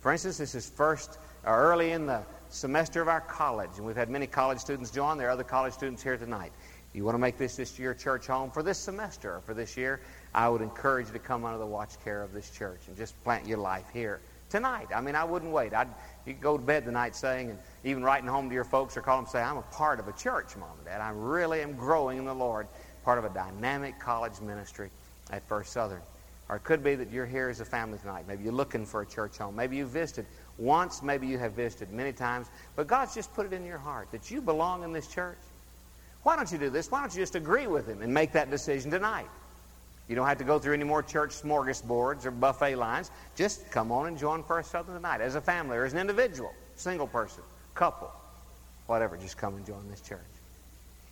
For 0.00 0.12
instance, 0.12 0.36
this 0.36 0.54
is 0.54 0.68
first 0.68 1.18
or 1.46 1.56
early 1.56 1.92
in 1.92 2.06
the 2.06 2.22
semester 2.50 3.00
of 3.00 3.08
our 3.08 3.22
college, 3.22 3.70
and 3.78 3.86
we've 3.86 3.96
had 3.96 4.10
many 4.10 4.26
college 4.26 4.58
students 4.58 4.90
join. 4.90 5.16
There 5.16 5.28
are 5.28 5.32
other 5.32 5.44
college 5.44 5.72
students 5.72 6.02
here 6.02 6.18
tonight. 6.18 6.52
If 6.90 6.98
you 6.98 7.04
want 7.04 7.14
to 7.14 7.20
make 7.20 7.38
this 7.38 7.56
this 7.56 7.78
your 7.78 7.94
church 7.94 8.26
home 8.26 8.50
for 8.50 8.62
this 8.62 8.78
semester 8.78 9.36
or 9.36 9.40
for 9.40 9.54
this 9.54 9.76
year, 9.78 10.00
I 10.34 10.48
would 10.50 10.60
encourage 10.60 11.06
you 11.06 11.14
to 11.14 11.18
come 11.18 11.44
under 11.44 11.58
the 11.58 11.66
watch 11.66 11.92
care 12.04 12.22
of 12.22 12.32
this 12.32 12.50
church 12.50 12.80
and 12.86 12.96
just 12.96 13.20
plant 13.24 13.48
your 13.48 13.58
life 13.58 13.86
here 13.92 14.20
tonight. 14.50 14.88
I 14.94 15.00
mean, 15.00 15.16
I 15.16 15.24
wouldn't 15.24 15.52
wait. 15.52 15.74
I'd, 15.74 15.88
you 16.26 16.32
could 16.32 16.42
go 16.42 16.56
to 16.56 16.62
bed 16.62 16.84
tonight 16.84 17.14
saying, 17.14 17.50
and 17.50 17.58
even 17.84 18.02
writing 18.02 18.28
home 18.28 18.48
to 18.48 18.54
your 18.54 18.64
folks 18.64 18.96
or 18.96 19.02
call 19.02 19.16
them 19.16 19.26
say, 19.26 19.42
I'm 19.42 19.58
a 19.58 19.62
part 19.62 20.00
of 20.00 20.08
a 20.08 20.12
church, 20.12 20.56
Mom 20.56 20.70
and 20.78 20.86
Dad. 20.86 21.00
I 21.00 21.10
really 21.10 21.60
am 21.60 21.74
growing 21.74 22.18
in 22.18 22.24
the 22.24 22.34
Lord, 22.34 22.66
part 23.04 23.18
of 23.18 23.24
a 23.24 23.30
dynamic 23.30 23.98
college 23.98 24.40
ministry 24.40 24.90
at 25.30 25.46
First 25.46 25.72
Southern. 25.72 26.00
Or 26.48 26.56
it 26.56 26.64
could 26.64 26.84
be 26.84 26.94
that 26.94 27.10
you're 27.10 27.26
here 27.26 27.48
as 27.48 27.60
a 27.60 27.64
family 27.64 27.98
tonight. 27.98 28.26
Maybe 28.28 28.44
you're 28.44 28.52
looking 28.52 28.84
for 28.84 29.02
a 29.02 29.06
church 29.06 29.38
home. 29.38 29.56
Maybe 29.56 29.76
you've 29.76 29.90
visited 29.90 30.26
once. 30.58 31.02
Maybe 31.02 31.26
you 31.26 31.38
have 31.38 31.52
visited 31.52 31.90
many 31.90 32.12
times. 32.12 32.48
But 32.76 32.86
God's 32.86 33.14
just 33.14 33.32
put 33.34 33.46
it 33.46 33.52
in 33.52 33.64
your 33.64 33.78
heart 33.78 34.08
that 34.12 34.30
you 34.30 34.42
belong 34.42 34.82
in 34.82 34.92
this 34.92 35.06
church. 35.06 35.38
Why 36.22 36.36
don't 36.36 36.50
you 36.50 36.58
do 36.58 36.70
this? 36.70 36.90
Why 36.90 37.00
don't 37.00 37.14
you 37.14 37.20
just 37.20 37.34
agree 37.34 37.66
with 37.66 37.86
Him 37.86 38.02
and 38.02 38.12
make 38.12 38.32
that 38.32 38.50
decision 38.50 38.90
tonight? 38.90 39.28
You 40.08 40.14
don't 40.14 40.26
have 40.26 40.38
to 40.38 40.44
go 40.44 40.58
through 40.58 40.74
any 40.74 40.84
more 40.84 41.02
church 41.02 41.30
smorgasbords 41.30 42.26
or 42.26 42.30
buffet 42.30 42.76
lines. 42.76 43.10
Just 43.36 43.70
come 43.70 43.90
on 43.90 44.06
and 44.06 44.18
join 44.18 44.42
First 44.42 44.70
Southern 44.70 44.94
tonight 44.94 45.20
as 45.20 45.34
a 45.34 45.40
family 45.40 45.76
or 45.76 45.84
as 45.84 45.94
an 45.94 45.98
individual, 45.98 46.52
single 46.76 47.06
person, 47.06 47.42
couple, 47.74 48.12
whatever. 48.86 49.16
Just 49.16 49.38
come 49.38 49.56
and 49.56 49.64
join 49.64 49.88
this 49.88 50.02
church. 50.02 50.20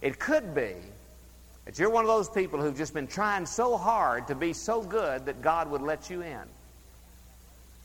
It 0.03 0.19
could 0.19 0.55
be 0.55 0.75
that 1.65 1.79
you're 1.79 1.91
one 1.91 2.05
of 2.05 2.09
those 2.09 2.29
people 2.29 2.61
who've 2.61 2.77
just 2.77 2.93
been 2.93 3.07
trying 3.07 3.47
so 3.47 3.77
hard 3.77 4.27
to 4.27 4.35
be 4.35 4.53
so 4.53 4.83
good 4.83 5.25
that 5.27 5.41
God 5.41 5.71
would 5.71 5.83
let 5.83 6.11
you 6.11 6.21
in. 6.23 6.43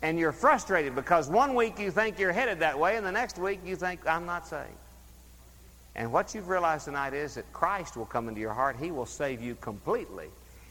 And 0.01 0.19
you're 0.19 0.31
frustrated 0.31 0.93
because 0.93 1.29
one 1.29 1.55
week 1.55 1.79
you 1.79 1.89
think 1.89 2.19
you're 2.19 2.33
headed 2.33 2.59
that 2.59 2.77
way, 2.77 2.97
and 2.97 3.05
the 3.05 3.11
next 3.11 3.37
week 3.39 3.61
you 3.65 3.75
think, 3.75 4.05
I'm 4.05 4.25
not 4.25 4.47
saved. 4.47 4.67
And 5.95 6.11
what 6.11 6.35
you've 6.35 6.49
realized 6.49 6.85
tonight 6.85 7.13
is 7.13 7.35
that 7.35 7.51
Christ 7.53 7.97
will 7.97 8.05
come 8.05 8.27
into 8.27 8.39
your 8.41 8.53
heart. 8.53 8.75
He 8.79 8.91
will 8.91 9.07
save 9.07 9.41
you 9.41 9.55
completely 9.55 10.27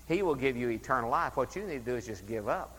he 0.08 0.22
will 0.22 0.34
give 0.34 0.56
you 0.56 0.70
eternal 0.70 1.10
life. 1.10 1.36
What 1.36 1.56
you 1.56 1.62
need 1.62 1.84
to 1.84 1.90
do 1.90 1.96
is 1.96 2.06
just 2.06 2.26
give 2.26 2.48
up 2.48 2.76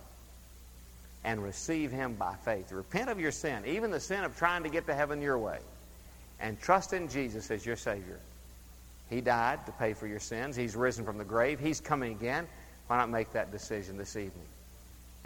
and 1.23 1.43
receive 1.43 1.91
Him 1.91 2.13
by 2.13 2.35
faith. 2.45 2.71
Repent 2.71 3.09
of 3.09 3.19
your 3.19 3.31
sin, 3.31 3.63
even 3.65 3.91
the 3.91 3.99
sin 3.99 4.23
of 4.23 4.37
trying 4.37 4.63
to 4.63 4.69
get 4.69 4.87
to 4.87 4.95
heaven 4.95 5.21
your 5.21 5.37
way, 5.37 5.59
and 6.39 6.59
trust 6.61 6.93
in 6.93 7.09
Jesus 7.09 7.51
as 7.51 7.65
your 7.65 7.75
Savior. 7.75 8.19
He 9.09 9.21
died 9.21 9.65
to 9.65 9.71
pay 9.73 9.93
for 9.93 10.07
your 10.07 10.19
sins. 10.19 10.55
He's 10.55 10.75
risen 10.75 11.05
from 11.05 11.17
the 11.17 11.23
grave. 11.23 11.59
He's 11.59 11.79
coming 11.79 12.13
again. 12.13 12.47
Why 12.87 12.97
not 12.97 13.09
make 13.09 13.31
that 13.33 13.51
decision 13.51 13.97
this 13.97 14.15
evening? 14.15 14.45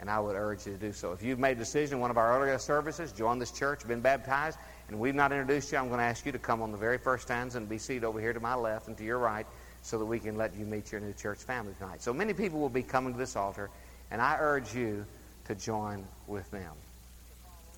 And 0.00 0.10
I 0.10 0.18
would 0.18 0.34
urge 0.34 0.66
you 0.66 0.72
to 0.72 0.78
do 0.78 0.92
so. 0.92 1.12
If 1.12 1.22
you've 1.22 1.38
made 1.38 1.56
a 1.56 1.60
decision 1.60 1.94
in 1.94 2.00
one 2.00 2.10
of 2.10 2.16
our 2.16 2.36
earlier 2.36 2.58
services, 2.58 3.12
joined 3.12 3.40
this 3.40 3.52
church, 3.52 3.86
been 3.86 4.00
baptized, 4.00 4.58
and 4.88 4.98
we've 4.98 5.14
not 5.14 5.30
introduced 5.30 5.70
you, 5.70 5.78
I'm 5.78 5.86
going 5.86 5.98
to 5.98 6.04
ask 6.04 6.26
you 6.26 6.32
to 6.32 6.38
come 6.38 6.62
on 6.62 6.72
the 6.72 6.78
very 6.78 6.98
first 6.98 7.24
stanza 7.24 7.58
and 7.58 7.68
be 7.68 7.78
seated 7.78 8.02
over 8.02 8.20
here 8.20 8.32
to 8.32 8.40
my 8.40 8.54
left 8.54 8.88
and 8.88 8.96
to 8.98 9.04
your 9.04 9.18
right 9.18 9.46
so 9.82 9.98
that 9.98 10.04
we 10.04 10.18
can 10.18 10.36
let 10.36 10.54
you 10.56 10.64
meet 10.64 10.92
your 10.92 11.00
new 11.00 11.12
church 11.12 11.38
family 11.38 11.74
tonight. 11.78 12.02
So 12.02 12.12
many 12.12 12.32
people 12.32 12.60
will 12.60 12.68
be 12.68 12.82
coming 12.82 13.12
to 13.12 13.18
this 13.18 13.36
altar, 13.36 13.68
and 14.10 14.22
I 14.22 14.36
urge 14.40 14.74
you 14.74 15.04
to 15.46 15.54
join 15.54 16.04
with 16.26 16.50
them. 16.50 16.72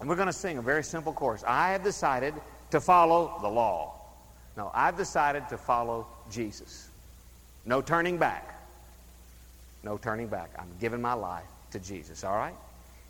And 0.00 0.09
we're 0.09 0.16
going 0.16 0.26
to 0.26 0.32
sing 0.32 0.59
a 0.59 0.62
very 0.62 0.84
simple 0.84 1.12
chorus. 1.12 1.42
I 1.46 1.70
have 1.70 1.82
decided 1.82 2.34
to 2.70 2.80
follow 2.80 3.38
the 3.40 3.48
law. 3.48 3.94
No, 4.57 4.70
I've 4.74 4.96
decided 4.96 5.48
to 5.48 5.57
follow 5.57 6.07
Jesus. 6.30 6.88
No 7.64 7.80
turning 7.80 8.18
back. 8.18 8.61
No 9.82 9.96
turning 9.96 10.28
back. 10.28 10.50
I'm 10.59 10.68
giving 10.80 11.00
my 11.00 11.14
life 11.14 11.44
to 11.70 11.78
Jesus, 11.78 12.22
all 12.22 12.36
right? 12.36 12.55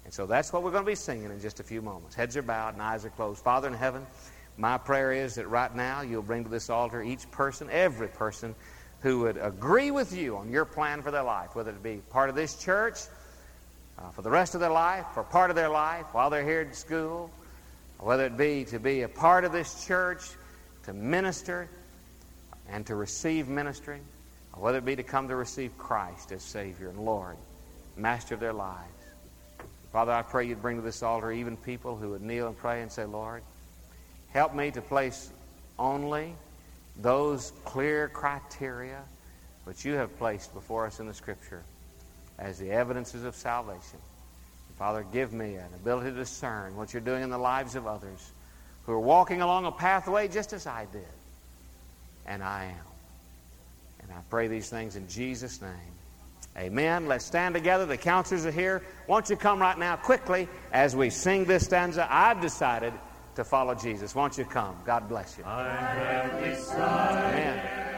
And 0.05 0.13
so 0.13 0.27
that's 0.27 0.53
what 0.53 0.63
we're 0.63 0.71
going 0.71 0.85
to 0.85 0.91
be 0.91 0.95
singing 0.95 1.31
in 1.31 1.41
just 1.41 1.61
a 1.61 1.63
few 1.63 1.83
moments. 1.83 2.15
Heads 2.15 2.37
are 2.37 2.43
bowed 2.43 2.75
and 2.75 2.83
eyes 2.83 3.05
are 3.05 3.11
closed. 3.11 3.43
Father 3.43 3.69
in 3.69 3.75
heaven, 3.75 4.07
my 4.57 4.79
prayer 4.79 5.13
is 5.13 5.35
that 5.35 5.49
right 5.49 5.75
now 5.75 6.03
you'll 6.03 6.23
bring 6.23 6.45
to 6.45 6.51
this 6.51 6.71
altar 6.71 7.03
each 7.03 7.29
person, 7.31 7.69
every 7.71 8.09
person 8.09 8.55
who 9.05 9.21
would 9.21 9.37
agree 9.37 9.91
with 9.91 10.17
you 10.17 10.35
on 10.39 10.51
your 10.51 10.65
plan 10.65 11.03
for 11.03 11.11
their 11.11 11.23
life, 11.23 11.55
whether 11.55 11.71
it 11.71 11.83
be 11.83 12.01
part 12.09 12.31
of 12.31 12.35
this 12.35 12.57
church, 12.57 12.99
uh, 13.99 14.09
for 14.13 14.23
the 14.23 14.31
rest 14.31 14.55
of 14.55 14.63
their 14.63 14.71
life, 14.71 15.05
for 15.13 15.23
part 15.23 15.51
of 15.51 15.57
their 15.57 15.69
life 15.69 16.07
while 16.13 16.31
they're 16.31 16.43
here 16.43 16.63
at 16.63 16.75
school, 16.75 17.31
whether 17.99 18.25
it 18.25 18.39
be 18.39 18.65
to 18.65 18.79
be 18.79 19.03
a 19.03 19.09
part 19.09 19.45
of 19.45 19.53
this 19.53 19.87
church, 19.87 20.23
to 20.85 20.95
minister 20.95 21.69
and 22.71 22.87
to 22.87 22.95
receive 22.95 23.47
ministry, 23.47 24.01
or 24.55 24.63
whether 24.63 24.79
it 24.79 24.87
be 24.87 24.97
to 24.97 25.03
come 25.03 25.29
to 25.29 25.37
receive 25.37 25.77
Christ 25.77 26.33
as 26.33 26.43
Savior 26.43 26.89
and 26.89 27.05
Lord, 27.05 27.37
Master 27.99 28.33
of 28.33 28.41
their 28.41 28.55
lives. 28.55 28.89
Father, 29.93 30.13
I 30.13 30.23
pray 30.23 30.47
you'd 30.47 30.63
bring 30.63 30.77
to 30.77 30.83
this 30.83 31.03
altar 31.03 31.31
even 31.31 31.59
people 31.59 31.95
who 31.95 32.13
would 32.13 32.23
kneel 32.23 32.49
and 32.49 32.57
pray 32.57 32.81
and 32.81 32.91
say, 32.91 33.05
Lord, 33.05 33.43
help 34.31 34.55
me 34.55 34.71
to 34.71 34.81
place 34.81 35.31
only 35.79 36.35
those 36.97 37.53
clear 37.65 38.09
criteria 38.09 39.03
which 39.65 39.85
you 39.85 39.95
have 39.95 40.17
placed 40.19 40.53
before 40.55 40.87
us 40.87 41.01
in 41.01 41.07
the 41.07 41.15
Scripture 41.15 41.63
as 42.39 42.59
the 42.59 42.71
evidences 42.71 43.25
of 43.25 43.35
salvation. 43.35 43.99
Father, 44.79 45.07
give 45.13 45.33
me 45.33 45.55
an 45.55 45.73
ability 45.75 46.11
to 46.11 46.17
discern 46.17 46.77
what 46.77 46.93
you're 46.93 47.01
doing 47.01 47.23
in 47.23 47.31
the 47.31 47.39
lives 47.39 47.77
of 47.77 47.87
others 47.87 48.33
who 48.87 48.93
are 48.93 49.01
walking 49.01 49.41
along 49.41 49.67
a 49.67 49.73
pathway 49.73 50.29
just 50.29 50.53
as 50.53 50.67
I 50.67 50.87
did. 50.93 51.07
And 52.27 52.43
I 52.43 52.65
am. 52.65 52.87
And 54.03 54.13
I 54.13 54.21
pray 54.31 54.49
these 54.49 54.69
things 54.69 54.97
in 54.97 55.09
Jesus' 55.09 55.63
name. 55.63 55.71
Amen. 56.57 57.07
Let's 57.07 57.25
stand 57.25 57.55
together. 57.55 57.87
The 57.87 57.97
counselors 57.97 58.47
are 58.47 58.51
here. 58.51 58.83
Won't 59.09 59.31
you 59.31 59.37
come 59.37 59.61
right 59.61 59.79
now 59.79 59.97
quickly 59.97 60.49
as 60.73 60.95
we 60.95 61.11
sing 61.11 61.45
this 61.45 61.65
stanza? 61.65 62.07
I've 62.11 62.41
decided 62.41 62.93
to 63.35 63.45
follow 63.45 63.75
Jesus. 63.75 64.15
Won't 64.15 64.39
you 64.39 64.45
come? 64.45 64.77
God 64.85 65.09
bless 65.09 65.39
you. 65.39 65.45
Amen. 66.85 67.94